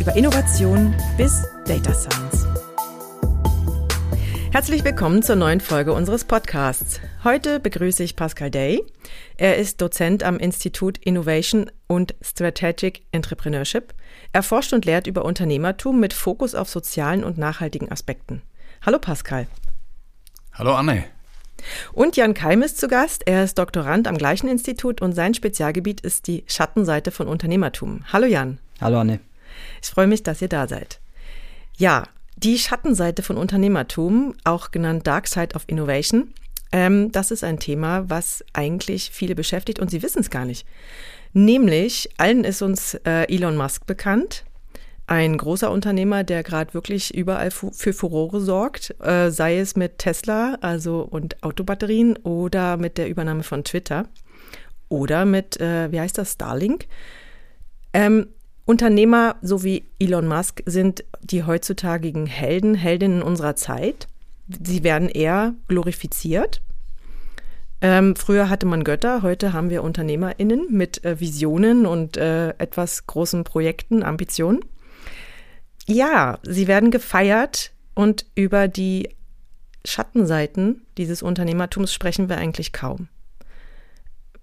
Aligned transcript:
über 0.00 0.16
Innovation 0.16 0.94
bis 1.16 1.44
Data 1.66 1.92
Science. 1.94 2.46
Herzlich 4.50 4.84
willkommen 4.84 5.22
zur 5.22 5.36
neuen 5.36 5.60
Folge 5.60 5.92
unseres 5.92 6.24
Podcasts. 6.24 7.00
Heute 7.22 7.60
begrüße 7.60 8.02
ich 8.02 8.16
Pascal 8.16 8.50
Day. 8.50 8.84
Er 9.36 9.56
ist 9.56 9.80
Dozent 9.80 10.22
am 10.22 10.38
Institut 10.38 10.98
Innovation 10.98 11.70
und 11.86 12.14
Strategic 12.20 13.02
Entrepreneurship. 13.12 13.94
Er 14.32 14.42
forscht 14.42 14.72
und 14.72 14.84
lehrt 14.84 15.06
über 15.06 15.24
Unternehmertum 15.24 16.00
mit 16.00 16.12
Fokus 16.12 16.54
auf 16.54 16.68
sozialen 16.68 17.24
und 17.24 17.38
nachhaltigen 17.38 17.90
Aspekten. 17.90 18.42
Hallo 18.84 18.98
Pascal. 18.98 19.46
Hallo 20.52 20.74
Anne. 20.74 21.04
Und 21.92 22.16
Jan 22.16 22.34
Keim 22.34 22.62
ist 22.62 22.78
zu 22.78 22.88
Gast. 22.88 23.22
Er 23.26 23.44
ist 23.44 23.58
Doktorand 23.58 24.06
am 24.06 24.18
gleichen 24.18 24.48
Institut 24.48 25.00
und 25.00 25.12
sein 25.12 25.34
Spezialgebiet 25.34 26.00
ist 26.00 26.26
die 26.26 26.44
Schattenseite 26.46 27.10
von 27.10 27.26
Unternehmertum. 27.26 28.04
Hallo 28.12 28.26
Jan. 28.26 28.58
Hallo 28.80 29.00
Anne. 29.00 29.20
Ich 29.82 29.88
freue 29.88 30.06
mich, 30.06 30.22
dass 30.22 30.42
ihr 30.42 30.48
da 30.48 30.68
seid. 30.68 31.00
Ja, 31.76 32.04
die 32.36 32.58
Schattenseite 32.58 33.22
von 33.22 33.36
Unternehmertum, 33.36 34.34
auch 34.44 34.70
genannt 34.70 35.06
Dark 35.06 35.28
Side 35.28 35.54
of 35.54 35.64
Innovation, 35.66 36.34
ähm, 36.72 37.12
das 37.12 37.30
ist 37.30 37.44
ein 37.44 37.60
Thema, 37.60 38.10
was 38.10 38.44
eigentlich 38.52 39.10
viele 39.12 39.34
beschäftigt 39.34 39.78
und 39.78 39.90
sie 39.90 40.02
wissen 40.02 40.20
es 40.20 40.30
gar 40.30 40.44
nicht. 40.44 40.66
Nämlich, 41.32 42.10
allen 42.16 42.44
ist 42.44 42.62
uns 42.62 42.94
äh, 43.04 43.32
Elon 43.32 43.56
Musk 43.56 43.86
bekannt, 43.86 44.44
ein 45.06 45.36
großer 45.36 45.70
Unternehmer, 45.70 46.24
der 46.24 46.42
gerade 46.42 46.72
wirklich 46.72 47.14
überall 47.14 47.50
für 47.50 47.92
Furore 47.92 48.40
sorgt, 48.40 48.94
äh, 49.00 49.30
sei 49.30 49.58
es 49.58 49.76
mit 49.76 49.98
Tesla, 49.98 50.56
also 50.62 51.02
und 51.02 51.42
Autobatterien 51.42 52.16
oder 52.18 52.76
mit 52.76 52.96
der 52.96 53.08
Übernahme 53.08 53.42
von 53.42 53.64
Twitter 53.64 54.08
oder 54.88 55.24
mit, 55.24 55.60
äh, 55.60 55.92
wie 55.92 56.00
heißt 56.00 56.16
das, 56.16 56.32
Starlink. 56.32 56.86
Ähm, 57.92 58.28
Unternehmer 58.66 59.36
so 59.42 59.62
wie 59.62 59.84
Elon 59.98 60.26
Musk 60.26 60.62
sind 60.64 61.04
die 61.22 61.44
heutzutage 61.44 62.12
Helden, 62.26 62.74
Heldinnen 62.74 63.22
unserer 63.22 63.56
Zeit. 63.56 64.08
Sie 64.48 64.82
werden 64.82 65.08
eher 65.08 65.54
glorifiziert. 65.68 66.62
Ähm, 67.80 68.16
früher 68.16 68.48
hatte 68.48 68.64
man 68.64 68.82
Götter, 68.82 69.20
heute 69.20 69.52
haben 69.52 69.68
wir 69.68 69.82
UnternehmerInnen 69.82 70.68
mit 70.70 71.04
äh, 71.04 71.20
Visionen 71.20 71.84
und 71.84 72.16
äh, 72.16 72.50
etwas 72.56 73.06
großen 73.06 73.44
Projekten, 73.44 74.02
Ambitionen. 74.02 74.64
Ja, 75.86 76.38
sie 76.42 76.66
werden 76.66 76.90
gefeiert 76.90 77.72
und 77.94 78.24
über 78.34 78.68
die 78.68 79.10
Schattenseiten 79.84 80.86
dieses 80.96 81.22
Unternehmertums 81.22 81.92
sprechen 81.92 82.30
wir 82.30 82.38
eigentlich 82.38 82.72
kaum. 82.72 83.08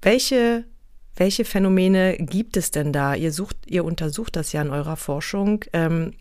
Welche 0.03 0.65
welche 1.15 1.45
Phänomene 1.45 2.17
gibt 2.17 2.57
es 2.57 2.71
denn 2.71 2.93
da? 2.93 3.15
Ihr 3.15 3.31
sucht, 3.31 3.57
ihr 3.67 3.83
untersucht 3.83 4.35
das 4.35 4.53
ja 4.53 4.61
in 4.61 4.69
eurer 4.69 4.97
Forschung. 4.97 5.65
Ähm, 5.73 6.13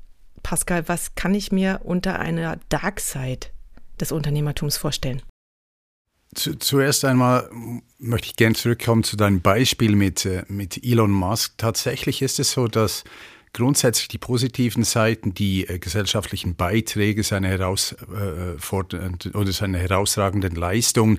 Pascal, 0.43 0.89
was 0.89 1.15
kann 1.15 1.35
ich 1.35 1.53
mir 1.53 1.81
unter 1.85 2.19
einer 2.19 2.59
Dark 2.69 3.01
Side 3.01 3.49
des 4.01 4.13
Unternehmertums 4.13 4.77
vorstellen? 4.77 5.23
Zu, 6.35 6.57
zuerst 6.57 7.05
einmal 7.05 7.51
möchte 7.99 8.29
ich 8.29 8.37
gerne 8.37 8.55
zurückkommen 8.55 9.03
zu 9.03 9.17
deinem 9.17 9.41
Beispiel 9.41 9.97
mit, 9.97 10.25
äh, 10.27 10.45
mit 10.49 10.83
Elon 10.85 11.11
Musk. 11.11 11.59
Tatsächlich 11.59 12.23
ist 12.23 12.39
es 12.39 12.53
so, 12.53 12.69
dass 12.69 13.05
grundsätzlich 13.53 14.09
die 14.09 14.19
positiven 14.19 14.85
Seiten, 14.85 15.35
die 15.35 15.67
äh, 15.67 15.79
gesellschaftlichen 15.79 16.55
Beiträge, 16.55 17.25
seine, 17.25 17.49
herausfordernden 17.49 19.33
äh, 19.33 19.37
oder 19.37 19.53
seine 19.53 19.79
herausragenden 19.79 20.55
Leistungen 20.55 21.19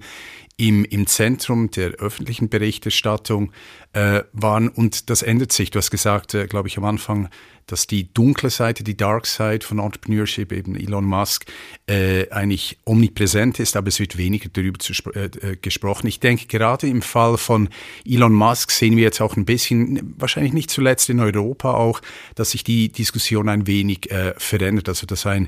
im, 0.58 0.86
im 0.86 1.08
Zentrum 1.08 1.72
der 1.72 1.92
öffentlichen 1.92 2.50
Berichterstattung 2.50 3.52
äh, 3.94 4.24
waren. 4.34 4.70
Und 4.70 5.10
das 5.10 5.22
ändert 5.22 5.52
sich. 5.52 5.72
Du 5.72 5.80
hast 5.80 5.92
gesagt, 5.92 6.34
äh, 6.34 6.48
glaube 6.48 6.68
ich, 6.68 6.78
am 6.78 6.86
Anfang, 6.86 7.30
dass 7.68 7.88
die 7.88 8.14
dunkle 8.14 8.50
Seite, 8.50 8.84
die 8.84 8.98
Dark 8.98 9.26
Side 9.26 9.66
von 9.66 9.80
Entrepreneurship, 9.80 10.52
eben 10.52 10.76
Elon 10.76 11.06
Musk, 11.06 11.46
äh, 11.88 12.30
eigentlich 12.30 12.78
omnipräsent 12.86 13.60
ist, 13.60 13.76
aber 13.76 13.88
es 13.88 14.00
wird 14.00 14.18
weniger 14.18 14.50
darüber 14.52 14.80
äh, 15.16 15.26
äh, 15.26 15.56
gesprochen. 15.56 16.08
Ich 16.08 16.20
denke, 16.20 16.48
gerade 16.48 16.88
im 16.88 17.02
Fall 17.02 17.38
von 17.38 17.70
Elon 18.06 18.34
Musk 18.34 18.72
sehen 18.72 18.98
wir 18.98 19.04
jetzt 19.04 19.22
auch 19.22 19.38
ein 19.38 19.46
bisschen, 19.46 20.16
wahrscheinlich 20.18 20.54
nicht 20.54 20.70
zuletzt 20.70 21.10
in 21.10 21.20
Europa 21.20 21.74
auch, 21.74 22.02
dass 22.36 22.52
sich 22.52 22.64
die 22.64 22.92
Diskussion 22.92 23.48
ein 23.48 23.68
wenig 23.68 24.12
äh, 24.12 24.34
verändert. 24.38 24.90
Also, 24.90 25.08
dass 25.08 25.26
ein, 25.26 25.48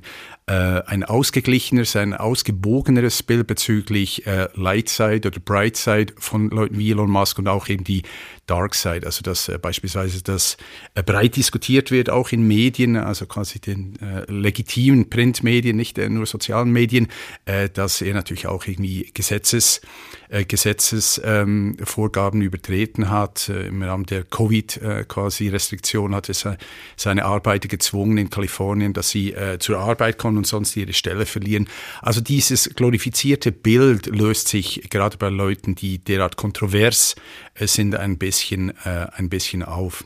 ein 0.51 1.03
ausgeglicheneres, 1.03 1.95
ein 1.95 2.13
ausgewogeneres 2.13 3.23
Bild 3.23 3.47
bezüglich 3.47 4.27
äh, 4.27 4.49
Light 4.55 4.89
Side 4.89 5.27
oder 5.27 5.39
Bright 5.39 5.77
Side 5.77 6.13
von 6.17 6.49
Leuten 6.49 6.77
wie 6.77 6.91
Elon 6.91 7.09
Musk 7.09 7.39
und 7.39 7.47
auch 7.47 7.69
eben 7.69 7.83
die 7.83 8.03
Dark 8.45 8.75
Side, 8.75 9.05
also 9.05 9.21
dass 9.21 9.47
äh, 9.47 9.57
beispielsweise 9.57 10.21
das 10.21 10.57
äh, 10.95 11.03
breit 11.03 11.37
diskutiert 11.37 11.91
wird, 11.91 12.09
auch 12.09 12.33
in 12.33 12.45
Medien, 12.45 12.97
also 12.97 13.25
quasi 13.25 13.59
den 13.59 13.97
äh, 14.01 14.29
legitimen 14.29 15.09
Printmedien, 15.09 15.77
nicht 15.77 15.97
äh, 15.97 16.09
nur 16.09 16.25
sozialen 16.25 16.71
Medien, 16.71 17.07
äh, 17.45 17.69
dass 17.69 18.01
er 18.01 18.13
natürlich 18.13 18.47
auch 18.47 18.67
irgendwie 18.67 19.09
Gesetzes, 19.13 19.79
äh, 20.27 20.43
Gesetzesvorgaben 20.43 22.41
ähm, 22.41 22.45
übertreten 22.45 23.09
hat. 23.09 23.47
Im 23.49 23.81
Rahmen 23.81 24.05
der 24.05 24.23
Covid 24.23 24.79
quasi 25.07 25.47
Restriktion 25.49 26.13
hat 26.15 26.29
er 26.29 26.57
seine 26.95 27.25
Arbeiter 27.25 27.67
gezwungen 27.67 28.17
in 28.17 28.29
Kalifornien, 28.29 28.93
dass 28.93 29.09
sie 29.09 29.35
zur 29.59 29.79
Arbeit 29.79 30.17
kommen 30.17 30.37
und 30.37 30.47
sonst 30.47 30.75
ihre 30.75 30.93
Stelle 30.93 31.25
verlieren. 31.25 31.67
Also 32.01 32.21
dieses 32.21 32.69
glorifizierte 32.75 33.51
Bild 33.51 34.07
löst 34.07 34.47
sich 34.47 34.89
gerade 34.89 35.17
bei 35.17 35.29
Leuten, 35.29 35.75
die 35.75 35.99
derart 35.99 36.35
kontrovers 36.35 37.15
sind, 37.55 37.95
ein 37.95 38.17
bisschen 38.17 38.69
äh, 38.85 39.07
ein 39.13 39.29
bisschen 39.29 39.63
auf. 39.63 40.05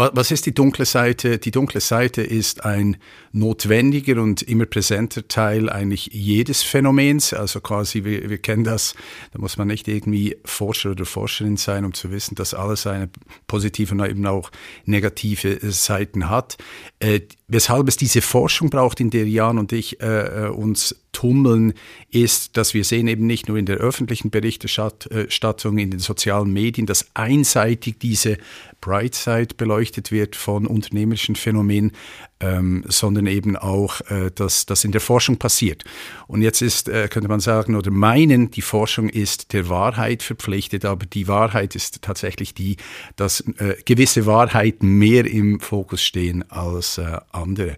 Was 0.00 0.30
ist 0.30 0.46
die 0.46 0.54
dunkle 0.54 0.84
Seite? 0.84 1.38
Die 1.38 1.50
dunkle 1.50 1.80
Seite 1.80 2.22
ist 2.22 2.64
ein 2.64 2.98
notwendiger 3.32 4.22
und 4.22 4.42
immer 4.42 4.64
präsenter 4.64 5.26
Teil 5.26 5.68
eigentlich 5.68 6.10
jedes 6.12 6.62
Phänomens. 6.62 7.34
Also 7.34 7.60
quasi, 7.60 8.04
wir, 8.04 8.30
wir 8.30 8.38
kennen 8.38 8.62
das, 8.62 8.94
da 9.32 9.40
muss 9.40 9.56
man 9.56 9.66
nicht 9.66 9.88
irgendwie 9.88 10.36
Forscher 10.44 10.92
oder 10.92 11.04
Forscherin 11.04 11.56
sein, 11.56 11.84
um 11.84 11.94
zu 11.94 12.12
wissen, 12.12 12.36
dass 12.36 12.54
alles 12.54 12.86
eine 12.86 13.10
positive 13.48 13.92
und 13.92 14.08
eben 14.08 14.24
auch 14.26 14.52
negative 14.84 15.58
Seiten 15.72 16.30
hat. 16.30 16.58
Äh, 17.00 17.22
weshalb 17.48 17.88
es 17.88 17.96
diese 17.96 18.22
Forschung 18.22 18.70
braucht, 18.70 19.00
in 19.00 19.10
der 19.10 19.26
Jan 19.26 19.58
und 19.58 19.72
ich 19.72 20.00
äh, 20.00 20.46
äh 20.46 20.48
uns 20.48 20.94
tummeln, 21.12 21.74
ist, 22.10 22.56
dass 22.56 22.74
wir 22.74 22.84
sehen 22.84 23.08
eben 23.08 23.26
nicht 23.26 23.48
nur 23.48 23.56
in 23.56 23.66
der 23.66 23.78
öffentlichen 23.78 24.30
Berichterstattung, 24.30 25.78
in 25.78 25.90
den 25.90 25.98
sozialen 25.98 26.52
Medien, 26.52 26.86
dass 26.86 27.08
einseitig 27.14 27.98
diese 27.98 28.38
Bright 28.80 29.14
Side 29.14 29.54
beleuchtet 29.56 30.10
wird 30.12 30.36
von 30.36 30.66
unternehmerischen 30.66 31.36
Phänomenen, 31.36 31.92
ähm, 32.40 32.84
sondern 32.88 33.26
eben 33.26 33.56
auch, 33.56 34.00
äh, 34.10 34.30
dass 34.34 34.66
das 34.66 34.84
in 34.84 34.92
der 34.92 35.00
Forschung 35.00 35.38
passiert. 35.38 35.84
Und 36.26 36.42
jetzt 36.42 36.62
ist, 36.62 36.88
äh, 36.88 37.08
könnte 37.08 37.28
man 37.28 37.40
sagen 37.40 37.74
oder 37.74 37.90
meinen, 37.90 38.50
die 38.50 38.62
Forschung 38.62 39.08
ist 39.08 39.52
der 39.52 39.68
Wahrheit 39.68 40.22
verpflichtet, 40.22 40.84
aber 40.84 41.06
die 41.06 41.28
Wahrheit 41.28 41.74
ist 41.74 42.02
tatsächlich 42.02 42.54
die, 42.54 42.76
dass 43.16 43.40
äh, 43.58 43.76
gewisse 43.84 44.26
Wahrheiten 44.26 44.98
mehr 44.98 45.24
im 45.26 45.60
Fokus 45.60 46.02
stehen 46.02 46.48
als 46.50 46.98
äh, 46.98 47.18
andere. 47.32 47.76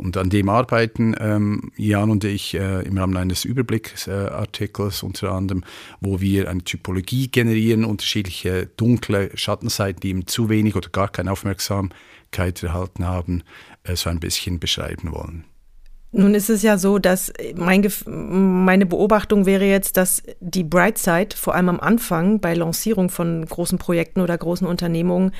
Und 0.00 0.16
an 0.16 0.30
dem 0.30 0.48
arbeiten 0.48 1.14
ähm, 1.18 1.72
Jan 1.76 2.10
und 2.10 2.24
ich 2.24 2.54
äh, 2.54 2.82
im 2.82 2.96
Rahmen 2.96 3.16
eines 3.16 3.44
Überblicksartikels 3.44 5.02
unter 5.02 5.32
anderem, 5.32 5.62
wo 6.00 6.20
wir 6.20 6.48
eine 6.48 6.64
Typologie 6.64 7.28
generieren, 7.28 7.84
unterschiedliche 7.84 8.66
dunkle 8.76 9.30
Schattenseiten, 9.34 10.00
die 10.00 10.10
ihm 10.10 10.26
zu 10.26 10.48
wenig 10.48 10.74
oder 10.74 10.88
gar 10.88 11.08
keine 11.08 11.32
Aufmerksamkeit 11.32 12.62
erhalten 12.62 13.06
haben, 13.06 13.42
äh, 13.42 13.69
so 13.96 14.10
ein 14.10 14.20
bisschen 14.20 14.60
beschreiben 14.60 15.12
wollen. 15.12 15.44
Nun 16.12 16.34
ist 16.34 16.50
es 16.50 16.62
ja 16.62 16.76
so, 16.76 16.98
dass 16.98 17.32
mein 17.54 17.88
meine 18.04 18.84
Beobachtung 18.84 19.46
wäre 19.46 19.64
jetzt, 19.64 19.96
dass 19.96 20.22
die 20.40 20.64
Bright 20.64 20.98
Side 20.98 21.36
vor 21.36 21.54
allem 21.54 21.68
am 21.68 21.80
Anfang 21.80 22.40
bei 22.40 22.52
Lancierung 22.54 23.10
von 23.10 23.46
großen 23.46 23.78
Projekten 23.78 24.20
oder 24.20 24.36
großen 24.36 24.66
Unternehmungen 24.66 25.32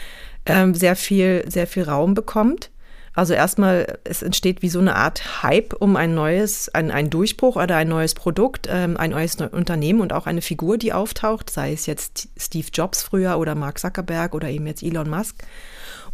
ähm, 0.46 0.74
sehr 0.74 0.94
viel, 0.94 1.44
sehr 1.48 1.66
viel 1.66 1.82
Raum 1.82 2.14
bekommt. 2.14 2.70
Also 3.12 3.34
erstmal, 3.34 3.98
es 4.04 4.22
entsteht 4.22 4.62
wie 4.62 4.68
so 4.68 4.78
eine 4.78 4.94
Art 4.94 5.42
Hype 5.42 5.74
um 5.74 5.96
ein 5.96 6.14
neues, 6.14 6.68
ein, 6.72 6.92
ein 6.92 7.10
Durchbruch 7.10 7.56
oder 7.56 7.76
ein 7.76 7.88
neues 7.88 8.14
Produkt, 8.14 8.68
ähm, 8.70 8.96
ein 8.96 9.10
neues 9.10 9.34
Unternehmen 9.34 10.00
und 10.00 10.12
auch 10.12 10.26
eine 10.26 10.42
Figur, 10.42 10.78
die 10.78 10.92
auftaucht, 10.92 11.50
sei 11.50 11.72
es 11.72 11.86
jetzt 11.86 12.28
Steve 12.38 12.68
Jobs 12.72 13.02
früher 13.02 13.38
oder 13.38 13.56
Mark 13.56 13.80
Zuckerberg 13.80 14.34
oder 14.34 14.48
eben 14.48 14.68
jetzt 14.68 14.84
Elon 14.84 15.10
Musk. 15.10 15.42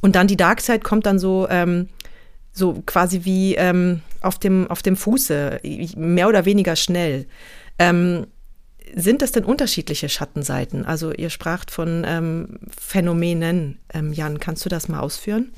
Und 0.00 0.16
dann 0.16 0.26
die 0.26 0.38
Dark 0.38 0.62
Side 0.62 0.80
kommt 0.80 1.04
dann 1.04 1.18
so 1.18 1.46
ähm, 1.50 1.88
so 2.56 2.82
quasi 2.86 3.24
wie 3.24 3.54
ähm, 3.54 4.00
auf, 4.22 4.38
dem, 4.38 4.68
auf 4.70 4.82
dem 4.82 4.96
Fuße, 4.96 5.60
mehr 5.96 6.28
oder 6.28 6.46
weniger 6.46 6.74
schnell. 6.74 7.26
Ähm, 7.78 8.26
sind 8.94 9.20
das 9.20 9.32
denn 9.32 9.44
unterschiedliche 9.44 10.08
Schattenseiten? 10.08 10.86
Also 10.86 11.12
ihr 11.12 11.28
spracht 11.28 11.70
von 11.70 12.04
ähm, 12.06 12.60
Phänomenen. 12.70 13.78
Ähm, 13.92 14.12
Jan, 14.12 14.40
kannst 14.40 14.64
du 14.64 14.68
das 14.68 14.88
mal 14.88 15.00
ausführen? 15.00 15.52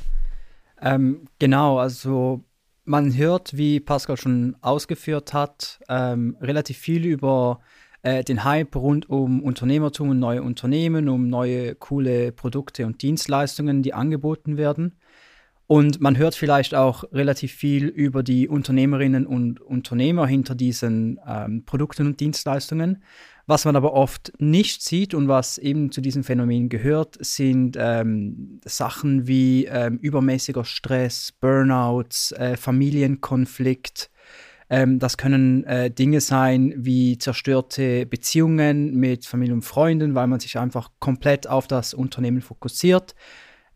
Ähm, 0.81 1.29
genau, 1.39 1.79
also 1.79 2.43
man 2.85 3.17
hört, 3.17 3.57
wie 3.57 3.81
Pascal 3.81 4.17
schon 4.17 4.57
ausgeführt 4.61 5.35
hat, 5.35 5.79
ähm, 5.89 6.37
relativ 6.41 6.79
viel 6.79 7.05
über 7.05 7.61
äh, 8.03 8.25
den 8.25 8.43
Hype 8.43 8.75
rund 8.75 9.09
um 9.09 9.43
Unternehmertum 9.43 10.11
und 10.11 10.19
neue 10.19 10.43
Unternehmen, 10.43 11.09
um 11.09 11.29
neue 11.29 11.75
coole 11.77 12.33
Produkte 12.33 12.87
und 12.87 13.03
Dienstleistungen, 13.03 13.83
die 13.83 13.95
angeboten 13.95 14.57
werden. 14.57 14.97
Und 15.69 16.01
man 16.01 16.17
hört 16.17 16.35
vielleicht 16.35 16.75
auch 16.75 17.05
relativ 17.13 17.53
viel 17.53 17.89
über 17.89 18.23
die 18.23 18.49
Unternehmerinnen 18.49 19.27
und 19.27 19.61
Unternehmer 19.61 20.27
hinter 20.27 20.55
diesen 20.55 21.21
ähm, 21.29 21.65
Produkten 21.67 22.07
und 22.07 22.21
Dienstleistungen. 22.21 23.03
Was 23.47 23.67
man 23.67 23.77
aber 23.77 23.93
oft 23.93 24.33
nicht 24.39 24.83
sieht 24.83 25.13
und 25.13 25.29
was 25.29 25.59
eben 25.59 25.93
zu 25.93 26.01
diesem 26.01 26.25
Phänomen 26.25 26.71
gehört, 26.71 27.19
sind 27.21 27.77
ähm, 27.79 28.61
Sachen 28.65 29.27
wie 29.27 29.67
ähm, 29.67 29.99
übermäßiger 29.99 30.65
Stress, 30.65 31.33
Burnouts, 31.33 32.33
äh, 32.33 32.57
Familienkonflikt. 32.57 34.11
Ähm, 34.71 34.99
das 34.99 35.19
können 35.19 35.65
äh, 35.65 35.91
Dinge 35.91 36.23
sein 36.23 36.73
wie 36.79 37.19
zerstörte 37.19 38.07
Beziehungen 38.07 38.97
mit 38.97 39.27
Familie 39.27 39.55
und 39.55 39.63
Freunden, 39.63 40.15
weil 40.15 40.29
man 40.29 40.41
sich 40.41 40.59
einfach 40.59 40.93
komplett 40.99 41.47
auf 41.47 41.69
das 41.69 41.93
Unternehmen 41.93 42.41
fokussiert 42.41 43.15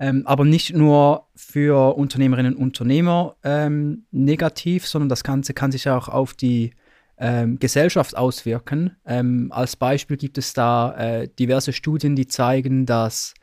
ähm, 0.02 0.26
aber 0.26 0.44
nicht 0.44 0.74
nur 0.74 1.28
für 1.36 1.96
Unternehmerinnen 1.96 2.56
und 2.56 2.62
Unternehmer 2.62 3.36
ähm, 3.44 4.04
negativ, 4.10 4.84
sondern 4.84 5.08
das 5.08 5.22
Ganze 5.22 5.54
kann 5.54 5.70
sich 5.70 5.88
auch 5.88 6.08
auf 6.08 6.34
die 6.34 6.72
ähm, 7.18 7.60
Gesellschaft 7.60 8.16
auswirken. 8.16 8.96
Ähm, 9.06 9.52
als 9.52 9.76
Beispiel 9.76 10.16
gibt 10.16 10.38
es 10.38 10.54
da 10.54 10.92
äh, 10.96 11.28
diverse 11.28 11.72
Studien, 11.72 12.16
die 12.16 12.26
zeigen, 12.26 12.84
dass 12.84 13.34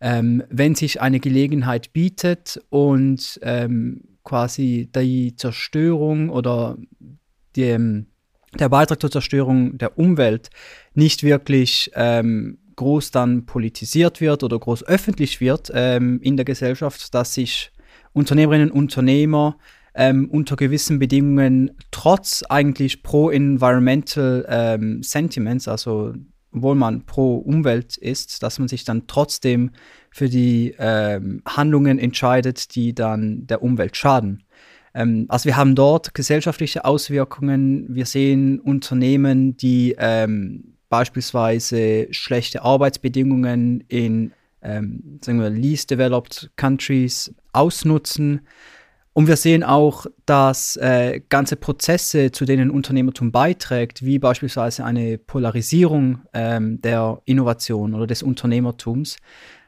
ähm, 0.00 0.42
wenn 0.48 0.74
sich 0.74 1.02
eine 1.02 1.20
Gelegenheit 1.20 1.92
bietet 1.92 2.62
und 2.70 3.38
ähm, 3.42 4.00
quasi 4.24 4.88
die 4.96 5.36
Zerstörung 5.36 6.30
oder 6.30 6.78
die, 7.56 8.04
der 8.58 8.68
Beitrag 8.70 9.02
zur 9.02 9.10
Zerstörung 9.10 9.76
der 9.76 9.98
Umwelt 9.98 10.48
nicht 10.94 11.24
wirklich 11.24 11.90
ähm, 11.94 12.56
groß 12.76 13.10
dann 13.10 13.46
politisiert 13.46 14.20
wird 14.20 14.42
oder 14.42 14.58
groß 14.58 14.84
öffentlich 14.84 15.40
wird 15.40 15.70
ähm, 15.74 16.20
in 16.22 16.36
der 16.36 16.44
Gesellschaft, 16.44 17.14
dass 17.14 17.34
sich 17.34 17.72
Unternehmerinnen 18.12 18.70
und 18.70 18.78
Unternehmer 18.82 19.58
ähm, 19.94 20.28
unter 20.30 20.56
gewissen 20.56 20.98
Bedingungen 20.98 21.72
trotz 21.90 22.44
eigentlich 22.48 23.02
pro-environmental 23.02 24.46
ähm, 24.48 25.02
Sentiments, 25.02 25.68
also 25.68 26.14
obwohl 26.52 26.74
man 26.74 27.04
pro 27.04 27.36
Umwelt 27.36 27.96
ist, 27.96 28.42
dass 28.42 28.58
man 28.58 28.68
sich 28.68 28.84
dann 28.84 29.06
trotzdem 29.06 29.70
für 30.10 30.28
die 30.28 30.74
ähm, 30.78 31.42
Handlungen 31.46 31.98
entscheidet, 31.98 32.74
die 32.74 32.94
dann 32.94 33.46
der 33.46 33.62
Umwelt 33.62 33.96
schaden. 33.96 34.44
Ähm, 34.94 35.26
also 35.28 35.46
wir 35.46 35.56
haben 35.56 35.74
dort 35.74 36.14
gesellschaftliche 36.14 36.84
Auswirkungen. 36.84 37.86
Wir 37.94 38.06
sehen 38.06 38.60
Unternehmen, 38.60 39.56
die 39.56 39.94
ähm, 39.98 40.75
beispielsweise 40.96 42.08
schlechte 42.10 42.62
Arbeitsbedingungen 42.62 43.84
in 43.88 44.32
ähm, 44.62 45.20
sagen 45.22 45.40
wir, 45.40 45.50
least 45.50 45.90
developed 45.90 46.50
countries 46.56 47.34
ausnutzen. 47.52 48.40
Und 49.12 49.28
wir 49.28 49.36
sehen 49.36 49.62
auch, 49.62 50.06
dass 50.24 50.76
äh, 50.76 51.20
ganze 51.28 51.56
Prozesse, 51.56 52.32
zu 52.32 52.46
denen 52.46 52.70
Unternehmertum 52.70 53.30
beiträgt, 53.30 54.04
wie 54.04 54.18
beispielsweise 54.18 54.84
eine 54.86 55.18
Polarisierung 55.18 56.22
ähm, 56.32 56.80
der 56.80 57.20
Innovation 57.26 57.94
oder 57.94 58.06
des 58.06 58.22
Unternehmertums, 58.22 59.18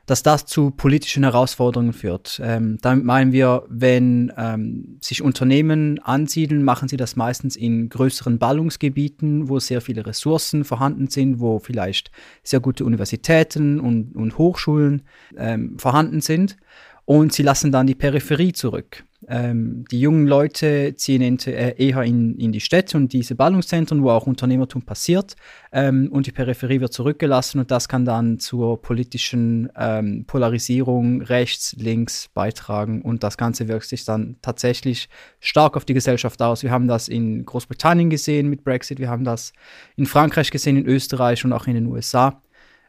dass 0.09 0.23
das 0.23 0.47
zu 0.47 0.71
politischen 0.71 1.23
Herausforderungen 1.23 1.93
führt. 1.93 2.41
Ähm, 2.43 2.79
damit 2.81 3.05
meinen 3.05 3.31
wir, 3.31 3.65
wenn 3.69 4.33
ähm, 4.39 4.97
sich 5.03 5.21
Unternehmen 5.21 5.99
ansiedeln, 5.99 6.65
machen 6.65 6.89
sie 6.89 6.97
das 6.97 7.15
meistens 7.15 7.57
in 7.57 7.91
größeren 7.91 8.39
Ballungsgebieten, 8.39 9.51
wo 9.51 9.59
sehr 9.59 9.83
viele 9.83 10.07
Ressourcen 10.07 10.65
vorhanden 10.65 11.09
sind, 11.09 11.41
wo 11.41 11.59
vielleicht 11.59 12.11
sehr 12.43 12.61
gute 12.61 12.87
Universitäten 12.87 13.81
und, 13.81 14.17
und 14.17 14.39
Hochschulen 14.39 15.03
ähm, 15.37 15.79
vorhanden 15.79 16.23
sind. 16.23 16.57
Und 17.05 17.35
sie 17.35 17.43
lassen 17.43 17.71
dann 17.71 17.87
die 17.87 17.95
Peripherie 17.95 18.55
zurück. 18.55 19.05
Ähm, 19.29 19.85
die 19.91 20.01
jungen 20.01 20.27
Leute 20.27 20.95
ziehen 20.97 21.39
äh, 21.47 21.75
eher 21.77 22.03
in, 22.03 22.39
in, 22.39 22.51
die 22.51 22.61
Städte 22.61 22.97
und 22.97 23.13
diese 23.13 23.35
Ballungszentren, 23.35 24.03
wo 24.03 24.11
auch 24.11 24.27
Unternehmertum 24.27 24.83
passiert, 24.83 25.37
ähm, 25.71 26.09
und 26.11 26.27
die 26.27 26.33
Peripherie 26.33 26.81
wird 26.81 26.95
zurückgelassen 26.95 27.59
und 27.59 27.71
das 27.71 27.89
kann 27.89 28.07
dann 28.07 28.39
zur 28.39 28.81
politischen 28.81 29.71
ähm, 29.77 30.25
Polarisierung 30.27 31.21
rechts, 31.21 31.77
links 31.79 32.29
beitragen 32.33 33.03
und 33.03 33.23
das 33.23 33.37
Ganze 33.37 33.69
wirkt 33.69 33.87
sich 33.87 34.07
dann 34.07 34.37
tatsächlich 34.41 35.11
stark 35.41 35.77
auf 35.77 35.85
die 35.85 35.95
Gesellschaft 35.95 36.41
aus. 36.41 36.63
Wir 36.63 36.71
haben 36.71 36.89
das 36.89 37.09
in 37.09 37.45
Großbritannien 37.45 38.09
gesehen 38.09 38.49
mit 38.49 38.65
Brexit, 38.65 38.99
wir 38.99 39.11
haben 39.11 39.25
das 39.25 39.53
in 39.97 40.07
Frankreich 40.07 40.51
gesehen, 40.51 40.79
in 40.79 40.87
Österreich 40.87 41.45
und 41.45 41.53
auch 41.53 41.67
in 41.67 41.75
den 41.75 41.87
USA. 41.87 42.41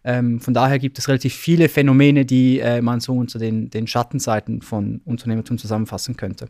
Ähm, 0.03 0.39
von 0.39 0.53
daher 0.53 0.79
gibt 0.79 0.97
es 0.97 1.07
relativ 1.07 1.33
viele 1.33 1.69
Phänomene, 1.69 2.25
die 2.25 2.59
äh, 2.59 2.81
man 2.81 2.99
so 2.99 3.13
unter 3.13 3.39
den, 3.39 3.69
den 3.69 3.87
Schattenseiten 3.87 4.61
von 4.61 5.01
Unternehmertum 5.05 5.57
zusammenfassen 5.57 6.17
könnte. 6.17 6.49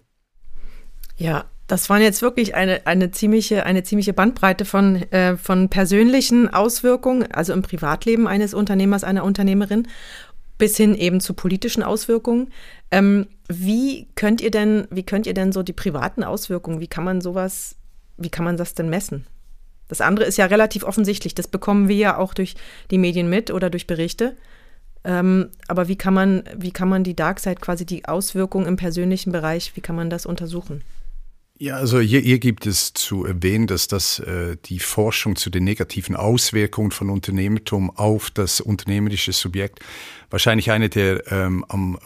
Ja, 1.18 1.46
das 1.68 1.90
waren 1.90 2.02
jetzt 2.02 2.22
wirklich 2.22 2.56
eine, 2.56 2.88
eine, 2.88 3.12
ziemliche, 3.12 3.66
eine 3.66 3.84
ziemliche 3.84 4.14
Bandbreite 4.14 4.66
von, 4.66 4.96
äh, 5.12 5.38
von 5.38 5.70
persönlichen 5.70 6.52
Auswirkungen, 6.52 7.32
also 7.32 7.54
im 7.54 7.62
Privatleben 7.62 8.28
eines 8.28 8.54
Unternehmers, 8.54 9.04
einer 9.04 9.24
Unternehmerin, 9.24 9.88
bis 10.58 10.78
hin 10.78 10.96
eben 10.96 11.20
zu 11.20 11.34
politischen 11.34 11.84
Auswirkungen. 11.84 12.50
Ähm, 12.90 13.28
wie 13.48 14.08
könnt 14.16 14.42
ihr 14.42 14.52
denn, 14.52 14.88
wie 14.90 15.04
könnt 15.04 15.28
ihr 15.28 15.34
denn 15.34 15.52
so 15.52 15.62
die 15.62 15.74
privaten 15.74 16.24
Auswirkungen, 16.24 16.80
wie 16.80 16.88
kann 16.88 17.04
man 17.04 17.22
sowas, 17.22 17.76
wie 18.18 18.30
kann 18.30 18.46
man 18.46 18.58
das 18.58 18.74
denn 18.74 18.90
messen? 18.90 19.26
Das 19.90 20.00
andere 20.00 20.26
ist 20.26 20.38
ja 20.38 20.46
relativ 20.46 20.84
offensichtlich. 20.84 21.36
Das 21.36 21.50
bekommen 21.50 21.90
wir 21.90 21.98
ja 21.98 22.18
auch 22.18 22.34
durch 22.34 22.56
die 22.92 22.98
Medien 22.98 23.30
mit 23.30 23.52
oder 23.52 23.70
durch 23.70 23.88
Berichte. 23.88 24.38
Ähm, 25.04 25.50
aber 25.68 25.88
wie 25.88 25.98
kann 25.98 26.14
man, 26.14 26.44
wie 26.56 26.72
kann 26.72 26.88
man 26.88 27.04
die 27.04 27.16
Dark 27.16 27.40
Side 27.40 27.56
quasi 27.56 27.86
die 27.86 28.06
Auswirkungen 28.06 28.68
im 28.68 28.76
persönlichen 28.78 29.32
Bereich, 29.32 29.76
wie 29.76 29.82
kann 29.82 29.96
man 29.96 30.10
das 30.10 30.26
untersuchen? 30.26 30.84
Ja, 31.62 31.76
also 31.76 32.00
hier, 32.00 32.22
hier 32.22 32.40
gibt 32.40 32.66
es 32.66 32.94
zu 32.94 33.26
erwähnen, 33.26 33.68
dass 33.68 33.90
das 33.90 34.20
äh, 34.20 34.56
die 34.66 34.80
Forschung 34.80 35.36
zu 35.36 35.50
den 35.50 35.66
negativen 35.66 36.16
Auswirkungen 36.16 36.92
von 36.92 37.10
Unternehmertum 37.10 37.90
auf 37.90 38.32
das 38.32 38.62
unternehmerische 38.62 39.34
Subjekt 39.34 39.80
wahrscheinlich 40.30 40.72
eine 40.72 40.90
der 40.90 41.32
ähm, 41.32 41.66
am 41.68 42.00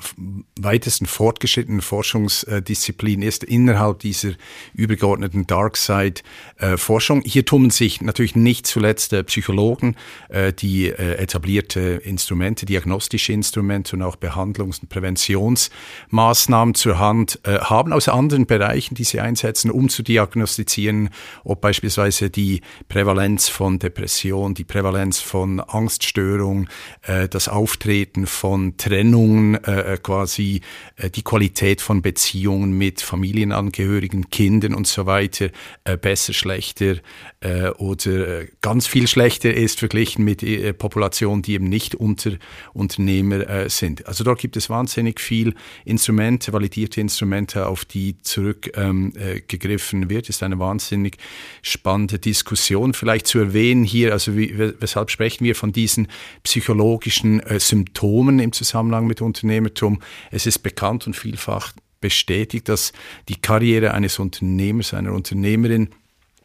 weitesten 0.60 1.06
fortgeschrittenen 1.06 1.82
Forschungsdisziplinen 1.82 3.28
ist 3.28 3.44
innerhalb 3.44 4.00
dieser 4.00 4.32
übergeordneten 4.74 5.48
Dark 5.48 5.78
Side 5.78 6.22
äh, 6.58 6.78
Forschung. 6.78 7.22
Hier 7.26 7.46
tummeln 7.46 7.72
sich 7.72 8.02
natürlich 8.02 8.36
nicht 8.36 8.68
zuletzt 8.68 9.14
äh, 9.14 9.24
Psychologen, 9.24 9.96
äh, 10.30 10.54
die 10.54 10.88
äh, 10.88 11.16
etablierte 11.16 11.80
Instrumente, 12.04 12.66
diagnostische 12.66 13.34
Instrumente 13.34 13.96
und 13.96 14.02
auch 14.02 14.16
Behandlungs- 14.16 14.82
und 14.82 14.90
Präventionsmaßnahmen 14.90 16.76
zur 16.76 17.00
Hand 17.00 17.40
äh, 17.44 17.60
haben 17.60 17.94
aus 17.94 18.08
anderen 18.08 18.46
Bereichen, 18.46 18.96
die 18.96 19.04
sie 19.04 19.20
einsetzen, 19.20 19.72
um 19.72 19.90
zu 19.90 20.04
diagnostizieren, 20.04 21.10
ob 21.44 21.62
beispielsweise 21.62 22.30
die 22.30 22.62
Prävalenz 22.88 23.50
von 23.50 23.80
Depression, 23.80 24.54
die 24.54 24.64
Prävalenz 24.64 25.20
von 25.20 25.60
Angststörung, 25.60 26.68
äh, 27.04 27.28
das 27.28 27.48
Auftreten 27.48 28.13
Auftreten 28.14 28.28
von 28.28 28.78
Trennungen, 28.78 29.56
äh, 29.64 29.94
äh, 29.94 29.98
quasi 29.98 30.62
äh, 30.98 31.10
die 31.10 31.24
Qualität 31.24 31.82
von 31.82 32.02
Beziehungen 32.02 32.78
mit 32.78 33.02
Familienangehörigen, 33.02 34.30
Kindern 34.30 34.76
und 34.76 34.88
so 34.88 35.06
weiter 35.06 35.50
äh, 35.84 35.98
besser, 35.98 36.34
schlechter 36.34 36.98
äh, 37.42 37.70
oder 37.70 38.42
äh, 38.42 38.48
ganz 38.62 38.88
viel 38.88 39.08
schlechter 39.08 39.54
ist 39.54 39.80
verglichen 39.80 40.24
mit 40.24 40.44
äh, 40.44 40.74
Populationen, 40.74 41.42
die 41.42 41.54
eben 41.54 41.70
nicht 41.70 41.96
unter 41.96 42.34
Unternehmer 42.74 43.50
äh, 43.50 43.70
sind. 43.70 44.06
Also 44.08 44.24
dort 44.24 44.40
gibt 44.40 44.58
es 44.58 44.70
wahnsinnig 44.70 45.20
viel 45.20 45.56
Instrumente, 45.86 46.54
validierte 46.54 47.02
Instrumente, 47.02 47.68
auf 47.68 47.86
die 47.86 48.18
zurückgegriffen 48.22 50.02
ähm, 50.02 50.08
äh, 50.08 50.10
wird. 50.10 50.30
Ist 50.30 50.44
eine 50.44 50.60
wahnsinnig 50.60 51.18
spannende 51.62 52.20
Diskussion. 52.20 52.94
Vielleicht 52.94 53.28
zu 53.28 53.40
erwähnen 53.40 53.84
hier, 53.84 54.14
also 54.14 54.38
wie, 54.38 54.54
weshalb 54.80 55.10
sprechen 55.10 55.46
wir 55.46 55.56
von 55.56 55.72
diesen 55.72 56.08
psychologischen 56.44 57.40
äh, 57.42 57.60
Symptomen? 57.60 58.03
Symptomen 58.04 58.40
im 58.40 58.52
Zusammenhang 58.52 59.08
mit 59.08 59.22
Unternehmertum. 59.22 60.02
Es 60.30 60.46
ist 60.46 60.60
bekannt 60.60 61.08
und 61.08 61.16
vielfach 61.16 61.72
bestätigt, 62.02 62.68
dass 62.68 62.92
die 63.30 63.40
Karriere 63.40 63.94
eines 63.94 64.20
Unternehmers, 64.20 64.94
einer 64.94 65.14
Unternehmerin 65.14 65.88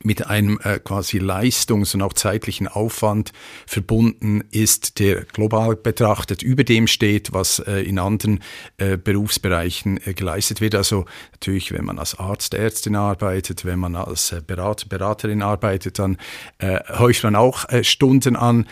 mit 0.05 0.29
einem 0.29 0.61
äh, 0.63 0.79
quasi 0.79 1.19
Leistungs- 1.19 1.93
und 1.97 2.03
auch 2.03 2.13
zeitlichen 2.13 2.69
Aufwand 2.69 3.33
verbunden 3.67 4.45
ist, 4.53 5.01
der 5.01 5.25
global 5.25 5.75
betrachtet 5.75 6.45
über 6.45 6.63
dem 6.63 6.87
steht, 6.87 7.33
was 7.33 7.59
äh, 7.59 7.81
in 7.81 7.99
anderen 7.99 8.39
äh, 8.77 8.97
Berufsbereichen 8.97 9.99
äh, 10.07 10.15
geleistet 10.15 10.61
wird. 10.61 10.77
Also 10.77 11.07
natürlich, 11.33 11.73
wenn 11.73 11.85
man 11.85 11.99
als 11.99 12.17
Arzt, 12.17 12.55
Ärztin 12.55 12.95
arbeitet, 12.95 13.65
wenn 13.65 13.81
man 13.81 13.97
als 13.97 14.31
äh, 14.31 14.41
Berater, 14.47 14.87
Beraterin 14.87 15.43
arbeitet, 15.43 15.99
dann 15.99 16.19
äh, 16.59 16.79
häuft 16.97 17.25
man 17.25 17.35
auch 17.35 17.65
Stunden 17.83 18.37
an. 18.37 18.69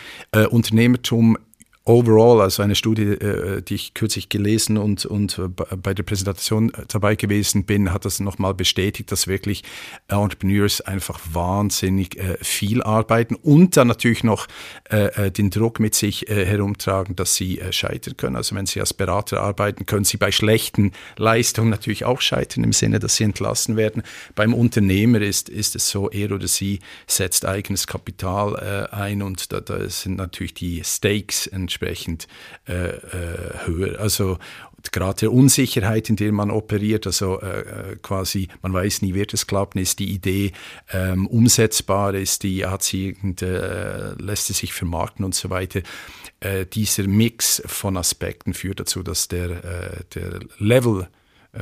Unternehmertum 0.49 1.37
overall, 1.87 2.41
also 2.41 2.61
eine 2.61 2.75
Studie, 2.75 3.03
äh, 3.03 3.61
die 3.61 3.75
ich 3.75 3.93
kürzlich 3.93 4.27
gelesen 4.27 4.77
und, 4.77 5.05
und 5.05 5.39
äh, 5.39 5.47
bei 5.47 5.93
der 5.93 6.03
Präsentation 6.03 6.73
äh, 6.73 6.83
dabei 6.87 7.15
gewesen 7.15 7.63
bin, 7.63 7.93
hat 7.93 8.03
das 8.03 8.19
nochmal 8.19 8.53
bestätigt, 8.53 9.11
dass 9.11 9.27
wirklich 9.27 9.63
Entrepreneurs 10.09 10.81
einfach 10.81 11.19
wahnsinnig 11.31 12.17
viel 12.41 12.83
arbeiten 12.83 13.35
und 13.35 13.77
dann 13.77 13.87
natürlich 13.87 14.23
noch 14.23 14.47
den 14.89 15.49
Druck 15.49 15.79
mit 15.79 15.95
sich 15.95 16.25
herumtragen, 16.27 17.15
dass 17.15 17.35
sie 17.35 17.61
scheitern 17.71 18.17
können. 18.17 18.35
Also 18.35 18.55
wenn 18.55 18.65
sie 18.65 18.79
als 18.79 18.93
Berater 18.93 19.41
arbeiten, 19.41 19.85
können 19.85 20.05
sie 20.05 20.17
bei 20.17 20.31
schlechten 20.31 20.91
Leistungen 21.17 21.69
natürlich 21.69 22.05
auch 22.05 22.21
scheitern, 22.21 22.63
im 22.63 22.73
Sinne, 22.73 22.99
dass 22.99 23.15
sie 23.17 23.23
entlassen 23.23 23.77
werden. 23.77 24.03
Beim 24.35 24.53
Unternehmer 24.53 25.21
ist, 25.21 25.49
ist 25.49 25.75
es 25.75 25.89
so, 25.89 26.09
er 26.09 26.31
oder 26.31 26.47
sie 26.47 26.79
setzt 27.05 27.45
eigenes 27.45 27.87
Kapital 27.87 28.55
ein 28.91 29.21
und 29.21 29.51
da, 29.51 29.61
da 29.61 29.87
sind 29.89 30.17
natürlich 30.17 30.53
die 30.53 30.81
Stakes 30.83 31.47
entsprechend 31.47 31.76
entsprechend 31.77 32.27
äh, 32.67 32.87
äh, 32.87 33.65
höher. 33.65 33.99
Also 33.99 34.37
gerade 34.91 35.19
der 35.19 35.33
Unsicherheit, 35.33 36.09
in 36.09 36.15
der 36.15 36.31
man 36.31 36.49
operiert, 36.49 37.05
also 37.05 37.39
äh, 37.41 37.59
äh, 37.59 37.95
quasi, 38.01 38.47
man 38.61 38.73
weiß 38.73 39.01
nie, 39.01 39.13
wird 39.13 39.33
es 39.33 39.47
klappen, 39.47 39.79
ist 39.79 39.99
die 39.99 40.11
Idee 40.11 40.53
ähm, 40.91 41.27
umsetzbar, 41.27 42.13
ist 42.13 42.43
die, 42.43 42.65
hat 42.65 42.83
sie 42.83 43.15
äh, 43.41 44.13
lässt 44.21 44.47
sie 44.47 44.53
sich 44.53 44.73
vermarkten 44.73 45.25
und 45.25 45.35
so 45.35 45.49
weiter. 45.49 45.81
Äh, 46.39 46.65
dieser 46.65 47.07
Mix 47.07 47.61
von 47.65 47.97
Aspekten 47.97 48.53
führt 48.53 48.79
dazu, 48.79 49.03
dass 49.03 49.27
der, 49.27 49.49
äh, 49.49 50.03
der 50.15 50.39
Level 50.57 51.07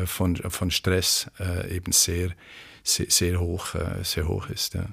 von, 0.05 0.35
von 0.35 0.71
Stress 0.71 1.27
eben 1.69 1.93
sehr, 1.93 2.31
sehr, 2.83 3.05
sehr, 3.07 3.39
hoch, 3.39 3.75
sehr 4.01 4.27
hoch 4.27 4.49
ist. 4.49 4.73
Ja. 4.73 4.87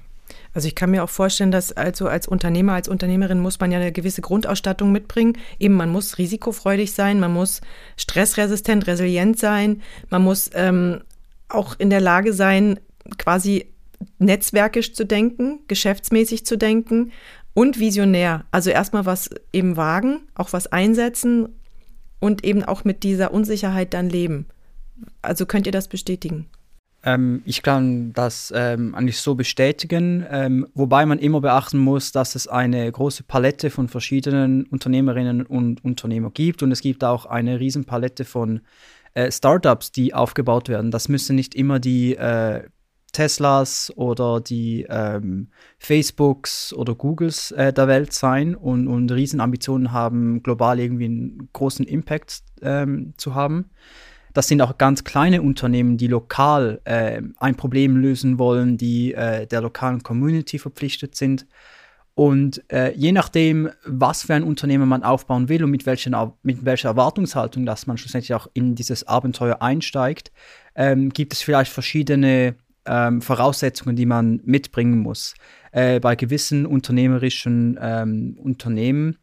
Also 0.55 0.69
ich 0.69 0.75
kann 0.75 0.91
mir 0.91 1.03
auch 1.03 1.11
vorstellen, 1.11 1.51
dass 1.51 1.73
also 1.73 2.09
als 2.09 2.29
Unternehmer, 2.29 2.75
als 2.75 2.89
Unternehmerin 2.89 3.41
muss 3.41 3.59
man 3.59 3.73
ja 3.73 3.79
eine 3.79 3.93
gewisse 3.93 4.21
Grundausstattung 4.21 4.93
mitbringen. 4.93 5.39
Eben 5.59 5.75
man 5.75 5.91
muss 5.91 6.19
risikofreudig 6.19 6.93
sein, 6.93 7.21
man 7.21 7.33
muss 7.33 7.61
stressresistent, 7.97 8.87
resilient 8.87 9.39
sein, 9.39 9.83
man 10.11 10.23
muss 10.23 10.51
ähm, 10.55 11.03
auch 11.49 11.79
in 11.79 11.91
der 11.91 12.01
Lage 12.01 12.33
sein, 12.33 12.81
quasi 13.19 13.67
netzwerkisch 14.19 14.95
zu 14.95 15.05
denken, 15.05 15.61
geschäftsmäßig 15.69 16.45
zu 16.45 16.57
denken 16.57 17.13
und 17.55 17.79
visionär. 17.79 18.45
Also 18.51 18.71
erstmal 18.71 19.07
was 19.07 19.31
eben 19.53 19.77
wagen, 19.77 20.23
auch 20.35 20.53
was 20.53 20.67
einsetzen 20.67 21.49
und 22.21 22.45
eben 22.45 22.63
auch 22.63 22.85
mit 22.85 23.03
dieser 23.03 23.33
Unsicherheit 23.33 23.95
dann 23.95 24.09
leben. 24.09 24.47
Also 25.23 25.47
könnt 25.47 25.67
ihr 25.67 25.73
das 25.73 25.89
bestätigen? 25.89 26.49
Ähm, 27.05 27.43
ich 27.45 27.63
kann 27.63 28.13
das 28.13 28.53
ähm, 28.55 28.95
eigentlich 28.95 29.21
so 29.21 29.35
bestätigen, 29.35 30.25
ähm, 30.31 30.67
wobei 30.75 31.05
man 31.05 31.19
immer 31.19 31.41
beachten 31.41 31.79
muss, 31.79 32.13
dass 32.13 32.35
es 32.35 32.47
eine 32.47 32.91
große 32.91 33.25
Palette 33.25 33.71
von 33.71 33.89
verschiedenen 33.89 34.65
Unternehmerinnen 34.65 35.45
und 35.45 35.85
Unternehmer 35.85 36.31
gibt 36.31 36.63
und 36.63 36.71
es 36.71 36.81
gibt 36.81 37.03
auch 37.03 37.27
eine 37.27 37.59
riesen 37.59 37.85
Palette 37.85 38.25
von 38.25 38.61
äh, 39.15 39.31
Startups, 39.31 39.91
die 39.93 40.15
aufgebaut 40.15 40.69
werden. 40.69 40.91
Das 40.91 41.09
müssen 41.09 41.37
nicht 41.37 41.55
immer 41.55 41.81
die 41.81 42.15
äh, 42.17 42.63
Teslas 43.13 43.93
oder 43.97 44.41
die 44.41 44.87
ähm, 44.89 45.49
Facebooks 45.79 46.73
oder 46.73 46.95
Googles 46.95 47.51
äh, 47.51 47.73
der 47.73 47.87
Welt 47.89 48.13
sein 48.13 48.55
und, 48.55 48.89
und 48.89 49.11
Riesenambitionen 49.13 49.93
haben, 49.93 50.43
global 50.43 50.81
irgendwie 50.81 51.05
einen 51.05 51.49
großen 51.53 51.85
Impact 51.85 52.43
ähm, 52.63 53.13
zu 53.19 53.35
haben. 53.35 53.71
Das 54.33 54.49
sind 54.49 54.61
auch 54.63 54.79
ganz 54.79 55.05
kleine 55.05 55.43
Unternehmen, 55.43 55.97
die 55.97 56.07
lokal 56.07 56.81
äh, 56.85 57.21
ein 57.39 57.55
Problem 57.55 57.97
lösen 57.97 58.39
wollen, 58.39 58.77
die 58.77 59.15
äh, 59.15 59.47
der 59.47 59.61
lokalen 59.61 60.03
Community 60.03 60.59
verpflichtet 60.59 61.15
sind. 61.15 61.47
Und 62.15 62.63
äh, 62.71 62.93
je 62.95 63.13
nachdem, 63.13 63.71
was 63.87 64.25
für 64.25 64.35
ein 64.35 64.43
Unternehmen 64.43 64.89
man 64.89 65.03
aufbauen 65.03 65.49
will 65.49 65.65
und 65.65 65.71
mit, 65.71 65.87
welchen, 65.87 66.15
mit 66.43 66.65
welcher 66.65 66.91
Erwartungshaltung, 66.91 67.65
dass 67.65 67.87
man 67.87 67.97
schlussendlich 67.97 68.35
auch 68.35 68.49
in 68.53 68.75
dieses 68.75 69.07
Abenteuer 69.09 69.63
einsteigt, 69.63 70.31
ähm, 70.75 71.09
gibt 71.11 71.33
es 71.33 71.43
vielleicht 71.43 71.73
verschiedene 71.73 72.55
ähm, 72.85 73.23
Voraussetzungen, 73.23 73.97
die 73.97 74.07
man 74.07 74.41
mitbringen 74.45 74.99
muss. 74.99 75.35
Äh, 75.73 76.01
bei 76.01 76.15
gewissen 76.15 76.67
unternehmerischen 76.67 77.79
ähm, 77.81 78.37
Unternehmen 78.39 79.17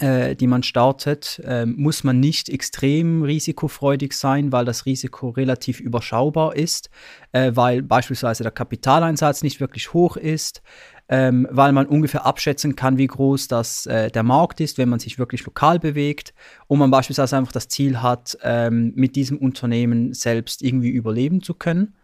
die 0.00 0.46
man 0.46 0.62
startet, 0.62 1.40
äh, 1.44 1.66
muss 1.66 2.04
man 2.04 2.20
nicht 2.20 2.48
extrem 2.48 3.22
risikofreudig 3.22 4.12
sein, 4.12 4.52
weil 4.52 4.64
das 4.64 4.86
Risiko 4.86 5.30
relativ 5.30 5.80
überschaubar 5.80 6.54
ist, 6.56 6.90
äh, 7.32 7.52
weil 7.54 7.82
beispielsweise 7.82 8.42
der 8.42 8.52
Kapitaleinsatz 8.52 9.42
nicht 9.42 9.60
wirklich 9.60 9.92
hoch 9.92 10.16
ist, 10.16 10.62
ähm, 11.08 11.48
weil 11.50 11.72
man 11.72 11.86
ungefähr 11.86 12.26
abschätzen 12.26 12.76
kann, 12.76 12.98
wie 12.98 13.06
groß 13.06 13.48
das, 13.48 13.86
äh, 13.86 14.10
der 14.10 14.22
Markt 14.22 14.60
ist, 14.60 14.78
wenn 14.78 14.88
man 14.88 14.98
sich 14.98 15.18
wirklich 15.18 15.44
lokal 15.46 15.78
bewegt 15.78 16.34
und 16.66 16.78
man 16.78 16.90
beispielsweise 16.90 17.36
einfach 17.36 17.52
das 17.52 17.68
Ziel 17.68 18.02
hat, 18.02 18.38
ähm, 18.42 18.92
mit 18.94 19.16
diesem 19.16 19.38
Unternehmen 19.38 20.12
selbst 20.12 20.62
irgendwie 20.62 20.90
überleben 20.90 21.42
zu 21.42 21.54
können. 21.54 21.94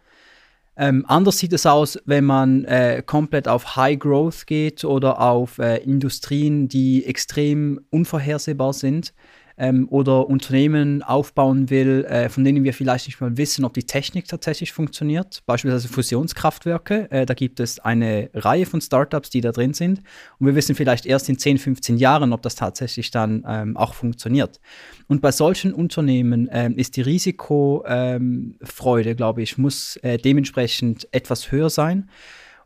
Ähm, 0.77 1.05
anders 1.07 1.37
sieht 1.37 1.53
es 1.53 1.65
aus, 1.65 1.97
wenn 2.05 2.25
man 2.25 2.65
äh, 2.65 3.01
komplett 3.05 3.47
auf 3.47 3.75
High 3.77 3.97
Growth 3.97 4.45
geht 4.45 4.83
oder 4.83 5.21
auf 5.21 5.57
äh, 5.57 5.77
Industrien, 5.77 6.67
die 6.67 7.05
extrem 7.05 7.79
unvorhersehbar 7.91 8.73
sind 8.73 9.13
ähm, 9.57 9.87
oder 9.89 10.27
Unternehmen 10.27 11.03
aufbauen 11.03 11.69
will, 11.69 12.05
äh, 12.05 12.29
von 12.29 12.43
denen 12.43 12.63
wir 12.63 12.73
vielleicht 12.73 13.07
nicht 13.07 13.21
mal 13.21 13.37
wissen, 13.37 13.65
ob 13.65 13.73
die 13.73 13.83
Technik 13.83 14.27
tatsächlich 14.27 14.73
funktioniert. 14.73 15.43
Beispielsweise 15.45 15.87
Fusionskraftwerke. 15.87 17.09
Äh, 17.11 17.25
da 17.25 17.33
gibt 17.33 17.59
es 17.59 17.79
eine 17.79 18.29
Reihe 18.33 18.65
von 18.65 18.81
Startups, 18.81 19.29
die 19.29 19.41
da 19.41 19.51
drin 19.51 19.73
sind. 19.73 20.01
Und 20.39 20.47
wir 20.47 20.55
wissen 20.55 20.75
vielleicht 20.75 21.05
erst 21.05 21.29
in 21.29 21.37
10, 21.37 21.57
15 21.57 21.97
Jahren, 21.97 22.33
ob 22.33 22.41
das 22.41 22.55
tatsächlich 22.55 23.11
dann 23.11 23.43
ähm, 23.47 23.77
auch 23.77 23.93
funktioniert. 23.93 24.59
Und 25.07 25.21
bei 25.21 25.31
solchen 25.31 25.73
Unternehmen 25.73 26.49
ähm, 26.51 26.77
ist 26.77 26.97
die 26.97 27.01
Risikofreude, 27.01 29.15
glaube 29.15 29.41
ich, 29.41 29.57
muss 29.57 29.95
äh, 29.97 30.17
dementsprechend 30.17 31.07
etwas 31.11 31.51
höher 31.51 31.69
sein 31.69 32.09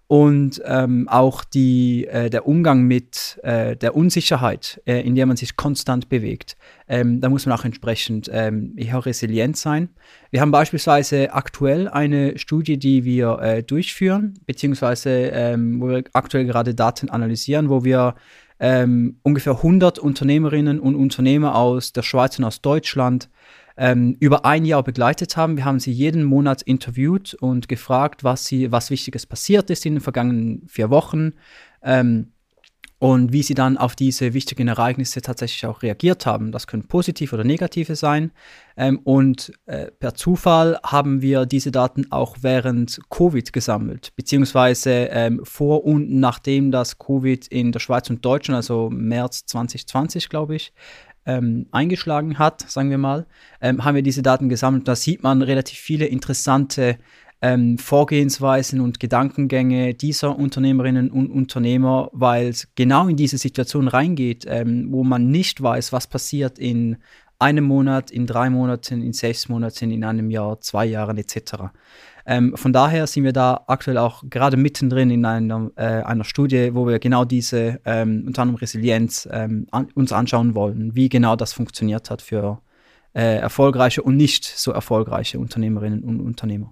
und 0.10 0.60
ähm, 0.66 1.08
auch 1.08 1.44
die, 1.44 2.08
äh, 2.08 2.32
der 2.32 2.48
Umgang 2.48 2.82
mit 2.82 3.40
äh, 3.44 3.76
der 3.76 3.96
Unsicherheit, 3.96 4.82
äh, 4.88 5.02
in 5.02 5.14
der 5.14 5.28
man 5.28 5.38
sich 5.38 5.56
konstant 5.56 6.10
bewegt. 6.10 6.58
Ähm, 6.88 7.22
da 7.22 7.30
muss 7.30 7.46
man 7.46 7.56
auch 7.56 7.64
entsprechend 7.64 8.28
ähm, 8.34 8.74
eher 8.76 9.06
resilient 9.06 9.56
sein. 9.56 9.90
Wir 10.32 10.42
haben 10.42 10.50
beispielsweise 10.50 11.32
aktuell 11.32 11.88
eine 11.88 12.40
Studie, 12.40 12.80
die 12.80 13.06
wir 13.06 13.38
äh, 13.40 13.62
durchführen, 13.62 14.34
beziehungsweise 14.48 15.12
ähm, 15.12 15.80
wo 15.80 15.90
wir 15.90 16.04
aktuell 16.14 16.46
gerade 16.46 16.74
Daten 16.74 17.12
analysieren, 17.12 17.70
wo 17.70 17.84
wir 17.84 18.16
ähm, 18.60 19.20
ungefähr 19.22 19.58
100 19.58 20.00
Unternehmerinnen 20.00 20.80
und 20.80 20.96
Unternehmer 20.96 21.54
aus 21.54 21.94
der 21.94 22.02
Schweiz 22.02 22.40
und 22.40 22.46
aus 22.46 22.64
Deutschland 22.64 23.30
ähm, 23.80 24.18
über 24.20 24.46
ein 24.46 24.66
Jahr 24.66 24.84
begleitet 24.84 25.38
haben. 25.38 25.56
Wir 25.56 25.66
haben 25.66 25.80
sie 25.80 25.92
jeden 25.92 26.26
Monat 26.26 26.62
interviewt 26.62 27.34
und 27.36 27.70
gefragt, 27.70 28.24
was, 28.26 28.46
sie, 28.46 28.72
was 28.72 28.92
Wichtiges 28.92 29.26
passiert 29.26 29.70
ist 29.70 29.86
in 29.86 29.96
den 29.96 30.02
vergangenen 30.02 30.68
vier 30.68 30.90
Wochen. 30.90 31.32
Ähm, 31.82 32.34
und 33.02 33.32
wie 33.32 33.44
sie 33.44 33.54
dann 33.54 33.78
auf 33.78 33.96
diese 33.96 34.34
wichtigen 34.34 34.68
Ereignisse 34.68 35.22
tatsächlich 35.22 35.66
auch 35.66 35.82
reagiert 35.82 36.26
haben. 36.26 36.52
Das 36.52 36.68
können 36.68 36.86
positive 36.86 37.34
oder 37.34 37.46
negative 37.46 37.96
sein. 37.96 38.32
Ähm, 38.76 39.00
und 39.06 39.54
äh, 39.68 39.90
per 39.90 40.16
Zufall 40.16 40.78
haben 40.84 41.22
wir 41.22 41.46
diese 41.46 41.72
Daten 41.72 42.12
auch 42.12 42.36
während 42.42 43.00
Covid 43.10 43.54
gesammelt, 43.54 44.14
beziehungsweise 44.18 45.08
ähm, 45.12 45.40
vor 45.46 45.86
und 45.86 46.12
nachdem 46.12 46.72
das 46.72 46.98
Covid 46.98 47.48
in 47.48 47.72
der 47.72 47.80
Schweiz 47.80 48.10
und 48.10 48.26
Deutschland, 48.26 48.58
also 48.58 48.90
März 48.90 49.46
2020, 49.46 50.28
glaube 50.28 50.58
ich, 50.58 50.74
ähm, 51.26 51.68
eingeschlagen 51.72 52.40
hat, 52.40 52.62
sagen 52.70 52.90
wir 52.90 52.98
mal, 52.98 53.26
ähm, 53.62 53.84
haben 53.84 53.96
wir 53.96 54.04
diese 54.04 54.22
Daten 54.22 54.50
gesammelt. 54.50 54.88
Da 54.88 54.96
sieht 54.96 55.24
man 55.24 55.42
relativ 55.42 55.78
viele 55.78 56.06
interessante 56.06 56.98
ähm, 57.42 57.78
Vorgehensweisen 57.78 58.82
und 58.82 59.00
Gedankengänge 59.00 59.94
dieser 59.94 60.38
Unternehmerinnen 60.38 61.10
und 61.10 61.32
Unternehmer, 61.32 62.10
weil 62.12 62.48
es 62.48 62.68
genau 62.76 63.08
in 63.08 63.16
diese 63.16 63.38
Situation 63.38 63.88
reingeht, 63.88 64.46
ähm, 64.48 64.88
wo 64.92 65.04
man 65.04 65.30
nicht 65.30 65.62
weiß, 65.62 65.94
was 65.94 66.08
passiert 66.08 66.60
in 66.60 66.98
einem 67.40 67.64
Monat, 67.64 68.12
in 68.12 68.28
drei 68.28 68.50
Monaten, 68.50 69.02
in 69.02 69.14
sechs 69.14 69.48
Monaten, 69.48 69.92
in 69.92 70.04
einem 70.04 70.30
Jahr, 70.30 70.60
zwei 70.60 70.86
Jahren 70.86 71.18
etc. 71.18 71.72
Ähm, 72.30 72.56
von 72.56 72.72
daher 72.72 73.08
sind 73.08 73.24
wir 73.24 73.34
da 73.34 73.64
aktuell 73.66 73.98
auch 73.98 74.22
gerade 74.30 74.56
mittendrin 74.56 75.10
in 75.10 75.26
einer, 75.26 75.72
äh, 75.76 76.04
einer 76.04 76.24
Studie, 76.24 76.76
wo 76.76 76.86
wir 76.86 77.00
genau 77.00 77.26
diese, 77.26 77.82
ähm, 77.86 78.26
unter 78.28 78.44
anderem 78.44 78.60
Resilienz, 78.60 79.28
ähm, 79.32 79.66
an, 79.72 79.88
uns 79.96 80.12
anschauen 80.12 80.54
wollen, 80.54 80.94
wie 80.94 81.10
genau 81.10 81.36
das 81.36 81.54
funktioniert 81.54 82.12
hat 82.12 82.22
für 82.22 82.62
äh, 83.16 83.38
erfolgreiche 83.40 84.04
und 84.04 84.16
nicht 84.16 84.46
so 84.46 84.72
erfolgreiche 84.72 85.40
Unternehmerinnen 85.40 86.04
und 86.04 86.20
Unternehmer. 86.22 86.72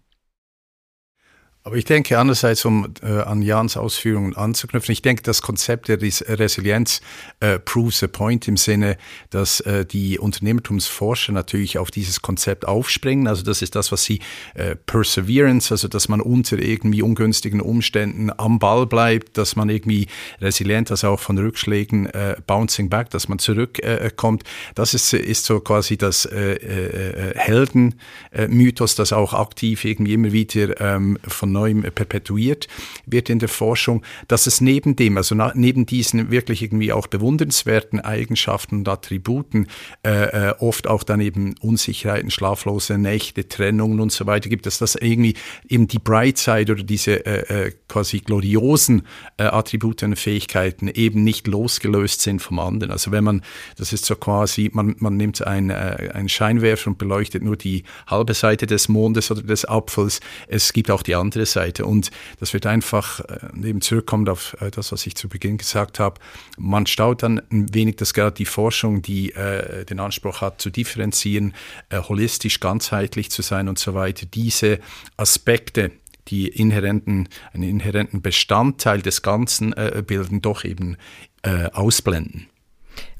Aber 1.68 1.76
ich 1.76 1.84
denke 1.84 2.18
andererseits, 2.18 2.64
um 2.64 2.94
äh, 3.04 3.08
an 3.08 3.42
Jans 3.42 3.76
Ausführungen 3.76 4.38
anzuknüpfen, 4.38 4.94
ich 4.94 5.02
denke, 5.02 5.22
das 5.22 5.42
Konzept 5.42 5.90
der 5.90 6.00
Resilienz 6.00 7.02
äh, 7.42 7.60
proves 7.60 8.02
a 8.04 8.08
point 8.08 8.48
im 8.48 8.56
Sinne, 8.56 8.96
dass 9.32 9.60
äh, 9.60 9.86
die 9.86 10.18
Unternehmertumsforscher 10.18 11.34
natürlich 11.34 11.78
auf 11.78 11.92
dieses 11.92 12.22
Konzept 12.22 12.66
aufspringen. 12.66 13.28
Also 13.28 13.44
das 13.44 13.62
ist 13.62 13.76
das, 13.76 13.92
was 13.92 14.06
sie 14.06 14.22
äh, 14.54 14.78
Perseverance, 14.78 15.74
also 15.74 15.90
dass 15.90 16.08
man 16.08 16.22
unter 16.22 16.58
irgendwie 16.58 17.02
ungünstigen 17.02 17.60
Umständen 17.60 18.32
am 18.38 18.60
Ball 18.60 18.88
bleibt, 18.88 19.38
dass 19.38 19.58
man 19.58 19.68
irgendwie 19.68 20.08
resilient, 20.40 20.90
also 20.90 21.10
auch 21.10 21.20
von 21.20 21.38
Rückschlägen 21.38 22.06
äh, 22.06 22.38
bouncing 22.48 22.88
back, 22.88 23.10
dass 23.10 23.28
man 23.28 23.40
zurückkommt. 23.40 24.44
Äh, 24.44 24.74
das 24.76 24.94
ist, 24.94 25.12
ist 25.12 25.44
so 25.44 25.60
quasi 25.60 25.98
das 25.98 26.24
äh, 26.24 27.34
Heldenmythos, 27.36 28.96
das 28.96 29.12
auch 29.12 29.34
aktiv 29.34 29.84
irgendwie 29.84 30.14
immer 30.14 30.32
wieder 30.32 30.80
ähm, 30.80 31.20
von 31.28 31.57
neuem 31.58 31.82
perpetuiert 31.82 32.68
wird 33.06 33.30
in 33.30 33.40
der 33.40 33.50
Forschung, 33.50 34.04
dass 34.28 34.48
es 34.48 34.62
neben 34.62 34.96
dem, 34.96 35.18
also 35.18 35.36
neben 35.56 35.86
diesen 35.86 36.30
wirklich 36.32 36.62
irgendwie 36.62 36.94
auch 36.94 37.08
bewundernswerten 37.08 38.00
Eigenschaften 38.00 38.78
und 38.78 38.88
Attributen 38.88 39.68
äh, 40.06 40.50
äh, 40.50 40.54
oft 40.60 40.88
auch 40.88 41.04
dann 41.04 41.22
eben 41.22 41.56
Unsicherheiten, 41.62 42.30
schlaflose 42.32 42.98
Nächte, 42.98 43.48
Trennungen 43.48 44.00
und 44.00 44.12
so 44.12 44.26
weiter 44.26 44.50
gibt, 44.50 44.66
dass 44.66 44.78
das 44.78 44.96
irgendwie 44.96 45.34
eben 45.68 45.88
die 45.88 46.00
Bright 46.00 46.38
Side 46.38 46.72
oder 46.72 46.84
diese 46.84 47.26
äh, 47.26 47.68
äh, 47.68 47.72
quasi 47.88 48.20
gloriosen 48.20 49.04
äh, 49.38 49.44
Attribute 49.44 50.04
und 50.04 50.16
Fähigkeiten 50.16 50.88
eben 50.88 51.24
nicht 51.24 51.48
losgelöst 51.48 52.22
sind 52.22 52.42
vom 52.42 52.60
anderen. 52.60 52.92
Also 52.92 53.12
wenn 53.12 53.24
man, 53.24 53.42
das 53.78 53.94
ist 53.94 54.06
so 54.06 54.16
quasi, 54.16 54.70
man, 54.74 54.96
man 55.00 55.18
nimmt 55.18 55.46
ein, 55.46 55.70
äh, 55.70 56.12
einen 56.14 56.30
Scheinwerfer 56.30 56.92
und 56.92 56.98
beleuchtet 56.98 57.44
nur 57.44 57.58
die 57.58 57.84
halbe 58.06 58.34
Seite 58.34 58.68
des 58.68 58.90
Mondes 58.90 59.32
oder 59.32 59.42
des 59.42 59.66
Apfels. 59.66 60.20
Es 60.48 60.74
gibt 60.74 60.92
auch 60.92 61.02
die 61.02 61.16
andere 61.16 61.46
Seite. 61.48 61.86
Und 61.86 62.12
das 62.40 62.54
wird 62.54 62.68
einfach 62.68 63.22
äh, 63.22 63.68
eben 63.68 63.82
zurückkommt 63.82 64.30
auf 64.30 64.56
das, 64.72 64.92
was 64.92 65.08
ich 65.08 65.16
zu 65.16 65.28
Beginn 65.28 65.58
gesagt 65.58 66.00
habe. 66.00 66.20
Man 66.58 66.86
staut 66.86 67.24
dann 67.24 67.42
ein 67.52 67.74
wenig, 67.74 67.96
dass 67.96 68.14
gerade 68.14 68.36
die 68.36 68.46
Forschung, 68.46 69.02
die 69.02 69.34
äh, 69.34 69.86
den 69.86 70.00
Anspruch 70.00 70.42
hat, 70.42 70.62
zu 70.62 70.70
differenzieren, 70.70 71.54
äh, 71.90 72.00
holistisch, 72.00 72.60
ganzheitlich 72.60 73.32
zu 73.32 73.42
sein 73.42 73.68
und 73.68 73.80
so 73.80 73.94
weiter, 73.94 74.26
diese 74.26 74.80
Aspekte, 75.18 75.92
die 76.28 76.48
inhärenten, 76.48 77.30
einen 77.54 77.64
inhärenten 77.64 78.22
Bestandteil 78.22 79.02
des 79.02 79.22
Ganzen 79.22 79.74
äh, 79.74 80.04
bilden, 80.06 80.42
doch 80.42 80.64
eben 80.64 80.98
äh, 81.44 81.70
ausblenden. 81.72 82.48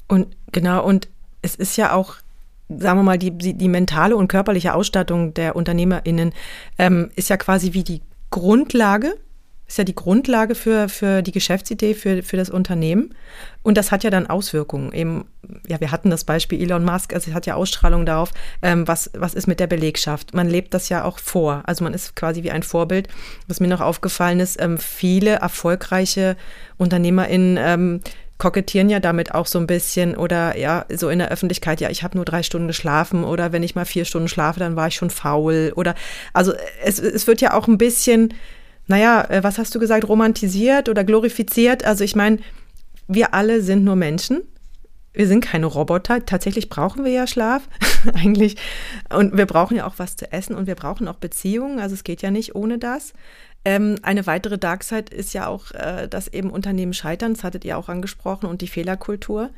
Und 0.06 0.36
genau, 0.52 0.84
und 0.84 1.08
es 1.42 1.54
ist 1.54 1.76
ja 1.76 1.92
auch 1.92 2.16
sagen 2.68 2.98
wir 2.98 3.02
mal, 3.02 3.18
die, 3.18 3.30
die, 3.30 3.54
die 3.54 3.68
mentale 3.68 4.16
und 4.16 4.28
körperliche 4.28 4.74
Ausstattung 4.74 5.32
der 5.34 5.56
UnternehmerInnen 5.56 6.32
ähm, 6.78 7.10
ist 7.16 7.30
ja 7.30 7.36
quasi 7.36 7.72
wie 7.72 7.82
die 7.82 8.02
Grundlage, 8.30 9.14
ist 9.68 9.76
ja 9.76 9.84
die 9.84 9.94
Grundlage 9.94 10.54
für, 10.54 10.88
für 10.88 11.20
die 11.20 11.30
Geschäftsidee, 11.30 11.92
für, 11.92 12.22
für 12.22 12.38
das 12.38 12.48
Unternehmen. 12.48 13.14
Und 13.62 13.76
das 13.76 13.92
hat 13.92 14.02
ja 14.02 14.08
dann 14.08 14.26
Auswirkungen. 14.26 14.92
Eben, 14.92 15.26
ja, 15.66 15.78
wir 15.78 15.92
hatten 15.92 16.08
das 16.08 16.24
Beispiel 16.24 16.62
Elon 16.62 16.84
Musk, 16.84 17.12
also 17.12 17.30
es 17.30 17.34
hat 17.34 17.44
ja 17.44 17.54
Ausstrahlung 17.54 18.06
darauf, 18.06 18.32
ähm, 18.62 18.88
was, 18.88 19.10
was 19.14 19.34
ist 19.34 19.46
mit 19.46 19.60
der 19.60 19.66
Belegschaft. 19.66 20.32
Man 20.34 20.48
lebt 20.48 20.72
das 20.72 20.88
ja 20.88 21.04
auch 21.04 21.18
vor. 21.18 21.62
Also 21.66 21.84
man 21.84 21.92
ist 21.92 22.16
quasi 22.16 22.42
wie 22.42 22.50
ein 22.50 22.62
Vorbild. 22.62 23.08
Was 23.46 23.60
mir 23.60 23.68
noch 23.68 23.82
aufgefallen 23.82 24.40
ist, 24.40 24.58
ähm, 24.58 24.78
viele 24.78 25.32
erfolgreiche 25.32 26.36
UnternehmerInnen 26.78 27.58
ähm, 27.60 28.00
kokettieren 28.38 28.88
ja 28.88 29.00
damit 29.00 29.34
auch 29.34 29.46
so 29.46 29.58
ein 29.58 29.66
bisschen 29.66 30.16
oder 30.16 30.56
ja, 30.56 30.86
so 30.94 31.08
in 31.08 31.18
der 31.18 31.30
Öffentlichkeit, 31.30 31.80
ja, 31.80 31.90
ich 31.90 32.04
habe 32.04 32.16
nur 32.16 32.24
drei 32.24 32.42
Stunden 32.42 32.68
geschlafen 32.68 33.24
oder 33.24 33.52
wenn 33.52 33.64
ich 33.64 33.74
mal 33.74 33.84
vier 33.84 34.04
Stunden 34.04 34.28
schlafe, 34.28 34.60
dann 34.60 34.76
war 34.76 34.88
ich 34.88 34.94
schon 34.94 35.10
faul 35.10 35.72
oder 35.74 35.94
also 36.32 36.52
es, 36.84 37.00
es 37.00 37.26
wird 37.26 37.40
ja 37.40 37.54
auch 37.54 37.66
ein 37.66 37.78
bisschen, 37.78 38.34
naja, 38.86 39.24
äh, 39.28 39.42
was 39.42 39.58
hast 39.58 39.74
du 39.74 39.80
gesagt, 39.80 40.08
romantisiert 40.08 40.88
oder 40.88 41.02
glorifiziert. 41.02 41.84
Also 41.84 42.04
ich 42.04 42.14
meine, 42.14 42.38
wir 43.08 43.34
alle 43.34 43.60
sind 43.60 43.84
nur 43.84 43.96
Menschen. 43.96 44.42
Wir 45.12 45.26
sind 45.26 45.40
keine 45.40 45.66
Roboter. 45.66 46.24
Tatsächlich 46.24 46.68
brauchen 46.68 47.04
wir 47.04 47.10
ja 47.10 47.26
Schlaf 47.26 47.68
eigentlich. 48.14 48.56
Und 49.12 49.36
wir 49.36 49.46
brauchen 49.46 49.76
ja 49.76 49.86
auch 49.86 49.94
was 49.96 50.14
zu 50.14 50.30
essen 50.30 50.54
und 50.54 50.68
wir 50.68 50.76
brauchen 50.76 51.08
auch 51.08 51.16
Beziehungen. 51.16 51.80
Also 51.80 51.94
es 51.94 52.04
geht 52.04 52.22
ja 52.22 52.30
nicht 52.30 52.54
ohne 52.54 52.78
das. 52.78 53.14
Ähm, 53.64 53.96
eine 54.02 54.26
weitere 54.26 54.58
Darkside 54.58 55.14
ist 55.14 55.34
ja 55.34 55.46
auch, 55.46 55.70
äh, 55.72 56.08
dass 56.08 56.28
eben 56.28 56.50
Unternehmen 56.50 56.94
scheitern, 56.94 57.34
das 57.34 57.44
hattet 57.44 57.64
ihr 57.64 57.76
auch 57.76 57.88
angesprochen, 57.88 58.46
und 58.46 58.62
die 58.62 58.68
Fehlerkultur. 58.68 59.50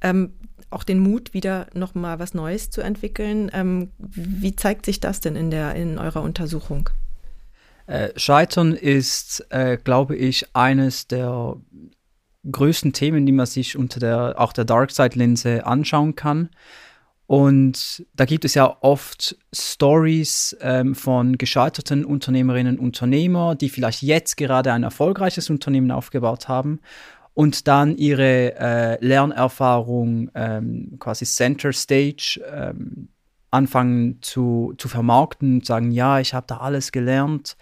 Ähm, 0.00 0.32
auch 0.70 0.84
den 0.84 0.98
Mut, 0.98 1.34
wieder 1.34 1.68
nochmal 1.72 2.18
was 2.18 2.34
Neues 2.34 2.70
zu 2.70 2.80
entwickeln. 2.80 3.50
Ähm, 3.54 3.90
wie 3.98 4.56
zeigt 4.56 4.86
sich 4.86 5.00
das 5.00 5.20
denn 5.20 5.36
in, 5.36 5.50
der, 5.50 5.74
in 5.74 5.98
eurer 5.98 6.22
Untersuchung? 6.22 6.90
Äh, 7.86 8.10
Scheitern 8.16 8.72
ist, 8.72 9.46
äh, 9.50 9.78
glaube 9.82 10.16
ich, 10.16 10.54
eines 10.54 11.06
der 11.06 11.56
größten 12.50 12.92
Themen, 12.92 13.24
die 13.24 13.32
man 13.32 13.46
sich 13.46 13.76
unter 13.76 14.00
der 14.00 14.34
auch 14.38 14.52
der 14.52 14.64
Darkside-Linse 14.64 15.64
anschauen 15.64 16.14
kann. 16.14 16.50
Und 17.26 18.04
da 18.14 18.26
gibt 18.26 18.44
es 18.44 18.54
ja 18.54 18.76
oft 18.80 19.36
Stories 19.54 20.56
ähm, 20.60 20.94
von 20.94 21.38
gescheiterten 21.38 22.04
Unternehmerinnen 22.04 22.78
und 22.78 22.84
Unternehmer, 22.86 23.54
die 23.54 23.70
vielleicht 23.70 24.02
jetzt 24.02 24.36
gerade 24.36 24.72
ein 24.72 24.82
erfolgreiches 24.82 25.48
Unternehmen 25.48 25.90
aufgebaut 25.90 26.48
haben 26.48 26.80
und 27.32 27.66
dann 27.66 27.96
ihre 27.96 28.54
äh, 28.56 29.04
Lernerfahrung 29.04 30.30
ähm, 30.34 30.96
quasi 31.00 31.24
Center 31.24 31.72
Stage 31.72 32.40
ähm, 32.52 33.08
anfangen 33.50 34.18
zu, 34.20 34.74
zu 34.78 34.88
vermarkten 34.88 35.54
und 35.54 35.66
sagen, 35.66 35.90
ja, 35.92 36.20
ich 36.20 36.34
habe 36.34 36.46
da 36.46 36.58
alles 36.58 36.92
gelernt 36.92 37.56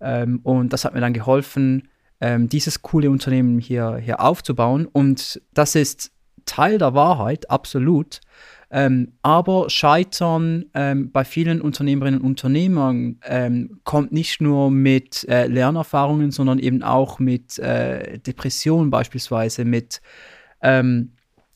ähm, 0.00 0.40
und 0.42 0.72
das 0.72 0.84
hat 0.84 0.94
mir 0.94 1.00
dann 1.00 1.12
geholfen, 1.12 1.88
ähm, 2.20 2.48
dieses 2.48 2.82
coole 2.82 3.10
Unternehmen 3.10 3.58
hier, 3.58 3.96
hier 3.96 4.20
aufzubauen. 4.20 4.86
Und 4.86 5.40
das 5.52 5.74
ist 5.74 6.12
Teil 6.44 6.78
der 6.78 6.94
Wahrheit, 6.94 7.50
absolut. 7.50 8.20
Ähm, 8.70 9.12
aber 9.22 9.70
Scheitern 9.70 10.64
ähm, 10.74 11.12
bei 11.12 11.24
vielen 11.24 11.60
Unternehmerinnen 11.60 12.20
und 12.20 12.26
Unternehmern 12.26 13.20
ähm, 13.24 13.80
kommt 13.84 14.10
nicht 14.12 14.40
nur 14.40 14.70
mit 14.70 15.24
äh, 15.28 15.46
Lernerfahrungen, 15.46 16.32
sondern 16.32 16.58
eben 16.58 16.82
auch 16.82 17.20
mit 17.20 17.58
äh, 17.60 18.18
Depressionen 18.18 18.90
beispielsweise, 18.90 19.64
mit 19.64 20.00
ähm, 20.62 21.12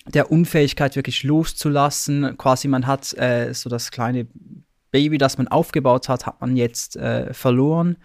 der 0.06 0.30
Unfähigkeit 0.30 0.94
wirklich 0.94 1.24
loszulassen. 1.24 2.36
Quasi 2.38 2.68
man 2.68 2.86
hat 2.86 3.12
äh, 3.18 3.52
so 3.54 3.68
das 3.68 3.90
kleine 3.90 4.28
Baby, 4.92 5.18
das 5.18 5.36
man 5.36 5.48
aufgebaut 5.48 6.08
hat, 6.08 6.26
hat 6.26 6.40
man 6.40 6.56
jetzt 6.56 6.96
äh, 6.96 7.34
verloren. 7.34 7.96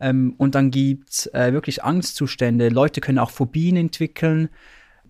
Ähm, 0.00 0.34
und 0.36 0.54
dann 0.54 0.70
gibt 0.70 1.10
es 1.10 1.26
äh, 1.32 1.52
wirklich 1.54 1.82
Angstzustände. 1.82 2.68
Leute 2.68 3.00
können 3.00 3.18
auch 3.18 3.30
Phobien 3.30 3.76
entwickeln 3.76 4.50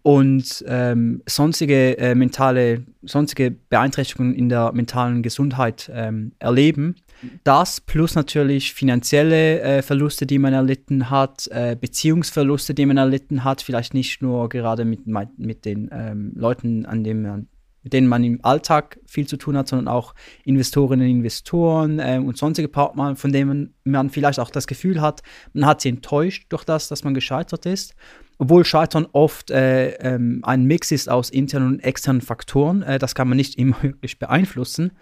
und 0.02 0.64
ähm, 0.66 1.22
sonstige 1.26 1.98
äh, 1.98 2.14
mentale, 2.14 2.84
sonstige 3.02 3.50
Beeinträchtigungen 3.50 4.34
in 4.34 4.48
der 4.48 4.72
mentalen 4.72 5.22
Gesundheit 5.22 5.90
ähm, 5.94 6.32
erleben. 6.38 6.96
Das 7.44 7.82
plus 7.82 8.14
natürlich 8.14 8.72
finanzielle 8.72 9.60
äh, 9.60 9.82
Verluste, 9.82 10.26
die 10.26 10.38
man 10.38 10.54
erlitten 10.54 11.10
hat, 11.10 11.48
äh, 11.48 11.76
Beziehungsverluste, 11.78 12.72
die 12.72 12.86
man 12.86 12.96
erlitten 12.96 13.44
hat, 13.44 13.60
vielleicht 13.60 13.92
nicht 13.92 14.22
nur 14.22 14.48
gerade 14.48 14.86
mit, 14.86 15.06
mit 15.36 15.64
den 15.66 15.90
ähm, 15.92 16.32
Leuten, 16.34 16.86
an 16.86 17.04
dem 17.04 17.22
man, 17.22 17.48
mit 17.82 17.92
denen 17.92 18.08
man 18.08 18.24
im 18.24 18.42
Alltag 18.42 18.98
viel 19.06 19.26
zu 19.26 19.36
tun 19.36 19.54
hat, 19.56 19.68
sondern 19.68 19.88
auch 19.88 20.14
Investorinnen 20.44 21.06
und 21.06 21.16
Investoren 21.16 21.98
äh, 21.98 22.18
und 22.24 22.38
sonstige 22.38 22.68
Partner, 22.68 23.16
von 23.16 23.32
denen 23.32 23.74
man 23.84 24.08
vielleicht 24.08 24.40
auch 24.40 24.50
das 24.50 24.66
Gefühl 24.66 25.02
hat, 25.02 25.22
man 25.52 25.66
hat 25.66 25.82
sie 25.82 25.90
enttäuscht 25.90 26.46
durch 26.48 26.64
das, 26.64 26.88
dass 26.88 27.04
man 27.04 27.12
gescheitert 27.12 27.66
ist 27.66 27.94
obwohl 28.40 28.64
Scheitern 28.64 29.06
oft 29.12 29.50
äh, 29.50 29.90
ähm, 29.96 30.40
ein 30.44 30.64
Mix 30.64 30.90
ist 30.90 31.10
aus 31.10 31.28
internen 31.28 31.74
und 31.74 31.80
externen 31.80 32.22
Faktoren. 32.22 32.82
Äh, 32.82 32.98
das 32.98 33.14
kann 33.14 33.28
man 33.28 33.36
nicht 33.36 33.54
immer 33.58 33.80
wirklich 33.82 34.18
beeinflussen. 34.18 34.92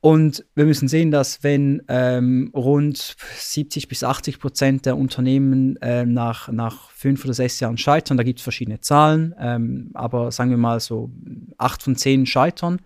Und 0.00 0.44
wir 0.54 0.64
müssen 0.64 0.86
sehen, 0.86 1.10
dass 1.10 1.42
wenn 1.42 1.82
ähm, 1.88 2.52
rund 2.54 3.16
70 3.36 3.88
bis 3.88 4.04
80 4.04 4.38
Prozent 4.38 4.86
der 4.86 4.96
Unternehmen 4.96 5.74
äh, 5.82 6.06
nach, 6.06 6.48
nach 6.52 6.90
fünf 6.90 7.24
oder 7.24 7.34
sechs 7.34 7.58
Jahren 7.58 7.78
scheitern, 7.78 8.16
da 8.16 8.22
gibt 8.22 8.38
es 8.38 8.44
verschiedene 8.44 8.78
Zahlen, 8.78 9.34
ähm, 9.40 9.90
aber 9.94 10.30
sagen 10.30 10.50
wir 10.50 10.56
mal 10.56 10.78
so 10.78 11.10
acht 11.58 11.82
von 11.82 11.96
zehn 11.96 12.26
scheitern, 12.26 12.78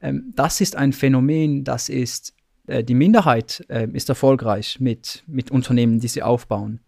ähm, 0.00 0.32
das 0.34 0.62
ist 0.62 0.74
ein 0.74 0.94
Phänomen, 0.94 1.64
das 1.64 1.90
ist, 1.90 2.32
äh, 2.66 2.82
die 2.82 2.94
Minderheit 2.94 3.62
äh, 3.68 3.88
ist 3.92 4.08
erfolgreich 4.08 4.80
mit, 4.80 5.24
mit 5.26 5.50
Unternehmen, 5.50 6.00
die 6.00 6.08
sie 6.08 6.22
aufbauen. 6.22 6.80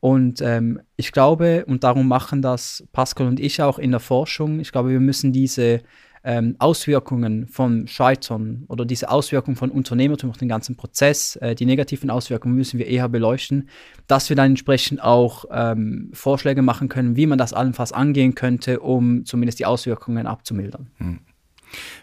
Und 0.00 0.40
ähm, 0.42 0.80
ich 0.96 1.12
glaube, 1.12 1.64
und 1.66 1.84
darum 1.84 2.06
machen 2.08 2.42
das 2.42 2.86
Pascal 2.92 3.26
und 3.26 3.40
ich 3.40 3.62
auch 3.62 3.78
in 3.78 3.90
der 3.90 4.00
Forschung, 4.00 4.60
ich 4.60 4.72
glaube, 4.72 4.90
wir 4.90 5.00
müssen 5.00 5.32
diese 5.32 5.80
ähm, 6.26 6.56
Auswirkungen 6.58 7.46
von 7.46 7.86
Scheitern 7.86 8.64
oder 8.66 8.84
diese 8.84 9.10
Auswirkungen 9.10 9.56
von 9.56 9.70
Unternehmertum 9.70 10.30
auf 10.30 10.36
den 10.36 10.48
ganzen 10.48 10.76
Prozess, 10.76 11.36
äh, 11.36 11.54
die 11.54 11.66
negativen 11.66 12.10
Auswirkungen 12.10 12.56
müssen 12.56 12.78
wir 12.78 12.86
eher 12.88 13.08
beleuchten, 13.08 13.68
dass 14.08 14.28
wir 14.28 14.34
dann 14.34 14.50
entsprechend 14.50 15.00
auch 15.00 15.44
ähm, 15.52 16.10
Vorschläge 16.12 16.62
machen 16.62 16.88
können, 16.88 17.14
wie 17.14 17.26
man 17.26 17.38
das 17.38 17.52
allenfalls 17.52 17.92
angehen 17.92 18.34
könnte, 18.34 18.80
um 18.80 19.24
zumindest 19.24 19.60
die 19.60 19.66
Auswirkungen 19.66 20.26
abzumildern. 20.26 20.90
Hm. 20.96 21.20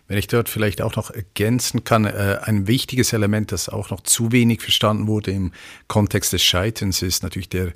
Wenn 0.08 0.18
ich 0.18 0.28
dort 0.28 0.50
vielleicht 0.50 0.82
auch 0.82 0.96
noch 0.96 1.12
ergänzen 1.12 1.84
kann, 1.84 2.06
äh, 2.06 2.40
ein 2.44 2.68
wichtiges 2.68 3.14
Element, 3.14 3.52
das 3.52 3.70
auch 3.70 3.90
noch 3.90 4.02
zu 4.02 4.32
wenig 4.32 4.62
verstanden 4.62 5.08
wurde 5.08 5.32
im 5.32 5.52
Kontext 5.88 6.34
des 6.34 6.44
Scheiterns, 6.44 7.02
ist 7.02 7.24
natürlich 7.24 7.50
der 7.50 7.74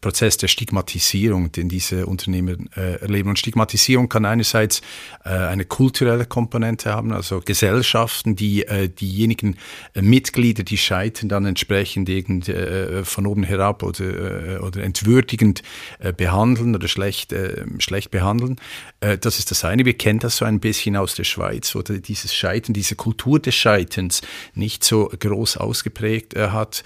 Prozess 0.00 0.36
der 0.36 0.46
Stigmatisierung, 0.46 1.50
den 1.50 1.68
diese 1.68 2.06
Unternehmer 2.06 2.52
äh, 2.76 3.00
erleben. 3.00 3.30
Und 3.30 3.38
Stigmatisierung 3.38 4.08
kann 4.08 4.24
einerseits 4.24 4.80
äh, 5.24 5.30
eine 5.30 5.64
kulturelle 5.64 6.24
Komponente 6.24 6.92
haben, 6.92 7.12
also 7.12 7.40
Gesellschaften, 7.44 8.36
die 8.36 8.64
äh, 8.64 8.88
diejenigen 8.88 9.56
äh, 9.94 10.02
Mitglieder, 10.02 10.62
die 10.62 10.78
scheitern, 10.78 11.28
dann 11.28 11.46
entsprechend 11.46 12.08
irgend, 12.08 12.48
äh, 12.48 13.04
von 13.04 13.26
oben 13.26 13.42
herab 13.42 13.82
oder, 13.82 14.56
äh, 14.56 14.58
oder 14.58 14.82
entwürdigend 14.82 15.62
behandeln 16.16 16.74
oder 16.74 16.88
schlecht, 16.88 17.34
schlecht 17.78 18.10
behandeln. 18.10 18.56
das 19.00 19.38
ist 19.38 19.50
das 19.50 19.64
eine. 19.64 19.84
Wir 19.84 19.94
kennen 19.94 20.18
das 20.18 20.36
so 20.36 20.44
ein 20.44 20.60
bisschen 20.60 20.96
aus 20.96 21.14
der 21.14 21.24
Schweiz, 21.24 21.74
wo 21.74 21.82
dieses 21.82 22.34
Scheitern, 22.34 22.74
diese 22.74 22.94
Kultur 22.94 23.40
des 23.40 23.54
Scheiterns 23.54 24.22
nicht 24.54 24.84
so 24.84 25.10
groß 25.18 25.56
ausgeprägt 25.56 26.36
hat. 26.36 26.84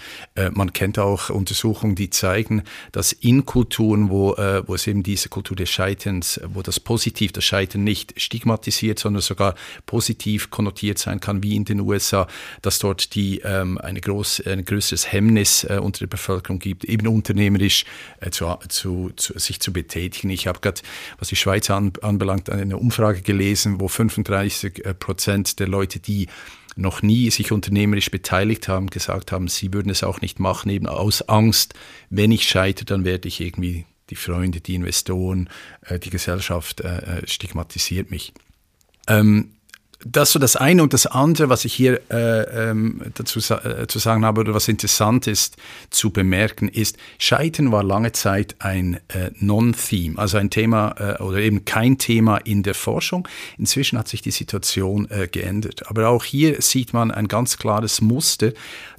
man 0.52 0.72
kennt 0.72 0.98
auch 0.98 1.30
Untersuchungen, 1.30 1.94
die 1.94 2.10
zeigen, 2.10 2.62
dass 2.92 3.01
dass 3.02 3.10
in 3.10 3.44
Kulturen, 3.44 4.10
wo, 4.10 4.34
äh, 4.34 4.62
wo 4.68 4.76
es 4.76 4.86
eben 4.86 5.02
diese 5.02 5.28
Kultur 5.28 5.56
des 5.56 5.68
Scheiterns, 5.68 6.40
wo 6.54 6.62
das 6.62 6.78
Positiv, 6.78 7.32
das 7.32 7.42
Scheitern 7.42 7.82
nicht 7.82 8.14
stigmatisiert, 8.16 9.00
sondern 9.00 9.22
sogar 9.22 9.56
positiv 9.86 10.50
konnotiert 10.50 10.98
sein 10.98 11.18
kann, 11.18 11.42
wie 11.42 11.56
in 11.56 11.64
den 11.64 11.80
USA, 11.80 12.28
dass 12.62 12.78
dort 12.78 13.16
die, 13.16 13.40
ähm, 13.40 13.76
eine 13.78 14.00
groß, 14.00 14.46
ein 14.46 14.64
größeres 14.64 15.10
Hemmnis 15.10 15.64
äh, 15.64 15.80
unter 15.82 15.98
der 15.98 16.06
Bevölkerung 16.06 16.60
gibt, 16.60 16.84
eben 16.84 17.08
unternehmerisch 17.08 17.86
äh, 18.20 18.30
zu, 18.30 18.56
zu, 18.68 19.10
zu, 19.16 19.36
sich 19.36 19.58
zu 19.58 19.72
betätigen. 19.72 20.30
Ich 20.30 20.46
habe 20.46 20.60
gerade, 20.60 20.80
was 21.18 21.26
die 21.26 21.34
Schweiz 21.34 21.70
an, 21.70 21.92
anbelangt, 22.02 22.50
eine 22.50 22.76
Umfrage 22.76 23.22
gelesen, 23.22 23.80
wo 23.80 23.88
35 23.88 24.84
äh, 24.84 24.94
Prozent 24.94 25.58
der 25.58 25.66
Leute, 25.66 25.98
die 25.98 26.28
noch 26.76 27.02
nie 27.02 27.30
sich 27.30 27.52
unternehmerisch 27.52 28.10
beteiligt 28.10 28.68
haben, 28.68 28.88
gesagt 28.88 29.32
haben, 29.32 29.48
sie 29.48 29.72
würden 29.72 29.90
es 29.90 30.02
auch 30.02 30.20
nicht 30.20 30.40
machen, 30.40 30.70
eben 30.70 30.86
aus 30.86 31.22
Angst, 31.28 31.74
wenn 32.10 32.32
ich 32.32 32.48
scheitere, 32.48 32.86
dann 32.86 33.04
werde 33.04 33.28
ich 33.28 33.40
irgendwie 33.40 33.86
die 34.10 34.16
Freunde, 34.16 34.60
die 34.60 34.74
Investoren, 34.74 35.48
äh, 35.86 35.98
die 35.98 36.10
Gesellschaft 36.10 36.80
äh, 36.80 37.18
äh 37.20 37.26
stigmatisiert 37.26 38.10
mich. 38.10 38.32
Ähm, 39.08 39.52
das 40.04 40.32
so 40.32 40.38
das 40.38 40.56
eine 40.56 40.82
und 40.82 40.92
das 40.92 41.06
andere, 41.06 41.48
was 41.48 41.64
ich 41.64 41.72
hier 41.72 42.00
äh, 42.10 42.70
ähm, 42.70 43.02
dazu 43.14 43.38
äh, 43.54 43.86
zu 43.86 43.98
sagen 43.98 44.24
habe 44.24 44.40
oder 44.40 44.54
was 44.54 44.68
interessant 44.68 45.26
ist 45.26 45.56
zu 45.90 46.10
bemerken, 46.10 46.68
ist, 46.68 46.96
Scheitern 47.18 47.72
war 47.72 47.82
lange 47.82 48.12
Zeit 48.12 48.56
ein 48.58 48.94
äh, 49.08 49.30
Non-Theme, 49.38 50.18
also 50.18 50.38
ein 50.38 50.50
Thema 50.50 50.94
äh, 50.98 51.22
oder 51.22 51.38
eben 51.38 51.64
kein 51.64 51.98
Thema 51.98 52.38
in 52.38 52.62
der 52.62 52.74
Forschung. 52.74 53.28
Inzwischen 53.58 53.98
hat 53.98 54.08
sich 54.08 54.22
die 54.22 54.30
Situation 54.30 55.10
äh, 55.10 55.28
geändert. 55.28 55.88
Aber 55.88 56.08
auch 56.08 56.24
hier 56.24 56.60
sieht 56.62 56.92
man 56.92 57.10
ein 57.10 57.28
ganz 57.28 57.56
klares 57.56 58.00
Muster, 58.00 58.52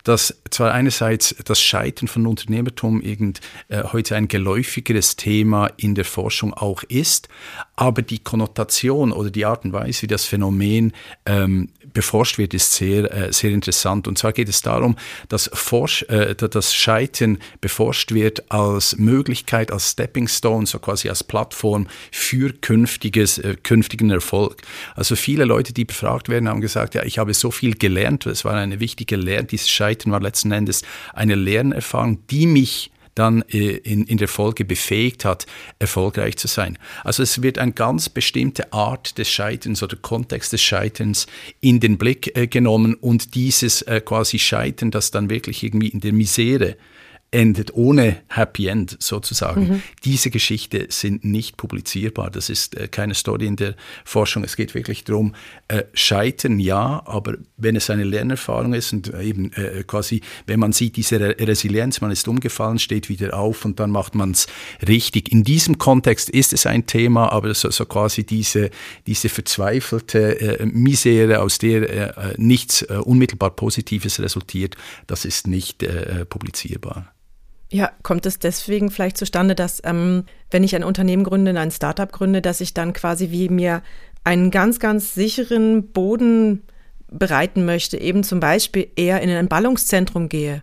dass 0.04 0.42
zwar 0.50 0.74
einerseits 0.74 1.36
das 1.46 1.62
Scheitern 1.62 2.08
von 2.08 2.28
Unternehmertum 2.28 3.02
irgend, 3.02 3.40
äh, 3.70 3.84
heute 3.92 4.16
ein 4.16 4.28
geläufigeres 4.28 5.16
Thema 5.16 5.68
in 5.78 5.96
der 5.96 6.06
Forschung 6.06 6.54
auch 6.54 6.84
ist, 6.84 7.30
aber 7.76 8.02
die 8.02 8.20
Konnotation 8.20 9.12
oder 9.12 9.32
die 9.32 9.46
Art 9.46 9.66
und 9.66 9.74
Weise, 9.74 10.04
wie 10.04 10.08
das 10.08 10.26
Phänomen 10.26 10.94
ähm, 11.26 11.70
beforscht 11.94 12.38
wird, 12.38 12.54
ist 12.54 12.74
sehr, 12.74 13.12
äh, 13.14 13.34
sehr 13.34 13.52
interessant. 13.52 14.08
Und 14.08 14.18
zwar 14.18 14.34
geht 14.34 14.50
es 14.50 14.62
darum, 14.62 14.96
dass 15.30 15.50
Forsch, 15.54 16.04
äh, 16.04 16.36
das 16.36 16.74
Scheitern 16.74 17.38
beforscht 17.62 18.12
wird 18.14 18.52
als 18.52 18.98
Möglichkeit, 18.98 19.72
als 19.72 19.92
Stepping 19.92 20.28
Stone, 20.28 20.66
so 20.66 20.80
quasi 20.80 21.10
als 21.10 21.24
Plattform 21.24 21.88
für 22.12 22.54
künftiges, 22.54 23.38
äh, 23.38 23.56
künftigen 23.62 24.10
Erfolg. 24.10 24.62
Also 24.96 25.16
viele 25.16 25.46
Leute, 25.46 25.74
die 25.74 25.86
befragt 25.86 26.30
werden, 26.30 26.50
haben 26.50 26.62
gesagt, 26.62 26.96
ja, 26.96 27.04
ich 27.04 27.18
habe 27.18 27.34
so 27.34 27.52
viel 27.52 27.76
gelernt, 27.76 28.26
es 28.26 28.46
war 28.46 28.56
eine 28.56 28.80
wichtige 28.80 29.16
Lern, 29.16 29.48
dieses 29.48 29.70
Scheitern 29.70 30.12
war 30.12 30.22
letzten 30.22 30.52
Endes 30.52 30.84
eine 31.14 31.36
Lernerfahrung, 31.36 32.26
die 32.28 32.48
mich 32.48 32.93
dann 33.16 33.44
äh, 33.50 33.78
in, 33.78 34.06
in 34.06 34.18
der 34.18 34.28
Folge 34.28 34.66
befähigt 34.66 35.26
hat, 35.26 35.46
erfolgreich 35.80 36.38
zu 36.38 36.48
sein. 36.48 36.78
Also 37.04 37.24
es 37.24 37.42
wird 37.42 37.58
eine 37.58 37.74
ganz 37.74 38.10
bestimmte 38.10 38.74
Art 38.74 39.18
des 39.18 39.30
Scheiterns 39.30 39.84
oder 39.84 39.98
Kontext 39.98 40.54
des 40.54 40.62
Scheiterns 40.62 41.28
in 41.62 41.80
den 41.80 41.98
Blick 41.98 42.36
äh, 42.38 42.48
genommen 42.48 42.96
und 42.96 43.36
dieses 43.36 43.82
äh, 43.84 44.02
quasi 44.02 44.40
Scheitern, 44.40 44.92
das 44.92 45.12
dann 45.12 45.30
wirklich 45.30 45.64
irgendwie 45.64 45.90
in 45.90 46.00
der 46.00 46.14
Misere 46.14 46.78
endet 47.34 47.74
ohne 47.74 48.18
Happy 48.30 48.68
End 48.68 48.96
sozusagen. 49.00 49.68
Mhm. 49.68 49.84
Diese 50.06 50.30
Geschichte 50.30 50.88
sind 50.90 51.26
nicht 51.26 51.58
publizierbar. 51.58 52.30
Das 52.30 52.50
ist 52.50 52.76
äh, 52.76 52.88
keine 52.88 53.16
Story 53.16 53.48
in 53.48 53.56
der 53.56 53.76
Forschung. 54.06 54.44
Es 54.44 54.56
geht 54.56 54.76
wirklich 54.76 55.04
darum, 55.04 55.34
äh, 55.68 55.84
scheitern 55.94 56.60
ja, 56.60 57.02
aber 57.06 57.36
wenn 57.58 57.76
es 57.76 57.90
eine 57.90 58.04
Lernerfahrung 58.04 58.74
ist 58.74 58.94
und 58.94 59.14
eben 59.14 59.52
äh, 59.54 59.84
quasi, 59.86 60.22
wenn 60.46 60.60
man 60.60 60.74
sieht, 60.74 60.96
diese 60.96 61.20
Re 61.20 61.36
Resilienz, 61.40 62.02
man 62.02 62.12
ist 62.12 62.28
umgefallen, 62.28 62.80
steht 62.80 63.10
wieder 63.10 63.38
auf 63.38 63.66
und 63.66 63.80
dann 63.80 63.90
macht 63.90 64.16
man 64.16 64.32
es 64.32 64.48
richtig. 64.88 65.32
In 65.32 65.44
diesem 65.44 65.78
Kontext 65.78 66.30
ist 66.30 66.54
es 66.54 66.66
ein 66.66 66.86
Thema, 66.86 67.32
aber 67.32 67.54
so, 67.54 67.72
so 67.72 67.86
quasi 67.86 68.24
diese, 68.24 68.70
diese 69.08 69.30
verzweifelte 69.30 70.60
äh, 70.60 70.66
Misere, 70.66 71.40
aus 71.40 71.58
der 71.58 72.18
äh, 72.18 72.34
nichts 72.38 72.84
äh, 72.84 72.96
unmittelbar 72.96 73.52
Positives 73.52 74.20
resultiert, 74.20 74.76
das 75.08 75.26
ist 75.26 75.48
nicht 75.48 75.84
publizierbar. 76.30 77.14
Ja, 77.74 77.92
kommt 78.04 78.28
es 78.28 78.38
deswegen 78.38 78.92
vielleicht 78.92 79.18
zustande, 79.18 79.56
dass 79.56 79.82
ähm, 79.84 80.26
wenn 80.52 80.64
ich 80.64 80.76
ein 80.76 80.84
Unternehmen 80.84 81.24
gründe, 81.24 81.60
ein 81.60 81.72
Startup 81.72 82.12
gründe, 82.12 82.40
dass 82.40 82.62
ich 82.62 82.76
dann 82.76 82.94
quasi 82.94 83.32
wie 83.32 83.50
mir 83.50 83.82
einen 84.24 84.52
ganz, 84.52 84.80
ganz 84.80 85.16
sicheren 85.16 85.92
Boden 85.92 86.62
bereiten 87.10 87.66
möchte, 87.66 88.00
eben 88.00 88.24
zum 88.24 88.40
Beispiel 88.40 88.90
eher 88.96 89.22
in 89.22 89.30
ein 89.32 89.48
Ballungszentrum 89.48 90.30
gehe 90.30 90.62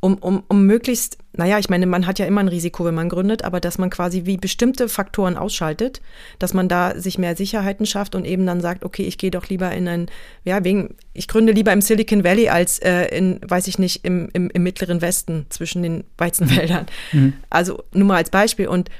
um, 0.00 0.14
um, 0.18 0.42
um 0.48 0.66
möglichst, 0.66 1.18
naja, 1.36 1.58
ich 1.58 1.68
meine, 1.68 1.86
man 1.86 2.06
hat 2.06 2.18
ja 2.18 2.26
immer 2.26 2.40
ein 2.40 2.48
Risiko, 2.48 2.84
wenn 2.84 2.94
man 2.94 3.08
gründet, 3.08 3.44
aber 3.44 3.60
dass 3.60 3.78
man 3.78 3.90
quasi 3.90 4.24
wie 4.24 4.36
bestimmte 4.36 4.88
Faktoren 4.88 5.36
ausschaltet, 5.36 6.00
dass 6.38 6.54
man 6.54 6.68
da 6.68 6.98
sich 6.98 7.18
mehr 7.18 7.36
Sicherheiten 7.36 7.86
schafft 7.86 8.14
und 8.14 8.24
eben 8.24 8.46
dann 8.46 8.60
sagt, 8.60 8.84
okay, 8.84 9.02
ich 9.02 9.18
gehe 9.18 9.30
doch 9.30 9.48
lieber 9.48 9.70
in 9.72 9.86
ein, 9.88 10.06
ja, 10.44 10.64
wegen, 10.64 10.96
ich 11.12 11.28
gründe 11.28 11.52
lieber 11.52 11.72
im 11.72 11.80
Silicon 11.80 12.24
Valley 12.24 12.48
als 12.48 12.78
äh, 12.78 13.04
in, 13.16 13.40
weiß 13.46 13.66
ich 13.68 13.78
nicht, 13.78 14.04
im, 14.04 14.28
im, 14.32 14.50
im 14.50 14.62
mittleren 14.62 15.02
Westen 15.02 15.46
zwischen 15.50 15.82
den 15.82 16.04
Weizenwäldern. 16.18 16.86
Mhm. 17.12 17.34
Also 17.50 17.82
nur 17.92 18.08
mal 18.08 18.16
als 18.16 18.30
Beispiel 18.30 18.68
und 18.68 18.90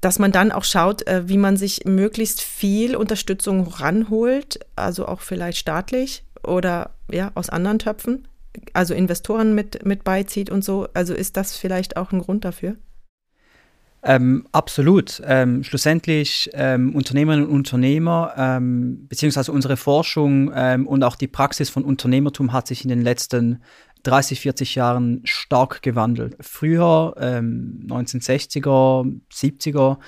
dass 0.00 0.18
man 0.18 0.30
dann 0.30 0.52
auch 0.52 0.64
schaut, 0.64 1.06
äh, 1.06 1.28
wie 1.28 1.38
man 1.38 1.56
sich 1.56 1.84
möglichst 1.84 2.42
viel 2.42 2.96
Unterstützung 2.96 3.66
ranholt, 3.66 4.60
also 4.76 5.06
auch 5.06 5.20
vielleicht 5.20 5.58
staatlich 5.58 6.22
oder 6.44 6.90
ja, 7.10 7.32
aus 7.34 7.50
anderen 7.50 7.78
Töpfen 7.78 8.28
also 8.72 8.94
Investoren 8.94 9.54
mit, 9.54 9.84
mit 9.84 10.04
beizieht 10.04 10.50
und 10.50 10.64
so. 10.64 10.88
Also 10.94 11.14
ist 11.14 11.36
das 11.36 11.56
vielleicht 11.56 11.96
auch 11.96 12.12
ein 12.12 12.20
Grund 12.20 12.44
dafür? 12.44 12.76
Ähm, 14.02 14.46
absolut. 14.52 15.20
Ähm, 15.24 15.64
schlussendlich 15.64 16.48
ähm, 16.54 16.94
Unternehmerinnen 16.94 17.46
und 17.46 17.54
Unternehmer, 17.54 18.32
ähm, 18.36 19.06
beziehungsweise 19.08 19.50
unsere 19.50 19.76
Forschung 19.76 20.52
ähm, 20.54 20.86
und 20.86 21.02
auch 21.02 21.16
die 21.16 21.26
Praxis 21.26 21.68
von 21.68 21.84
Unternehmertum 21.84 22.52
hat 22.52 22.68
sich 22.68 22.84
in 22.84 22.90
den 22.90 23.02
letzten 23.02 23.60
30, 24.04 24.40
40 24.40 24.76
Jahren 24.76 25.20
stark 25.24 25.82
gewandelt. 25.82 26.36
Früher, 26.40 27.14
1960er, 27.18 29.02
ähm, 29.02 29.22
70er, 29.32 29.98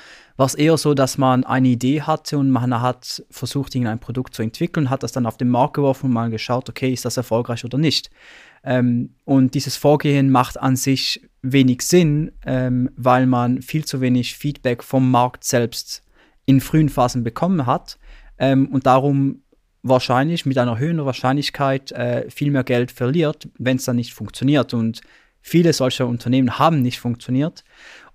war 0.40 0.46
es 0.46 0.54
eher 0.54 0.78
so, 0.78 0.94
dass 0.94 1.18
man 1.18 1.44
eine 1.44 1.68
Idee 1.68 2.00
hatte 2.00 2.38
und 2.38 2.50
man 2.50 2.80
hat 2.80 3.22
versucht, 3.30 3.76
ein 3.76 3.98
Produkt 3.98 4.34
zu 4.34 4.40
entwickeln, 4.40 4.88
hat 4.88 5.02
das 5.02 5.12
dann 5.12 5.26
auf 5.26 5.36
den 5.36 5.50
Markt 5.50 5.74
geworfen 5.74 6.06
und 6.06 6.14
mal 6.14 6.30
geschaut, 6.30 6.66
okay, 6.70 6.94
ist 6.94 7.04
das 7.04 7.18
erfolgreich 7.18 7.62
oder 7.62 7.76
nicht. 7.76 8.08
Ähm, 8.64 9.10
und 9.26 9.52
dieses 9.52 9.76
Vorgehen 9.76 10.30
macht 10.30 10.58
an 10.58 10.76
sich 10.76 11.28
wenig 11.42 11.82
Sinn, 11.82 12.32
ähm, 12.46 12.88
weil 12.96 13.26
man 13.26 13.60
viel 13.60 13.84
zu 13.84 14.00
wenig 14.00 14.34
Feedback 14.34 14.82
vom 14.82 15.10
Markt 15.10 15.44
selbst 15.44 16.02
in 16.46 16.62
frühen 16.62 16.88
Phasen 16.88 17.22
bekommen 17.22 17.66
hat 17.66 17.98
ähm, 18.38 18.68
und 18.68 18.86
darum 18.86 19.42
wahrscheinlich 19.82 20.46
mit 20.46 20.56
einer 20.56 20.78
höheren 20.78 21.04
Wahrscheinlichkeit 21.04 21.92
äh, 21.92 22.30
viel 22.30 22.50
mehr 22.50 22.64
Geld 22.64 22.92
verliert, 22.92 23.46
wenn 23.58 23.76
es 23.76 23.84
dann 23.84 23.96
nicht 23.96 24.14
funktioniert. 24.14 24.72
Und 24.72 25.02
viele 25.42 25.74
solcher 25.74 26.06
Unternehmen 26.06 26.58
haben 26.58 26.80
nicht 26.80 26.98
funktioniert. 26.98 27.62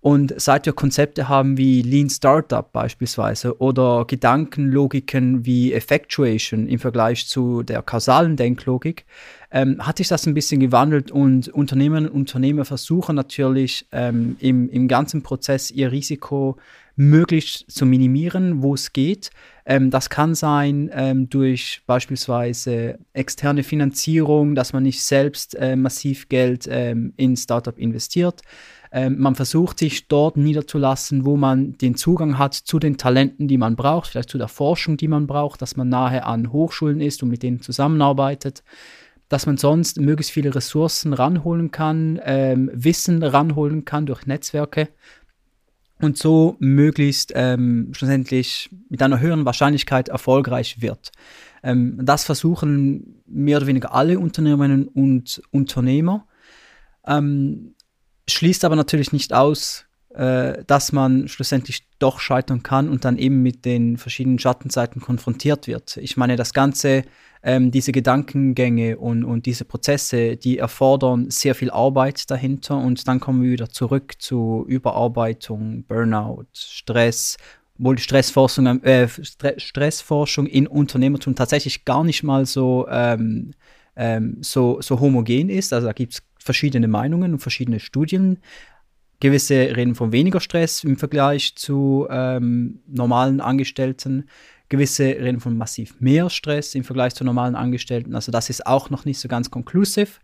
Und 0.06 0.40
seit 0.40 0.68
wir 0.68 0.74
Konzepte 0.74 1.30
haben 1.30 1.58
wie 1.58 1.82
Lean 1.82 2.12
Startup 2.12 2.72
beispielsweise 2.72 3.60
oder 3.60 4.06
Gedankenlogiken 4.06 5.48
wie 5.48 5.74
Effectuation 5.74 6.68
im 6.68 6.78
Vergleich 6.78 7.28
zu 7.28 7.64
der 7.64 7.82
kausalen 7.82 8.36
Denklogik, 8.36 9.08
ähm, 9.50 9.84
hat 9.84 9.98
sich 9.98 10.08
das 10.08 10.28
ein 10.28 10.36
bisschen 10.36 10.60
gewandelt 10.60 11.10
und 11.10 11.48
Unternehmerinnen 11.48 12.12
und 12.12 12.20
Unternehmer 12.20 12.66
versuchen 12.66 13.16
natürlich 13.16 13.88
ähm, 13.92 14.38
im, 14.40 14.70
im 14.70 14.88
ganzen 14.88 15.24
Prozess 15.24 15.72
ihr 15.72 15.92
Risiko 15.92 16.56
möglichst 16.96 17.72
zu 17.72 17.88
minimieren, 17.88 18.62
wo 18.62 18.76
es 18.76 18.94
geht. 18.94 19.32
Ähm, 19.66 19.90
das 19.90 20.12
kann 20.12 20.36
sein 20.36 20.90
ähm, 20.94 21.30
durch 21.30 21.82
beispielsweise 21.88 23.00
externe 23.14 23.64
Finanzierung, 23.64 24.54
dass 24.54 24.72
man 24.72 24.84
nicht 24.84 25.02
selbst 25.02 25.56
äh, 25.56 25.76
massiv 25.76 26.30
Geld 26.30 26.68
ähm, 26.70 27.14
in 27.18 27.36
Startup 27.36 27.78
investiert. 27.80 28.42
Ähm, 28.96 29.20
man 29.20 29.36
versucht 29.36 29.80
sich 29.80 30.08
dort 30.08 30.38
niederzulassen, 30.38 31.26
wo 31.26 31.36
man 31.36 31.74
den 31.74 31.96
Zugang 31.96 32.38
hat 32.38 32.54
zu 32.54 32.80
den 32.80 32.96
Talenten, 32.96 33.50
die 33.50 33.58
man 33.58 33.76
braucht, 33.76 34.08
vielleicht 34.08 34.30
zu 34.30 34.38
der 34.38 34.48
Forschung, 34.48 34.96
die 34.96 35.10
man 35.10 35.28
braucht, 35.28 35.62
dass 35.62 35.76
man 35.76 35.90
nahe 35.90 36.24
an 36.24 36.54
Hochschulen 36.54 37.02
ist 37.02 37.22
und 37.22 37.28
mit 37.28 37.44
denen 37.44 37.60
zusammenarbeitet, 37.60 38.64
dass 39.28 39.48
man 39.48 39.58
sonst 39.58 40.00
möglichst 40.00 40.32
viele 40.32 40.56
Ressourcen 40.56 41.12
ranholen 41.12 41.72
kann, 41.72 42.22
ähm, 42.24 42.72
Wissen 42.74 43.22
ranholen 43.22 43.84
kann 43.84 44.06
durch 44.06 44.28
Netzwerke 44.28 44.88
und 46.00 46.18
so 46.18 46.56
möglichst 46.60 47.34
ähm, 47.36 47.90
schlussendlich 47.92 48.70
mit 48.88 49.02
einer 49.02 49.20
höheren 49.20 49.44
Wahrscheinlichkeit 49.44 50.08
erfolgreich 50.08 50.82
wird. 50.82 51.12
Ähm, 51.64 52.00
das 52.02 52.24
versuchen 52.24 53.22
mehr 53.26 53.58
oder 53.58 53.68
weniger 53.68 53.94
alle 53.94 54.20
Unternehmerinnen 54.20 54.88
und 54.88 55.42
Unternehmer. 55.52 56.26
Ähm, 57.06 57.75
schließt 58.28 58.66
aber 58.66 58.76
natürlich 58.76 59.12
nicht 59.12 59.34
aus, 59.34 59.86
äh, 60.14 60.64
dass 60.66 60.92
man 60.92 61.28
schlussendlich 61.28 61.88
doch 62.00 62.20
scheitern 62.20 62.64
kann 62.64 62.90
und 62.90 63.06
dann 63.06 63.18
eben 63.18 63.42
mit 63.42 63.66
den 63.66 63.98
verschiedenen 63.98 64.40
Schattenseiten 64.40 65.02
konfrontiert 65.02 65.68
wird. 65.68 65.98
Ich 65.98 66.18
meine, 66.18 66.36
das 66.36 66.54
Ganze, 66.54 67.04
ähm, 67.44 67.72
diese 67.72 67.92
Gedankengänge 67.92 68.98
und, 68.98 69.24
und 69.24 69.46
diese 69.46 69.66
Prozesse, 69.66 70.38
die 70.38 70.58
erfordern 70.58 71.30
sehr 71.30 71.54
viel 71.54 71.70
Arbeit 71.70 72.30
dahinter 72.32 72.78
und 72.78 73.08
dann 73.08 73.20
kommen 73.20 73.44
wir 73.44 73.52
wieder 73.52 73.70
zurück 73.70 74.14
zu 74.20 74.66
Überarbeitung, 74.68 75.84
Burnout, 75.84 76.48
Stress 76.54 77.38
obwohl 77.78 77.98
Stressforschung, 77.98 78.84
äh, 78.84 79.08
Stressforschung 79.58 80.48
in 80.48 80.68
Unternehmertum 80.68 81.36
tatsächlich 81.36 81.86
gar 81.86 82.04
nicht 82.04 82.24
mal 82.24 82.46
so, 82.46 82.88
ähm, 82.90 83.52
ähm, 83.96 84.38
so, 84.42 84.82
so 84.82 85.00
homogen 85.00 85.50
ist. 85.50 85.74
Also 85.74 85.88
da 85.88 85.94
gibt 85.94 86.14
es 86.14 86.24
verschiedene 86.46 86.88
Meinungen 86.88 87.34
und 87.34 87.40
verschiedene 87.40 87.80
Studien. 87.80 88.38
Gewisse 89.20 89.56
reden 89.76 89.96
von 89.96 90.12
weniger 90.12 90.40
Stress 90.40 90.84
im 90.84 90.98
Vergleich 90.98 91.56
zu 91.56 92.08
ähm, 92.10 92.82
normalen 92.88 93.42
Angestellten. 93.42 94.30
Gewisse 94.70 95.06
reden 95.06 95.40
von 95.40 95.58
massiv 95.58 96.00
mehr 96.00 96.30
Stress 96.30 96.76
im 96.76 96.84
Vergleich 96.84 97.16
zu 97.16 97.24
normalen 97.24 97.56
Angestellten. 97.56 98.14
Also 98.14 98.32
das 98.32 98.50
ist 98.50 98.68
auch 98.68 98.90
noch 98.90 99.06
nicht 99.06 99.20
so 99.20 99.28
ganz 99.28 99.50
konklusiv, 99.50 100.22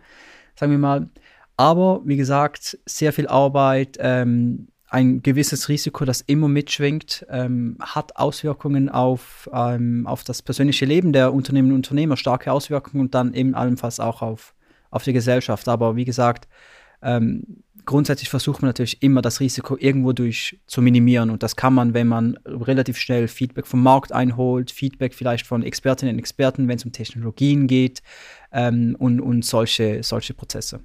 sagen 0.55 0.71
wir 0.71 0.79
mal. 0.79 1.10
Aber 1.57 2.01
wie 2.05 2.17
gesagt, 2.17 2.77
sehr 2.86 3.13
viel 3.13 3.27
Arbeit, 3.27 3.97
ähm, 3.99 4.67
ein 4.89 5.23
gewisses 5.23 5.69
Risiko, 5.69 6.05
das 6.05 6.21
immer 6.21 6.49
mitschwingt, 6.49 7.25
ähm, 7.29 7.77
hat 7.79 8.17
Auswirkungen 8.17 8.89
auf, 8.89 9.49
ähm, 9.53 10.05
auf 10.05 10.23
das 10.23 10.41
persönliche 10.41 10.86
Leben 10.86 11.13
der 11.13 11.34
Unternehmen 11.34 11.69
und 11.69 11.77
Unternehmer, 11.77 12.17
starke 12.17 12.51
Auswirkungen 12.51 13.01
und 13.01 13.15
dann 13.15 13.34
eben 13.34 13.55
allenfalls 13.55 13.99
auch 13.99 14.21
auf 14.21 14.53
auf 14.91 15.04
die 15.04 15.13
Gesellschaft. 15.13 15.67
Aber 15.67 15.95
wie 15.95 16.06
gesagt, 16.06 16.47
ähm, 17.01 17.63
grundsätzlich 17.86 18.30
versucht 18.30 18.62
man 18.62 18.69
natürlich 18.69 19.01
immer 19.01 19.21
das 19.21 19.39
Risiko 19.39 19.75
irgendwo 19.80 20.13
durch 20.13 20.60
zu 20.67 20.82
minimieren. 20.82 21.30
Und 21.30 21.43
das 21.43 21.56
kann 21.56 21.73
man, 21.73 21.93
wenn 21.93 22.08
man 22.08 22.38
relativ 22.45 22.97
schnell 22.97 23.27
Feedback 23.27 23.65
vom 23.65 23.82
Markt 23.82 24.12
einholt, 24.12 24.71
Feedback 24.71 25.13
vielleicht 25.13 25.47
von 25.47 25.63
Expertinnen 25.63 26.15
und 26.15 26.19
Experten, 26.19 26.67
wenn 26.67 26.77
es 26.77 26.86
um 26.86 26.91
Technologien 26.91 27.67
geht 27.67 28.01
ähm, 28.51 28.95
und, 28.99 29.19
und 29.19 29.43
solche, 29.43 30.04
solche 30.04 30.34
Prozesse. 30.34 30.82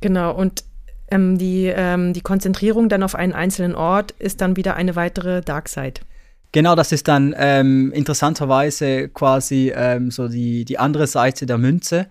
Genau, 0.00 0.34
und 0.34 0.64
ähm, 1.10 1.38
die, 1.38 1.72
ähm, 1.74 2.12
die 2.12 2.20
Konzentrierung 2.20 2.88
dann 2.88 3.02
auf 3.02 3.14
einen 3.14 3.32
einzelnen 3.32 3.74
Ort 3.74 4.12
ist 4.12 4.40
dann 4.40 4.56
wieder 4.56 4.74
eine 4.76 4.96
weitere 4.96 5.40
Dark 5.40 5.68
Side. 5.68 6.00
Genau, 6.52 6.76
das 6.76 6.92
ist 6.92 7.08
dann 7.08 7.34
ähm, 7.36 7.90
interessanterweise 7.92 9.08
quasi 9.08 9.72
ähm, 9.74 10.12
so 10.12 10.28
die, 10.28 10.64
die 10.64 10.78
andere 10.78 11.08
Seite 11.08 11.46
der 11.46 11.58
Münze. 11.58 12.06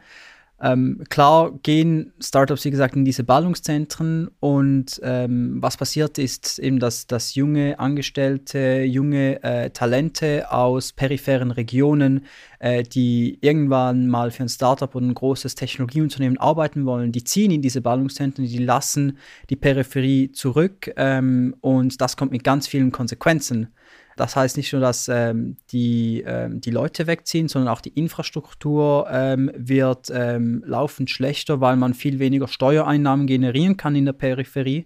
Ähm, 0.63 1.03
klar 1.09 1.51
gehen 1.61 2.13
Startups, 2.21 2.63
wie 2.63 2.71
gesagt, 2.71 2.95
in 2.95 3.03
diese 3.03 3.25
Ballungszentren 3.25 4.29
und 4.39 4.97
ähm, 5.03 5.57
was 5.61 5.75
passiert 5.75 6.17
ist 6.17 6.57
eben, 6.57 6.79
dass, 6.79 7.05
dass 7.05 7.35
junge 7.35 7.79
Angestellte, 7.79 8.83
junge 8.83 9.43
äh, 9.43 9.71
Talente 9.71 10.49
aus 10.53 10.93
peripheren 10.93 11.51
Regionen, 11.51 12.25
äh, 12.59 12.83
die 12.83 13.39
irgendwann 13.41 14.07
mal 14.07 14.31
für 14.31 14.43
ein 14.43 14.49
Startup 14.49 14.95
oder 14.95 15.05
ein 15.05 15.13
großes 15.13 15.55
Technologieunternehmen 15.55 16.37
arbeiten 16.37 16.85
wollen, 16.85 17.11
die 17.11 17.25
ziehen 17.25 17.51
in 17.51 17.61
diese 17.61 17.81
Ballungszentren, 17.81 18.47
die 18.47 18.57
lassen 18.57 19.17
die 19.49 19.57
Peripherie 19.57 20.31
zurück 20.31 20.93
ähm, 20.95 21.55
und 21.59 21.99
das 21.99 22.15
kommt 22.15 22.31
mit 22.31 22.45
ganz 22.45 22.67
vielen 22.67 22.93
Konsequenzen. 22.93 23.67
Das 24.15 24.35
heißt 24.35 24.57
nicht 24.57 24.71
nur, 24.73 24.81
dass 24.81 25.07
ähm, 25.09 25.57
die, 25.71 26.23
ähm, 26.25 26.61
die 26.61 26.71
Leute 26.71 27.07
wegziehen, 27.07 27.47
sondern 27.47 27.73
auch 27.73 27.81
die 27.81 27.89
Infrastruktur 27.89 29.07
ähm, 29.11 29.51
wird 29.55 30.11
ähm, 30.13 30.63
laufend 30.65 31.09
schlechter, 31.09 31.61
weil 31.61 31.75
man 31.75 31.93
viel 31.93 32.19
weniger 32.19 32.47
Steuereinnahmen 32.47 33.27
generieren 33.27 33.77
kann 33.77 33.95
in 33.95 34.05
der 34.05 34.13
Peripherie. 34.13 34.85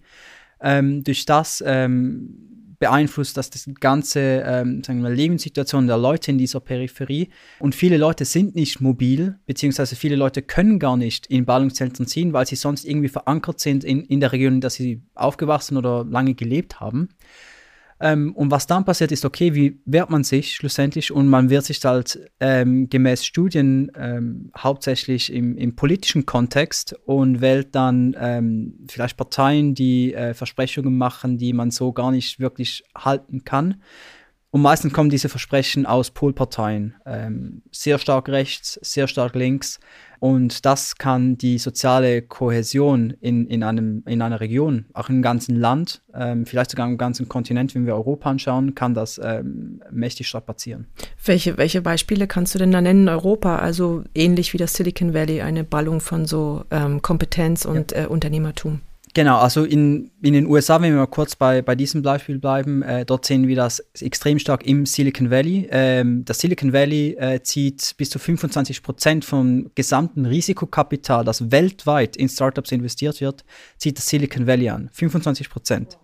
Ähm, 0.61 1.03
durch 1.03 1.25
das 1.25 1.63
ähm, 1.65 2.75
beeinflusst 2.79 3.37
das 3.37 3.49
die 3.49 3.73
ganze 3.73 4.43
sagen 4.85 5.01
wir, 5.01 5.09
Lebenssituation 5.09 5.87
der 5.87 5.97
Leute 5.97 6.29
in 6.29 6.37
dieser 6.37 6.59
Peripherie. 6.59 7.29
Und 7.57 7.73
viele 7.73 7.97
Leute 7.97 8.23
sind 8.23 8.53
nicht 8.53 8.81
mobil, 8.81 9.39
beziehungsweise 9.47 9.95
viele 9.95 10.15
Leute 10.15 10.43
können 10.43 10.77
gar 10.77 10.95
nicht 10.95 11.25
in 11.25 11.45
Ballungszentren 11.45 12.05
ziehen, 12.05 12.33
weil 12.33 12.45
sie 12.45 12.55
sonst 12.55 12.85
irgendwie 12.85 13.09
verankert 13.09 13.59
sind 13.59 13.83
in, 13.83 14.03
in 14.05 14.19
der 14.19 14.31
Region, 14.31 14.53
in 14.53 14.61
der 14.61 14.69
sie 14.69 15.01
aufgewachsen 15.15 15.75
oder 15.75 16.05
lange 16.05 16.35
gelebt 16.35 16.79
haben. 16.79 17.09
Ähm, 17.99 18.35
und 18.35 18.51
was 18.51 18.67
dann 18.67 18.85
passiert 18.85 19.11
ist, 19.11 19.25
okay, 19.25 19.55
wie 19.55 19.79
wehrt 19.85 20.09
man 20.09 20.23
sich 20.23 20.53
schlussendlich? 20.53 21.11
Und 21.11 21.27
man 21.27 21.49
wehrt 21.49 21.65
sich 21.65 21.83
halt 21.83 22.19
ähm, 22.39 22.89
gemäß 22.89 23.25
Studien 23.25 23.91
ähm, 23.95 24.51
hauptsächlich 24.55 25.33
im, 25.33 25.57
im, 25.57 25.75
politischen 25.75 26.25
Kontext 26.25 26.95
und 27.05 27.41
wählt 27.41 27.73
dann 27.73 28.15
ähm, 28.19 28.85
vielleicht 28.87 29.17
Parteien, 29.17 29.73
die 29.73 30.13
äh, 30.13 30.35
Versprechungen 30.35 30.95
machen, 30.97 31.37
die 31.39 31.53
man 31.53 31.71
so 31.71 31.91
gar 31.91 32.11
nicht 32.11 32.39
wirklich 32.39 32.83
halten 32.95 33.43
kann. 33.43 33.81
Und 34.57 34.63
meistens 34.63 34.91
kommen 34.91 35.11
diese 35.11 35.29
Versprechen 35.29 35.85
aus 35.85 36.09
Polparteien, 36.09 36.95
ähm, 37.05 37.61
sehr 37.71 37.99
stark 37.99 38.27
rechts, 38.27 38.79
sehr 38.81 39.07
stark 39.07 39.35
links. 39.35 39.79
Und 40.17 40.65
das 40.65 40.95
kann 40.95 41.37
die 41.37 41.59
soziale 41.59 42.23
Kohäsion 42.23 43.11
in, 43.21 43.45
in, 43.45 43.61
einem, 43.61 44.01
in 44.07 44.19
einer 44.19 44.39
Region, 44.39 44.85
auch 44.93 45.09
im 45.09 45.21
ganzen 45.21 45.57
Land, 45.57 46.01
ähm, 46.15 46.47
vielleicht 46.47 46.71
sogar 46.71 46.87
im 46.87 46.97
ganzen 46.97 47.29
Kontinent, 47.29 47.75
wenn 47.75 47.85
wir 47.85 47.93
Europa 47.93 48.31
anschauen, 48.31 48.73
kann 48.73 48.95
das 48.95 49.21
ähm, 49.23 49.83
mächtig 49.91 50.27
strapazieren. 50.27 50.87
Welche, 51.23 51.59
welche 51.59 51.83
Beispiele 51.83 52.25
kannst 52.25 52.55
du 52.55 52.57
denn 52.57 52.71
da 52.71 52.81
nennen 52.81 53.01
in 53.01 53.09
Europa? 53.09 53.57
Also 53.57 54.05
ähnlich 54.15 54.53
wie 54.53 54.57
das 54.57 54.73
Silicon 54.73 55.13
Valley, 55.13 55.43
eine 55.43 55.65
Ballung 55.65 55.99
von 55.99 56.25
so 56.25 56.65
ähm, 56.71 57.03
Kompetenz 57.03 57.63
und 57.63 57.91
ja. 57.91 58.05
äh, 58.05 58.07
Unternehmertum. 58.07 58.81
Genau, 59.17 59.39
also 59.39 59.63
in, 59.63 60.11
in 60.21 60.33
den 60.33 60.45
USA, 60.45 60.79
wenn 60.79 60.93
wir 60.93 60.99
mal 60.99 61.07
kurz 61.07 61.35
bei, 61.35 61.63
bei 61.63 61.73
diesem 61.73 62.03
Beispiel 62.03 62.37
bleiben, 62.37 62.83
äh, 62.83 63.03
dort 63.03 63.25
sehen 63.25 63.47
wir 63.47 63.55
das 63.55 63.79
extrem 63.99 64.37
stark 64.37 64.63
im 64.63 64.85
Silicon 64.85 65.31
Valley. 65.31 65.67
Ähm, 65.71 66.23
das 66.23 66.37
Silicon 66.37 66.71
Valley 66.71 67.15
äh, 67.17 67.41
zieht 67.41 67.95
bis 67.97 68.11
zu 68.11 68.19
25 68.19 68.83
Prozent 68.83 69.25
vom 69.25 69.71
gesamten 69.73 70.27
Risikokapital, 70.27 71.25
das 71.25 71.49
weltweit 71.49 72.15
in 72.15 72.29
Startups 72.29 72.71
investiert 72.71 73.19
wird, 73.19 73.43
zieht 73.79 73.97
das 73.97 74.05
Silicon 74.05 74.45
Valley 74.45 74.69
an. 74.69 74.91
25 74.93 75.49
Prozent. 75.49 75.97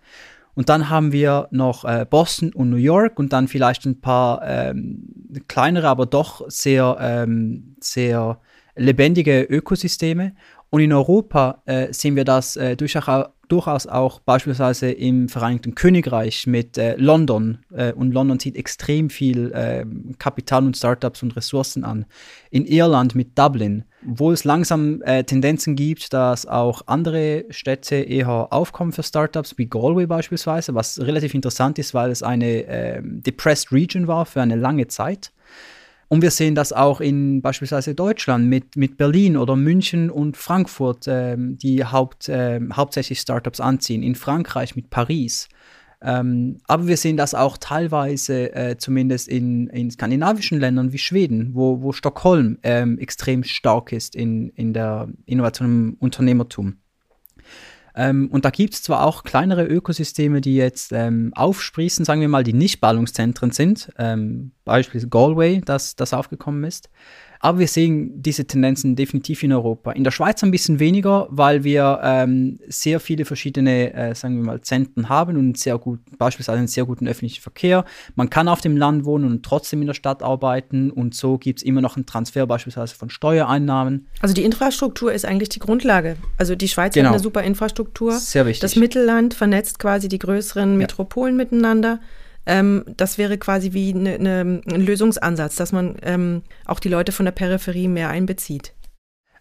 Und 0.56 0.70
dann 0.70 0.90
haben 0.90 1.12
wir 1.12 1.50
noch 1.52 1.86
äh, 1.86 2.08
Boston 2.10 2.52
und 2.52 2.72
New 2.72 2.78
York 2.78 3.20
und 3.20 3.32
dann 3.32 3.48
vielleicht 3.48 3.86
ein 3.86 4.02
paar 4.02 4.42
ähm, 4.44 5.44
kleinere, 5.48 5.88
aber 5.88 6.08
doch 6.08 6.50
sehr, 6.50 6.98
ähm, 7.00 7.76
sehr 7.80 8.40
lebendige 8.76 9.44
Ökosysteme. 9.44 10.34
Und 10.74 10.82
in 10.82 10.92
Europa 10.92 11.62
äh, 11.68 11.94
sehen 11.94 12.16
wir 12.16 12.26
das 12.26 12.56
äh, 12.56 12.76
durchaus, 12.76 13.28
durchaus 13.48 13.86
auch 13.86 14.20
beispielsweise 14.22 14.90
im 14.90 15.30
Vereinigten 15.30 15.76
Königreich 15.76 16.48
mit 16.48 16.80
äh, 16.80 16.96
London. 16.96 17.60
Äh, 17.72 17.94
und 17.94 18.12
London 18.12 18.40
zieht 18.40 18.56
extrem 18.56 19.12
viel 19.12 19.52
ähm, 19.54 20.16
Kapital 20.18 20.66
und 20.66 20.76
Startups 20.76 21.22
und 21.22 21.36
Ressourcen 21.36 21.84
an. 21.84 22.08
In 22.50 22.66
Irland 22.66 23.14
mit 23.14 23.38
Dublin, 23.38 23.86
wo 24.02 24.32
es 24.32 24.46
langsam 24.46 25.04
äh, 25.04 25.24
Tendenzen 25.24 25.76
gibt, 25.76 26.12
dass 26.12 26.48
auch 26.48 26.82
andere 26.88 27.46
Städte 27.52 27.98
eher 27.98 28.52
aufkommen 28.52 28.94
für 28.94 29.04
Startups, 29.04 29.60
wie 29.60 29.68
Galway 29.68 30.08
beispielsweise, 30.08 30.74
was 30.74 31.00
relativ 31.00 31.36
interessant 31.36 31.78
ist, 31.78 31.94
weil 31.94 32.10
es 32.10 32.24
eine 32.24 32.64
ähm, 32.64 33.22
depressed 33.22 33.72
Region 33.72 34.08
war 34.08 34.26
für 34.26 34.42
eine 34.42 34.56
lange 34.56 34.88
Zeit. 34.88 35.34
Und 36.14 36.22
wir 36.22 36.30
sehen 36.30 36.54
das 36.54 36.72
auch 36.72 37.02
in 37.02 37.42
beispielsweise 37.42 37.96
Deutschland 37.96 38.46
mit, 38.48 38.78
mit 38.78 38.98
Berlin 38.98 39.36
oder 39.36 39.56
München 39.56 40.12
und 40.12 40.38
Frankfurt, 40.38 41.06
ähm, 41.08 41.58
die 41.58 41.84
Haupt, 41.84 42.30
äh, 42.30 42.60
hauptsächlich 42.72 43.20
Startups 43.20 43.60
anziehen. 43.60 44.04
In 44.04 44.14
Frankreich 44.14 44.76
mit 44.76 44.92
Paris. 44.92 45.50
Ähm, 46.04 46.60
aber 46.68 46.86
wir 46.86 46.98
sehen 46.98 47.18
das 47.18 47.34
auch 47.34 47.58
teilweise 47.58 48.54
äh, 48.54 48.78
zumindest 48.78 49.28
in, 49.28 49.66
in 49.70 49.90
skandinavischen 49.90 50.60
Ländern 50.60 50.94
wie 50.94 51.00
Schweden, 51.00 51.56
wo, 51.56 51.82
wo 51.82 51.94
Stockholm 51.94 52.60
ähm, 52.62 53.00
extrem 53.00 53.44
stark 53.44 53.92
ist 53.92 54.16
in, 54.16 54.50
in 54.50 54.72
der 54.72 55.10
Innovation 55.26 55.68
im 55.68 55.98
Unternehmertum. 56.00 56.76
Ähm, 57.96 58.30
und 58.32 58.46
da 58.46 58.50
gibt 58.50 58.74
es 58.74 58.84
zwar 58.84 59.06
auch 59.06 59.24
kleinere 59.24 59.66
Ökosysteme, 59.66 60.42
die 60.42 60.56
jetzt 60.56 60.92
ähm, 60.92 61.32
aufsprießen, 61.36 62.06
sagen 62.06 62.22
wir 62.22 62.28
mal, 62.28 62.44
die 62.44 62.54
nicht 62.54 62.82
Ballungszentren 62.82 63.52
sind, 63.52 63.92
ähm, 63.98 64.52
beispielsweise 64.66 65.10
Galway, 65.10 65.62
das, 65.64 65.96
das 65.96 66.14
aufgekommen 66.14 66.64
ist. 66.64 66.90
Aber 67.44 67.60
wir 67.60 67.68
sehen 67.68 68.22
diese 68.22 68.46
Tendenzen 68.46 68.96
definitiv 68.96 69.44
in 69.44 69.52
Europa. 69.52 69.92
In 69.92 70.06
der 70.06 70.12
Schweiz 70.12 70.42
ein 70.44 70.52
bisschen 70.52 70.80
weniger, 70.80 71.28
weil 71.30 71.66
wir 71.66 72.00
ähm, 72.02 72.58
sehr 72.70 73.02
viele 73.02 73.26
verschiedene, 73.26 73.94
äh, 73.94 74.16
sagen 74.16 74.38
wir 74.38 74.46
mal, 74.46 74.62
Zentren 74.62 75.10
haben 75.10 75.36
und 75.36 75.58
sehr 75.58 75.78
gut, 75.78 76.00
beispielsweise 76.18 76.60
einen 76.60 76.70
sehr 76.70 76.86
guten 76.86 77.06
öffentlichen 77.06 77.42
Verkehr. 77.42 77.84
Man 78.16 78.30
kann 78.30 78.48
auf 78.48 78.62
dem 78.62 78.78
Land 78.78 79.04
wohnen 79.04 79.26
und 79.26 79.44
trotzdem 79.44 79.82
in 79.82 79.88
der 79.88 79.94
Stadt 79.94 80.24
arbeiten 80.24 80.90
und 80.90 81.16
so 81.16 81.38
gibt 81.38 81.60
es 81.60 81.64
immer 81.64 81.82
noch 81.82 81.98
einen 81.98 82.06
Transfer 82.06 82.48
beispielsweise 82.48 82.96
von 82.96 83.10
Steuereinnahmen. 83.10 84.08
Also 84.22 84.34
die 84.34 84.46
Infrastruktur 84.46 85.12
ist 85.12 85.26
eigentlich 85.26 85.50
die 85.50 85.60
Grundlage. 85.60 86.16
Also 86.38 86.56
die 86.56 86.70
Schweiz 86.70 86.94
genau. 86.94 87.10
hat 87.10 87.16
eine 87.16 87.24
super 87.24 87.44
Infrastruktur. 87.44 88.14
Sehr 88.14 88.46
wichtig. 88.46 88.62
Das 88.62 88.78
Mittelland 88.78 89.34
vernetzt 89.34 89.80
quasi 89.80 90.08
die 90.08 90.20
größeren 90.20 90.78
Metropolen 90.78 91.38
ja. 91.38 91.44
miteinander. 91.44 92.00
Ähm, 92.46 92.84
das 92.98 93.18
wäre 93.18 93.38
quasi 93.38 93.74
wie 93.74 93.94
eine, 93.94 94.16
eine, 94.16 94.62
ein 94.66 94.86
Lösungsansatz, 94.86 95.56
dass 95.56 95.72
man 95.72 95.96
ähm, 96.02 96.44
auch 96.66 96.80
die 96.80 96.90
Leute 96.90 97.12
von 97.12 97.26
der 97.26 97.32
Peripherie 97.32 97.88
mehr 97.88 98.10
einbezieht. 98.10 98.74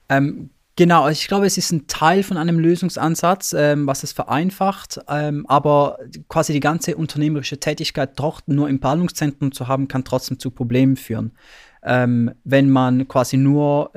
Ähm, 0.09 0.51
genau, 0.77 1.09
ich 1.09 1.27
glaube, 1.27 1.47
es 1.47 1.59
ist 1.59 1.73
ein 1.73 1.87
Teil 1.89 2.23
von 2.23 2.37
einem 2.37 2.59
Lösungsansatz, 2.59 3.55
ähm, 3.59 3.87
was 3.87 4.05
es 4.05 4.13
vereinfacht, 4.13 5.01
ähm, 5.09 5.47
aber 5.47 5.99
quasi 6.29 6.53
die 6.53 6.61
ganze 6.61 6.97
unternehmerische 6.97 7.59
Tätigkeit 7.59 8.19
doch 8.19 8.41
nur 8.47 8.69
im 8.69 8.79
Ballungszentrum 8.79 9.53
zu 9.53 9.69
haben, 9.69 9.89
kann 9.89 10.05
trotzdem 10.05 10.39
zu 10.39 10.51
Problemen 10.51 10.97
führen. 10.97 11.33
Ähm, 11.85 12.31
wenn 12.45 12.71
man 12.71 13.09
quasi 13.09 13.37
nur 13.37 13.91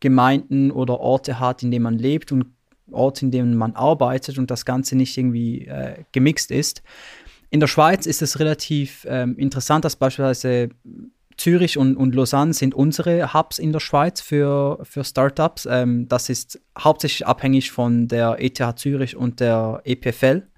Gemeinden 0.00 0.72
oder 0.72 0.98
Orte 0.98 1.38
hat, 1.38 1.62
in 1.62 1.70
denen 1.70 1.84
man 1.84 1.96
lebt 1.96 2.32
und 2.32 2.46
Orte, 2.90 3.24
in 3.24 3.30
denen 3.30 3.56
man 3.56 3.74
arbeitet 3.74 4.38
und 4.38 4.50
das 4.50 4.64
Ganze 4.64 4.96
nicht 4.96 5.16
irgendwie 5.16 5.66
äh, 5.66 6.04
gemixt 6.12 6.50
ist, 6.50 6.82
in 7.52 7.60
der 7.60 7.66
Schweiz 7.66 8.06
ist 8.06 8.22
es 8.22 8.40
relativ 8.40 9.06
ähm, 9.06 9.36
interessant, 9.36 9.84
dass 9.84 9.96
beispielsweise 9.96 10.70
Zürich 11.36 11.76
und, 11.76 11.96
und 11.96 12.14
Lausanne 12.14 12.54
sind 12.54 12.74
unsere 12.74 13.34
Hubs 13.34 13.58
in 13.58 13.72
der 13.72 13.80
Schweiz 13.80 14.22
für, 14.22 14.78
für 14.84 15.04
Startups. 15.04 15.68
Ähm, 15.70 16.08
das 16.08 16.30
ist 16.30 16.58
hauptsächlich 16.78 17.26
abhängig 17.26 17.70
von 17.70 18.08
der 18.08 18.36
ETH 18.38 18.58
Zürich 18.76 19.16
und 19.16 19.40
der 19.40 19.82
EPFL. 19.84 20.48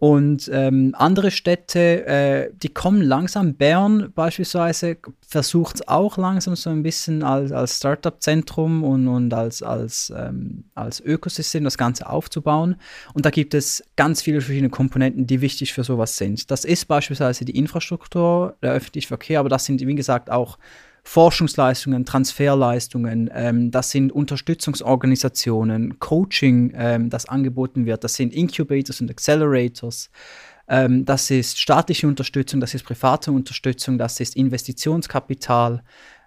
Und 0.00 0.48
ähm, 0.52 0.94
andere 0.96 1.32
Städte, 1.32 2.06
äh, 2.06 2.50
die 2.54 2.68
kommen 2.68 3.02
langsam. 3.02 3.54
Bern 3.54 4.12
beispielsweise 4.14 4.98
versucht 5.26 5.76
es 5.76 5.88
auch 5.88 6.16
langsam 6.16 6.54
so 6.54 6.70
ein 6.70 6.84
bisschen 6.84 7.24
als, 7.24 7.50
als 7.50 7.78
Startup-Zentrum 7.78 8.84
und, 8.84 9.08
und 9.08 9.34
als, 9.34 9.60
als, 9.60 10.12
ähm, 10.16 10.62
als 10.76 11.00
Ökosystem 11.00 11.64
das 11.64 11.76
Ganze 11.76 12.08
aufzubauen. 12.08 12.76
Und 13.12 13.26
da 13.26 13.30
gibt 13.30 13.54
es 13.54 13.82
ganz 13.96 14.22
viele 14.22 14.40
verschiedene 14.40 14.70
Komponenten, 14.70 15.26
die 15.26 15.40
wichtig 15.40 15.72
für 15.72 15.82
sowas 15.82 16.16
sind. 16.16 16.48
Das 16.48 16.64
ist 16.64 16.86
beispielsweise 16.86 17.44
die 17.44 17.58
Infrastruktur, 17.58 18.56
der 18.62 18.74
öffentliche 18.74 19.08
Verkehr, 19.08 19.40
aber 19.40 19.48
das 19.48 19.64
sind, 19.64 19.84
wie 19.84 19.94
gesagt, 19.96 20.30
auch 20.30 20.58
Forschungsleistungen, 21.08 22.04
Transferleistungen, 22.04 23.30
ähm, 23.32 23.70
das 23.70 23.90
sind 23.90 24.12
Unterstützungsorganisationen, 24.12 25.98
Coaching, 26.00 26.74
ähm, 26.76 27.08
das 27.08 27.26
angeboten 27.26 27.86
wird, 27.86 28.04
das 28.04 28.12
sind 28.12 28.34
Incubators 28.34 29.00
und 29.00 29.10
Accelerators, 29.10 30.10
ähm, 30.68 31.06
das 31.06 31.30
ist 31.30 31.58
staatliche 31.58 32.06
Unterstützung, 32.06 32.60
das 32.60 32.74
ist 32.74 32.84
private 32.84 33.32
Unterstützung, 33.32 33.96
das 33.96 34.20
ist 34.20 34.36
Investitionskapital, 34.36 35.82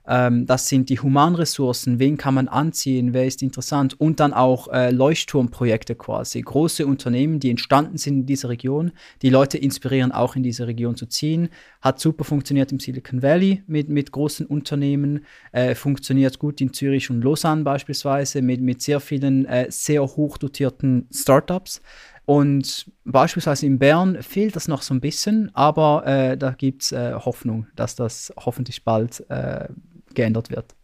ähm, 0.07 0.45
das 0.45 0.67
sind 0.67 0.89
die 0.89 0.99
Humanressourcen, 0.99 1.99
wen 1.99 2.17
kann 2.17 2.33
man 2.33 2.47
anziehen, 2.47 3.13
wer 3.13 3.25
ist 3.25 3.41
interessant? 3.41 3.99
Und 3.99 4.19
dann 4.19 4.33
auch 4.33 4.67
äh, 4.69 4.91
Leuchtturmprojekte 4.91 5.95
quasi, 5.95 6.41
große 6.41 6.85
Unternehmen, 6.85 7.39
die 7.39 7.49
entstanden 7.49 7.97
sind 7.97 8.13
in 8.13 8.25
dieser 8.25 8.49
Region, 8.49 8.91
die 9.21 9.29
Leute 9.29 9.57
inspirieren, 9.57 10.11
auch 10.11 10.35
in 10.35 10.43
diese 10.43 10.67
Region 10.67 10.95
zu 10.95 11.05
ziehen. 11.05 11.49
Hat 11.81 11.99
super 11.99 12.23
funktioniert 12.23 12.71
im 12.71 12.79
Silicon 12.79 13.21
Valley 13.21 13.63
mit, 13.67 13.89
mit 13.89 14.11
großen 14.11 14.45
Unternehmen, 14.45 15.25
äh, 15.51 15.75
funktioniert 15.75 16.39
gut 16.39 16.61
in 16.61 16.73
Zürich 16.73 17.09
und 17.09 17.21
Lausanne 17.21 17.63
beispielsweise 17.63 18.41
mit, 18.41 18.61
mit 18.61 18.81
sehr 18.81 18.99
vielen 18.99 19.45
äh, 19.45 19.67
sehr 19.69 20.01
hoch 20.01 20.37
dotierten 20.37 21.07
Startups. 21.11 21.81
Und 22.25 22.89
beispielsweise 23.03 23.65
in 23.65 23.79
Bern 23.79 24.21
fehlt 24.21 24.55
das 24.55 24.67
noch 24.67 24.83
so 24.83 24.93
ein 24.93 25.01
bisschen, 25.01 25.53
aber 25.53 26.05
äh, 26.05 26.37
da 26.37 26.51
gibt 26.51 26.83
es 26.83 26.91
äh, 26.91 27.13
Hoffnung, 27.13 27.67
dass 27.75 27.95
das 27.95 28.31
hoffentlich 28.37 28.83
bald 28.83 29.29
äh, 29.29 29.67
geändert 30.15 30.49
wird. 30.49 30.75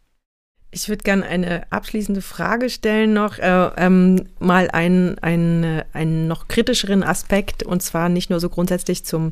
Ich 0.70 0.90
würde 0.90 1.04
gerne 1.04 1.26
eine 1.26 1.72
abschließende 1.72 2.22
Frage 2.22 2.70
stellen 2.70 3.14
noch, 3.14 3.40
äh, 3.40 3.70
ähm, 3.78 4.28
mal 4.40 4.70
einen, 4.72 5.18
einen, 5.20 5.84
einen 5.94 6.28
noch 6.28 6.48
kritischeren 6.50 7.04
Aspekt 7.04 7.64
und 7.64 7.82
zwar 7.82 8.10
nicht 8.10 8.30
nur 8.30 8.40
so 8.40 8.50
grundsätzlich 8.50 9.06
zum, 9.06 9.32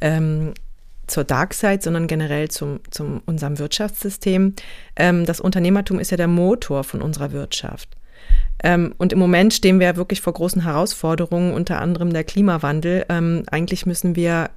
ähm, 0.00 0.54
zur 1.08 1.24
Dark 1.24 1.54
Side, 1.54 1.80
sondern 1.82 2.06
generell 2.06 2.48
zum, 2.48 2.80
zum 2.90 3.20
unserem 3.26 3.58
Wirtschaftssystem. 3.58 4.54
Ähm, 4.94 5.26
das 5.26 5.40
Unternehmertum 5.40 5.98
ist 5.98 6.12
ja 6.12 6.16
der 6.16 6.28
Motor 6.28 6.84
von 6.84 7.02
unserer 7.02 7.32
Wirtschaft. 7.32 7.88
Ähm, 8.62 8.94
und 8.96 9.12
im 9.12 9.18
Moment 9.18 9.52
stehen 9.52 9.80
wir 9.80 9.88
ja 9.88 9.96
wirklich 9.96 10.20
vor 10.20 10.34
großen 10.34 10.62
Herausforderungen, 10.62 11.52
unter 11.52 11.80
anderem 11.80 12.12
der 12.12 12.24
Klimawandel. 12.24 13.06
Ähm, 13.08 13.42
eigentlich 13.50 13.86
müssen 13.86 14.16
wir 14.16 14.50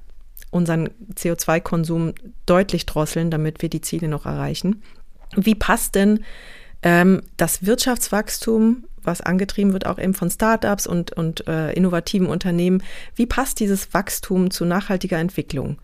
unseren 0.54 0.88
CO2-Konsum 1.14 2.14
deutlich 2.46 2.86
drosseln, 2.86 3.30
damit 3.30 3.60
wir 3.60 3.68
die 3.68 3.80
Ziele 3.80 4.08
noch 4.08 4.24
erreichen. 4.24 4.82
Wie 5.36 5.56
passt 5.56 5.96
denn 5.96 6.20
ähm, 6.82 7.22
das 7.36 7.66
Wirtschaftswachstum, 7.66 8.84
was 9.02 9.20
angetrieben 9.20 9.72
wird, 9.72 9.86
auch 9.86 9.98
eben 9.98 10.14
von 10.14 10.30
Startups 10.30 10.86
und, 10.86 11.12
und 11.12 11.46
äh, 11.48 11.72
innovativen 11.72 12.28
Unternehmen, 12.28 12.82
wie 13.16 13.26
passt 13.26 13.58
dieses 13.60 13.92
Wachstum 13.92 14.50
zu 14.50 14.64
nachhaltiger 14.64 15.18
Entwicklung? 15.18 15.78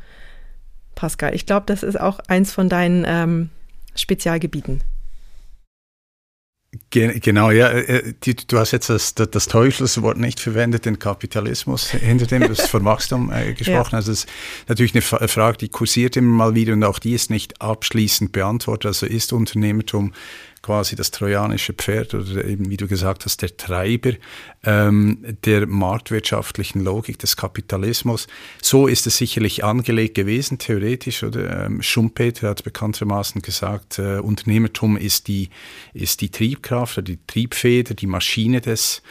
Pascal, 0.94 1.34
ich 1.34 1.46
glaube, 1.46 1.66
das 1.66 1.82
ist 1.82 1.98
auch 2.00 2.20
eins 2.28 2.52
von 2.52 2.68
deinen 2.68 3.04
ähm, 3.06 3.50
Spezialgebieten. 3.96 4.82
Genau, 6.90 7.52
ja. 7.52 7.68
Äh, 7.68 8.12
äh, 8.24 8.34
du 8.48 8.58
hast 8.58 8.72
jetzt 8.72 8.90
das, 8.90 9.14
das 9.14 9.46
Teufelswort 9.46 10.18
nicht 10.18 10.40
verwendet, 10.40 10.86
den 10.86 10.98
Kapitalismus, 10.98 11.90
hinter 11.90 12.26
dem 12.26 12.42
du 12.42 12.48
hast 12.48 12.66
von 12.68 12.84
Wachstum 12.84 13.30
äh, 13.30 13.52
gesprochen. 13.54 13.92
Ja. 13.92 13.98
Also 13.98 14.10
es 14.10 14.24
ist 14.24 14.28
natürlich 14.66 14.94
eine 14.94 15.02
Frage, 15.02 15.58
die 15.58 15.68
kursiert 15.68 16.16
immer 16.16 16.34
mal 16.34 16.54
wieder 16.56 16.72
und 16.72 16.82
auch 16.82 16.98
die 16.98 17.12
ist 17.12 17.30
nicht 17.30 17.60
abschließend 17.60 18.32
beantwortet. 18.32 18.86
Also 18.86 19.06
ist 19.06 19.32
Unternehmertum 19.32 20.12
quasi 20.62 20.94
das 20.94 21.10
trojanische 21.10 21.72
Pferd 21.72 22.14
oder 22.14 22.44
eben, 22.44 22.70
wie 22.70 22.76
du 22.76 22.86
gesagt 22.86 23.24
hast, 23.24 23.42
der 23.42 23.56
Treiber 23.56 24.12
ähm, 24.64 25.24
der 25.44 25.66
marktwirtschaftlichen 25.66 26.82
Logik 26.84 27.18
des 27.18 27.36
Kapitalismus. 27.36 28.26
So 28.62 28.86
ist 28.86 29.06
es 29.06 29.16
sicherlich 29.16 29.64
angelegt 29.64 30.14
gewesen, 30.14 30.58
theoretisch. 30.58 31.22
Oder 31.22 31.66
ähm, 31.66 31.82
Schumpeter 31.82 32.50
hat 32.50 32.64
bekanntermaßen 32.64 33.40
gesagt, 33.42 33.98
äh, 33.98 34.18
Unternehmertum 34.18 34.96
ist 34.96 35.28
die, 35.28 35.48
ist 35.94 36.20
die 36.20 36.30
Triebkraft 36.30 36.98
oder 36.98 37.06
die 37.06 37.26
Triebfeder, 37.26 37.94
die 37.94 38.06
Maschine 38.06 38.60
des 38.60 39.02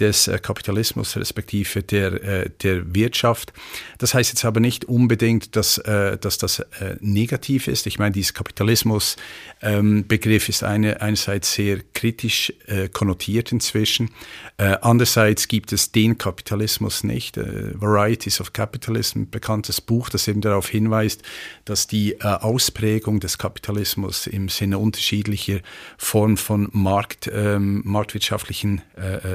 des 0.00 0.26
äh, 0.28 0.38
Kapitalismus 0.38 1.16
respektive 1.16 1.82
der, 1.82 2.22
äh, 2.22 2.50
der 2.62 2.94
Wirtschaft. 2.94 3.52
Das 3.98 4.14
heißt 4.14 4.30
jetzt 4.30 4.44
aber 4.44 4.60
nicht 4.60 4.84
unbedingt, 4.84 5.56
dass, 5.56 5.78
äh, 5.78 6.18
dass 6.18 6.38
das 6.38 6.62
negativ 7.00 7.66
ist. 7.68 7.86
Ich 7.86 7.98
meine, 7.98 8.12
dieser 8.12 8.32
Kapitalismus-Begriff 8.32 10.48
ähm, 10.48 10.50
ist 10.50 10.64
eine, 10.64 11.00
einerseits 11.00 11.54
sehr 11.54 11.78
kritisch 11.92 12.52
konnotiert 12.92 13.52
inzwischen. 13.52 14.10
andererseits 14.56 15.48
gibt 15.48 15.72
es 15.72 15.92
den 15.92 16.18
Kapitalismus 16.18 17.04
nicht. 17.04 17.36
Varieties 17.36 18.40
of 18.40 18.52
Capitalism, 18.52 19.24
bekanntes 19.30 19.80
Buch, 19.80 20.08
das 20.08 20.26
eben 20.28 20.40
darauf 20.40 20.68
hinweist, 20.68 21.22
dass 21.64 21.86
die 21.86 22.20
Ausprägung 22.22 23.20
des 23.20 23.38
Kapitalismus 23.38 24.26
im 24.26 24.48
Sinne 24.48 24.78
unterschiedlicher 24.78 25.60
Formen 25.96 26.36
von 26.36 26.68
Markt, 26.72 27.30
ähm, 27.32 27.82
marktwirtschaftlichen 27.84 28.82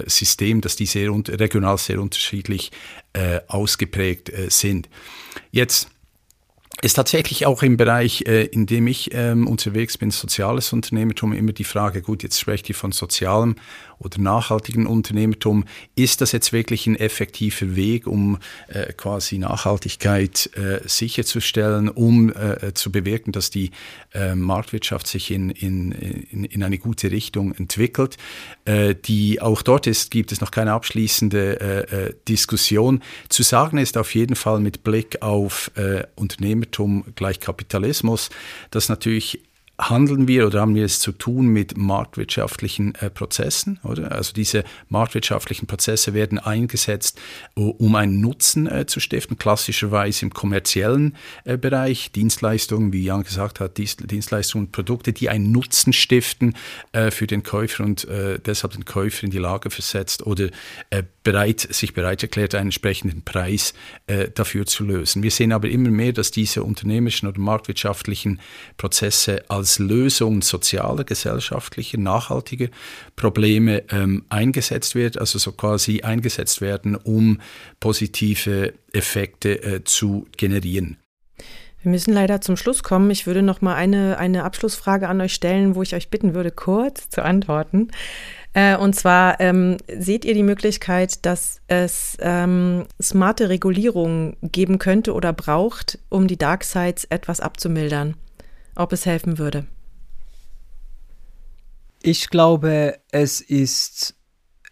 Systemen 0.05 0.48
System, 0.49 0.61
dass 0.61 0.75
die 0.75 0.85
sehr 0.85 1.11
regional 1.11 1.77
sehr 1.77 2.01
unterschiedlich 2.01 2.71
äh, 3.13 3.39
ausgeprägt 3.47 4.29
äh, 4.29 4.49
sind. 4.49 4.89
Jetzt 5.51 5.89
ist 6.81 6.93
tatsächlich 6.93 7.45
auch 7.45 7.61
im 7.61 7.77
Bereich, 7.77 8.23
äh, 8.25 8.45
in 8.45 8.65
dem 8.65 8.87
ich 8.87 9.09
ähm, 9.13 9.47
unterwegs 9.47 9.97
bin, 9.97 10.11
soziales 10.11 10.71
Unternehmertum, 10.73 11.33
immer 11.33 11.51
die 11.51 11.65
Frage, 11.65 12.01
gut, 12.01 12.23
jetzt 12.23 12.39
spreche 12.39 12.63
ich 12.69 12.77
von 12.77 12.91
sozialem 12.91 13.55
oder 13.99 14.19
nachhaltigen 14.19 14.87
Unternehmertum. 14.87 15.65
Ist 15.95 16.21
das 16.21 16.31
jetzt 16.31 16.53
wirklich 16.53 16.87
ein 16.87 16.95
effektiver 16.95 17.75
Weg, 17.75 18.07
um 18.07 18.37
äh, 18.67 18.93
quasi 18.93 19.37
Nachhaltigkeit 19.37 20.49
äh, 20.55 20.79
sicherzustellen, 20.87 21.89
um 21.89 22.33
äh, 22.33 22.73
zu 22.73 22.91
bewirken, 22.91 23.31
dass 23.31 23.49
die 23.49 23.71
äh, 24.13 24.35
Marktwirtschaft 24.35 25.05
sich 25.05 25.31
in, 25.31 25.49
in, 25.49 25.91
in, 25.91 26.45
in, 26.45 26.63
eine 26.63 26.77
gute 26.77 27.11
Richtung 27.11 27.53
entwickelt? 27.53 28.17
Äh, 28.65 28.95
die, 28.95 29.41
auch 29.41 29.61
dort 29.61 29.85
ist, 29.85 30.11
gibt 30.11 30.31
es 30.31 30.41
noch 30.41 30.51
keine 30.51 30.71
abschließende 30.71 31.59
äh, 31.59 32.13
Diskussion. 32.27 33.03
Zu 33.27 33.43
sagen 33.43 33.77
ist 33.77 33.97
auf 33.97 34.15
jeden 34.15 34.35
Fall 34.35 34.59
mit 34.59 34.83
Blick 34.83 35.21
auf 35.21 35.71
Unternehmertum 36.15 37.05
gleich 37.15 37.39
Kapitalismus, 37.39 38.29
dass 38.71 38.89
natürlich 38.89 39.41
handeln 39.79 40.27
wir 40.27 40.45
oder 40.45 40.61
haben 40.61 40.75
wir 40.75 40.83
es 40.83 40.99
zu 40.99 41.13
tun 41.13 41.47
mit 41.47 41.77
marktwirtschaftlichen 41.77 42.95
äh, 42.95 43.09
Prozessen, 43.09 43.79
oder? 43.83 44.11
Also 44.11 44.33
diese 44.33 44.65
marktwirtschaftlichen 44.89 45.67
Prozesse 45.67 46.13
werden 46.13 46.37
eingesetzt, 46.37 47.19
um 47.55 47.95
einen 47.95 48.19
Nutzen 48.19 48.67
äh, 48.67 48.85
zu 48.85 48.99
stiften, 48.99 49.37
klassischerweise 49.37 50.25
im 50.25 50.33
kommerziellen 50.33 51.15
äh, 51.45 51.57
Bereich, 51.57 52.11
Dienstleistungen, 52.11 52.91
wie 52.91 53.03
Jan 53.03 53.23
gesagt 53.23 53.61
hat, 53.61 53.77
Dienstleistungen 53.77 54.65
und 54.65 54.71
Produkte, 54.73 55.13
die 55.13 55.29
einen 55.29 55.51
Nutzen 55.51 55.93
stiften 55.93 56.55
äh, 56.91 57.09
für 57.09 57.27
den 57.27 57.43
Käufer 57.43 57.85
und 57.85 58.05
äh, 58.05 58.39
deshalb 58.39 58.73
den 58.73 58.83
Käufer 58.83 59.23
in 59.23 59.31
die 59.31 59.37
Lage 59.37 59.69
versetzt 59.69 60.25
oder 60.25 60.49
äh, 60.89 61.03
bereit, 61.23 61.61
sich 61.61 61.93
bereit 61.93 62.21
erklärt, 62.21 62.55
einen 62.55 62.67
entsprechenden 62.67 63.23
Preis 63.23 63.73
dafür 64.33 64.65
zu 64.65 64.83
lösen. 64.83 65.21
Wir 65.21 65.31
sehen 65.31 65.51
aber 65.51 65.69
immer 65.69 65.89
mehr, 65.89 66.11
dass 66.11 66.31
diese 66.31 66.63
unternehmerischen 66.63 67.27
oder 67.27 67.39
marktwirtschaftlichen 67.39 68.39
Prozesse 68.77 69.43
als 69.47 69.68
als 69.69 69.77
Lösung 69.77 70.41
sozialer, 70.41 71.03
gesellschaftlicher, 71.03 71.99
nachhaltiger 71.99 72.69
Probleme 73.15 73.83
ähm, 73.91 74.25
eingesetzt 74.29 74.95
wird, 74.95 75.19
also 75.19 75.37
so 75.37 75.51
quasi 75.51 76.01
eingesetzt 76.01 76.59
werden, 76.59 76.95
um 76.95 77.39
positive 77.79 78.73
Effekte 78.93 79.61
äh, 79.61 79.83
zu 79.83 80.25
generieren. 80.37 80.97
Wir 81.83 81.91
müssen 81.91 82.13
leider 82.13 82.41
zum 82.41 82.57
Schluss 82.57 82.81
kommen. 82.81 83.11
Ich 83.11 83.27
würde 83.27 83.43
noch 83.43 83.61
mal 83.61 83.75
eine, 83.75 84.17
eine 84.17 84.43
Abschlussfrage 84.43 85.07
an 85.07 85.21
euch 85.21 85.33
stellen, 85.33 85.75
wo 85.75 85.83
ich 85.83 85.95
euch 85.95 86.09
bitten 86.09 86.33
würde, 86.33 86.51
kurz 86.51 87.09
zu 87.09 87.23
antworten. 87.23 87.89
Äh, 88.53 88.75
und 88.75 88.95
zwar 88.95 89.39
ähm, 89.39 89.77
seht 89.87 90.25
ihr 90.25 90.33
die 90.33 90.43
Möglichkeit, 90.43 91.25
dass 91.27 91.61
es 91.67 92.17
ähm, 92.19 92.87
smarte 92.99 93.49
Regulierungen 93.49 94.35
geben 94.41 94.79
könnte 94.79 95.13
oder 95.13 95.31
braucht, 95.31 95.99
um 96.09 96.27
die 96.27 96.37
Dark 96.37 96.63
Sides 96.63 97.05
etwas 97.05 97.39
abzumildern? 97.39 98.15
Ob 98.79 98.93
es 98.93 99.05
helfen 99.05 99.37
würde? 99.37 99.67
Ich 102.01 102.29
glaube, 102.29 102.99
es 103.11 103.41
ist 103.41 104.15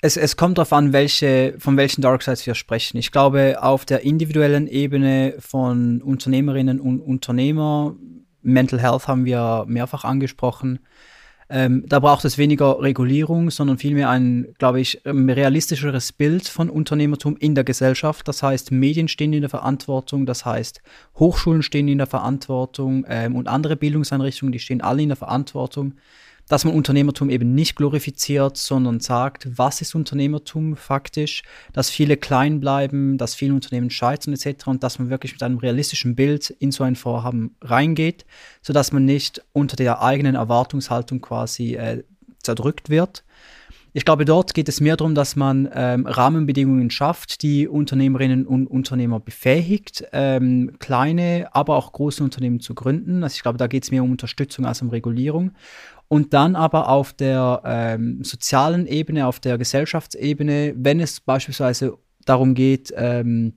es, 0.02 0.16
es 0.16 0.38
kommt 0.38 0.58
darauf 0.58 0.74
an, 0.74 0.94
welche, 0.94 1.56
von 1.58 1.76
welchen 1.76 2.02
Dark 2.02 2.22
Sides 2.22 2.46
wir 2.46 2.56
sprechen. 2.56 2.98
Ich 2.98 3.12
glaube, 3.12 3.58
auf 3.62 3.84
der 3.84 4.02
individuellen 4.02 4.68
Ebene 4.68 5.36
von 5.40 6.02
Unternehmerinnen 6.02 6.80
und 6.80 7.02
Unternehmer, 7.02 7.96
Mental 8.44 8.80
Health 8.80 9.08
haben 9.08 9.26
wir 9.26 9.66
mehrfach 9.68 10.04
angesprochen, 10.04 10.80
ähm, 11.50 11.84
da 11.88 12.00
braucht 12.00 12.26
es 12.26 12.38
weniger 12.38 12.82
Regulierung, 12.82 13.50
sondern 13.52 13.78
vielmehr 13.78 14.10
ein, 14.10 14.48
glaube 14.58 14.82
ich, 14.82 15.02
ähm, 15.06 15.30
realistischeres 15.30 16.12
Bild 16.12 16.48
von 16.48 16.70
Unternehmertum 16.70 17.38
in 17.38 17.56
der 17.56 17.64
Gesellschaft. 17.64 18.28
Das 18.28 18.44
heißt, 18.44 18.72
Medien 18.72 19.08
stehen 19.08 19.32
in 19.32 19.42
der 19.42 19.50
Verantwortung, 19.50 20.26
das 20.26 20.46
heißt, 20.46 20.82
Hochschulen 21.18 21.64
stehen 21.64 21.88
in 21.88 22.00
der 22.00 22.08
Verantwortung 22.08 23.06
ähm, 23.08 23.36
und 23.36 23.48
andere 23.48 23.78
Bildungseinrichtungen, 23.78 24.52
die 24.52 24.60
stehen 24.60 24.82
alle 24.82 25.02
in 25.02 25.10
der 25.10 25.16
Verantwortung 25.16 25.94
dass 26.48 26.66
man 26.66 26.74
Unternehmertum 26.74 27.30
eben 27.30 27.54
nicht 27.54 27.76
glorifiziert, 27.76 28.58
sondern 28.58 29.00
sagt, 29.00 29.48
was 29.58 29.82
ist 29.82 29.96
Unternehmertum 29.96 30.76
faktisch, 30.76 31.44
dass 31.74 31.90
viele 31.90 32.18
klein 32.18 32.60
bleiben, 32.60 33.18
dass 33.18 33.36
viele 33.36 33.54
Unternehmen 33.54 33.90
scheitern 33.90 34.34
etc. 34.34 34.68
und 34.68 34.84
dass 34.84 35.00
man 35.00 35.10
wirklich 35.10 35.34
mit 35.34 35.44
einem 35.44 35.58
realistischen 35.58 36.16
Bild 36.16 36.50
in 36.50 36.72
so 36.72 36.84
ein 36.84 36.96
Vorhaben 36.96 37.56
reingeht, 37.62 38.26
sodass 38.62 38.92
man 38.92 39.06
nicht 39.06 39.42
unter 39.54 39.76
der 39.76 40.02
eigenen 40.02 40.36
Erwartungshaltung 40.36 41.22
quasi 41.22 41.76
äh, 41.76 42.04
zerdrückt 42.42 42.90
wird. 42.90 43.24
Ich 43.98 44.06
glaube, 44.06 44.26
dort 44.26 44.54
geht 44.54 44.70
es 44.70 44.80
mehr 44.80 44.96
darum, 44.96 45.16
dass 45.16 45.36
man 45.36 45.68
ähm, 45.74 46.06
Rahmenbedingungen 46.06 46.92
schafft, 46.92 47.42
die 47.42 47.68
Unternehmerinnen 47.68 48.46
und 48.46 48.68
Unternehmer 48.68 49.20
befähigt, 49.20 50.06
ähm, 50.14 50.74
kleine, 50.78 51.48
aber 51.54 51.78
auch 51.78 51.94
große 51.94 52.24
Unternehmen 52.24 52.60
zu 52.60 52.76
gründen. 52.76 53.24
Also 53.24 53.38
ich 53.38 53.42
glaube, 53.42 53.58
da 53.58 53.66
geht 53.66 53.86
es 53.86 53.90
mehr 53.90 54.04
um 54.04 54.12
Unterstützung 54.12 54.68
als 54.68 54.84
um 54.84 54.92
Regulierung 54.92 55.54
und 56.10 56.36
dann 56.36 56.56
aber 56.56 56.90
auf 56.90 57.12
der 57.12 57.64
ähm, 57.66 58.24
sozialen 58.24 58.86
Ebene, 58.86 59.26
auf 59.26 59.40
der 59.40 59.58
Gesellschaftsebene, 59.58 60.76
wenn 60.78 61.00
es 61.00 61.20
beispielsweise 61.20 61.98
darum 62.24 62.54
geht, 62.54 62.94
ähm, 62.96 63.54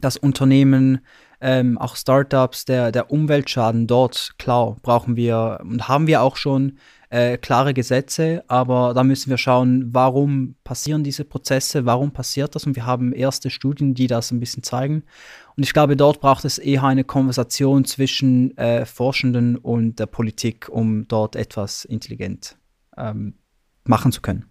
dass 0.00 0.16
Unternehmen, 0.16 0.98
ähm, 1.40 1.78
auch 1.78 1.94
Startups, 1.94 2.64
der, 2.64 2.90
der 2.90 3.12
Umweltschaden 3.12 3.86
dort, 3.86 4.32
klar, 4.36 4.76
brauchen 4.82 5.14
wir 5.14 5.60
und 5.62 5.86
haben 5.86 6.08
wir 6.08 6.22
auch 6.22 6.36
schon 6.36 6.78
äh, 7.10 7.36
klare 7.36 7.74
Gesetze, 7.74 8.44
aber 8.46 8.94
da 8.94 9.02
müssen 9.02 9.30
wir 9.30 9.36
schauen, 9.36 9.90
warum 9.92 10.54
passieren 10.64 11.04
diese 11.04 11.24
Prozesse, 11.24 11.84
warum 11.84 12.12
passiert 12.12 12.54
das 12.54 12.66
und 12.66 12.76
wir 12.76 12.86
haben 12.86 13.12
erste 13.12 13.50
Studien, 13.50 13.94
die 13.94 14.06
das 14.06 14.30
ein 14.30 14.40
bisschen 14.40 14.62
zeigen. 14.62 15.02
Und 15.56 15.64
ich 15.64 15.72
glaube, 15.72 15.96
dort 15.96 16.20
braucht 16.20 16.44
es 16.44 16.58
eher 16.58 16.84
eine 16.84 17.04
Konversation 17.04 17.84
zwischen 17.84 18.56
äh, 18.56 18.86
Forschenden 18.86 19.56
und 19.56 19.98
der 19.98 20.06
Politik, 20.06 20.68
um 20.68 21.06
dort 21.08 21.36
etwas 21.36 21.84
intelligent 21.84 22.56
ähm, 22.96 23.34
machen 23.84 24.12
zu 24.12 24.22
können. 24.22 24.49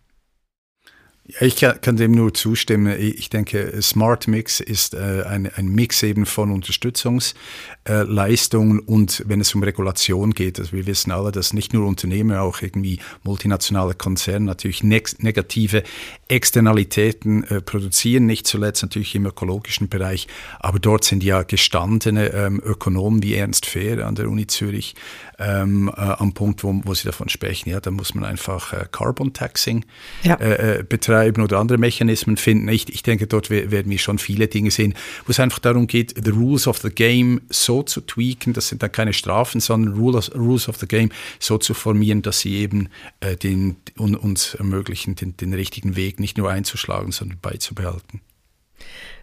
Ich 1.41 1.57
kann, 1.57 1.95
dem 1.95 2.13
nur 2.13 2.33
zustimmen. 2.33 2.99
Ich 2.99 3.29
denke, 3.29 3.79
Smart 3.83 4.27
Mix 4.27 4.59
ist 4.59 4.95
äh, 4.95 5.21
ein, 5.27 5.47
ein, 5.53 5.67
Mix 5.67 6.01
eben 6.01 6.25
von 6.25 6.49
Unterstützungsleistungen 6.51 8.79
äh, 8.79 8.83
und 8.85 9.23
wenn 9.27 9.39
es 9.39 9.53
um 9.53 9.61
Regulation 9.61 10.31
geht, 10.31 10.59
also 10.59 10.71
wir 10.71 10.87
wissen 10.87 11.11
alle, 11.11 11.31
dass 11.31 11.53
nicht 11.53 11.71
nur 11.71 11.85
Unternehmen, 11.85 12.35
auch 12.35 12.63
irgendwie 12.63 12.99
multinationale 13.23 13.93
Konzerne 13.93 14.45
natürlich 14.45 14.83
ne 14.83 15.03
negative 15.19 15.83
Externalitäten 16.27 17.43
äh, 17.43 17.61
produzieren, 17.61 18.25
nicht 18.25 18.47
zuletzt 18.47 18.81
natürlich 18.81 19.13
im 19.13 19.27
ökologischen 19.27 19.87
Bereich, 19.87 20.27
aber 20.59 20.79
dort 20.79 21.03
sind 21.03 21.23
ja 21.23 21.43
gestandene 21.43 22.33
ähm, 22.33 22.59
Ökonomen 22.63 23.21
wie 23.21 23.35
Ernst 23.35 23.67
Fehr 23.67 24.07
an 24.07 24.15
der 24.15 24.29
Uni 24.29 24.47
Zürich 24.47 24.95
ähm, 25.39 25.91
äh, 25.95 26.01
am 26.01 26.33
Punkt, 26.33 26.63
wo, 26.63 26.81
wo 26.83 26.93
sie 26.93 27.05
davon 27.05 27.29
sprechen, 27.29 27.69
ja, 27.69 27.79
da 27.79 27.91
muss 27.91 28.13
man 28.13 28.25
einfach 28.25 28.73
äh, 28.73 28.85
Carbon 28.91 29.33
Taxing 29.33 29.85
ja. 30.23 30.35
äh, 30.39 30.83
betreiben 30.87 31.41
oder 31.41 31.59
andere 31.59 31.77
Mechanismen 31.77 32.37
finden. 32.37 32.67
Ich, 32.67 32.89
ich 32.89 33.03
denke, 33.03 33.27
dort 33.27 33.49
werden 33.49 33.89
wir 33.89 33.99
schon 33.99 34.19
viele 34.19 34.47
Dinge 34.47 34.71
sehen, 34.71 34.93
wo 35.25 35.31
es 35.31 35.39
einfach 35.39 35.59
darum 35.59 35.87
geht, 35.87 36.13
the 36.23 36.31
rules 36.31 36.67
of 36.67 36.79
the 36.79 36.89
game 36.89 37.41
so 37.49 37.83
zu 37.83 38.01
tweaken, 38.01 38.53
das 38.53 38.67
sind 38.67 38.83
dann 38.83 38.91
keine 38.91 39.13
Strafen, 39.13 39.61
sondern 39.61 39.93
rules, 39.93 40.33
rules 40.35 40.67
of 40.67 40.77
the 40.77 40.87
game 40.87 41.09
so 41.39 41.57
zu 41.57 41.73
formieren, 41.73 42.21
dass 42.21 42.41
sie 42.41 42.57
eben 42.57 42.89
äh, 43.21 43.35
den, 43.35 43.77
un, 43.97 44.15
uns 44.15 44.55
ermöglichen, 44.55 45.15
den, 45.15 45.37
den 45.37 45.53
richtigen 45.53 45.95
Weg 45.95 46.19
nicht 46.19 46.37
nur 46.37 46.49
einzuschlagen, 46.49 47.11
sondern 47.11 47.39
beizubehalten. 47.39 48.21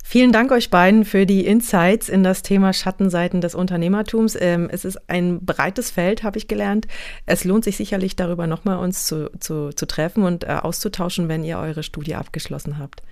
Vielen 0.09 0.31
Dank 0.31 0.53
euch 0.53 0.71
beiden 0.71 1.05
für 1.05 1.27
die 1.27 1.45
Insights 1.45 2.09
in 2.09 2.23
das 2.23 2.43
Thema 2.43 2.73
Schattenseiten 2.73 3.41
des 3.41 3.57
Unternehmertums. 3.57 4.39
Ähm, 4.41 4.69
es 4.71 4.85
ist 4.85 5.11
ein 5.11 5.45
breites 5.45 5.91
Feld, 5.91 6.23
habe 6.23 6.39
ich 6.39 6.47
gelernt. 6.47 6.87
Es 7.27 7.43
lohnt 7.43 7.65
sich 7.65 7.77
sicherlich 7.77 8.15
darüber 8.15 8.47
nochmal 8.47 8.79
uns 8.79 9.05
zu, 9.07 9.33
zu, 9.41 9.71
zu 9.71 9.85
treffen 9.85 10.23
und 10.23 10.45
äh, 10.45 10.59
auszutauschen, 10.63 11.29
wenn 11.29 11.43
ihr 11.43 11.59
eure 11.59 11.83
Studie 11.83 12.15
abgeschlossen 12.15 12.79
habt. 12.79 13.03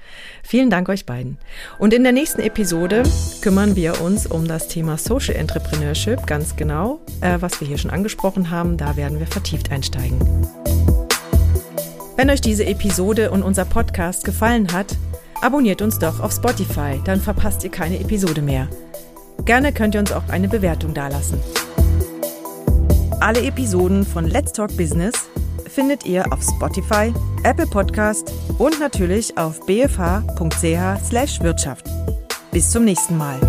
Vielen 0.45 0.71
Dank 0.71 0.89
euch 0.89 1.05
beiden. 1.05 1.39
Und 1.81 1.93
in 1.93 2.05
der 2.05 2.13
nächsten 2.13 2.41
Episode 2.41 3.03
kümmern 3.43 3.75
wir 3.75 4.01
uns 4.01 4.29
um 4.29 4.47
das 4.47 4.69
Thema 4.69 4.97
Social 4.97 5.35
Entrepreneurship, 5.35 6.29
ganz 6.29 6.55
genau, 6.55 7.01
äh, 7.23 7.39
was 7.41 7.61
wir 7.61 7.67
hier 7.67 7.79
schon 7.79 7.91
angesprochen 7.91 8.51
haben. 8.51 8.77
Da 8.77 8.97
werden 8.97 9.19
wir 9.19 9.27
vertieft 9.27 9.73
einsteigen. 9.73 10.21
Wenn 12.17 12.31
euch 12.31 12.41
diese 12.41 12.67
Episode 12.67 13.33
und 13.33 13.43
unser 13.43 13.65
Podcast 13.65 14.25
gefallen 14.25 14.73
hat, 14.73 14.97
Abonniert 15.41 15.83
uns 15.83 15.99
doch 15.99 16.21
auf 16.21 16.33
Spotify, 16.33 17.01
dann 17.05 17.21
verpasst 17.21 17.65
ihr 17.65 17.71
keine 17.71 17.99
Episode 18.01 18.41
mehr. 18.43 18.69
Gerne 19.45 19.73
könnt 19.73 19.95
ihr 19.95 20.01
uns 20.01 20.13
auch 20.13 20.29
eine 20.29 20.49
Bewertung 20.49 20.95
dalassen. 20.95 21.41
Alle 23.21 23.43
Episoden 23.43 24.05
von 24.05 24.27
Let's 24.27 24.53
Talk 24.53 24.77
Business 24.77 25.15
findet 25.67 26.05
ihr 26.07 26.33
auf 26.33 26.43
Spotify, 26.43 27.13
Apple 27.43 27.67
Podcast 27.67 28.33
und 28.59 28.79
natürlich 28.81 29.37
auf 29.37 29.61
bfh.ch/wirtschaft. 29.67 31.85
Bis 32.53 32.71
zum 32.71 32.85
nächsten 32.85 33.19
Mal. 33.19 33.41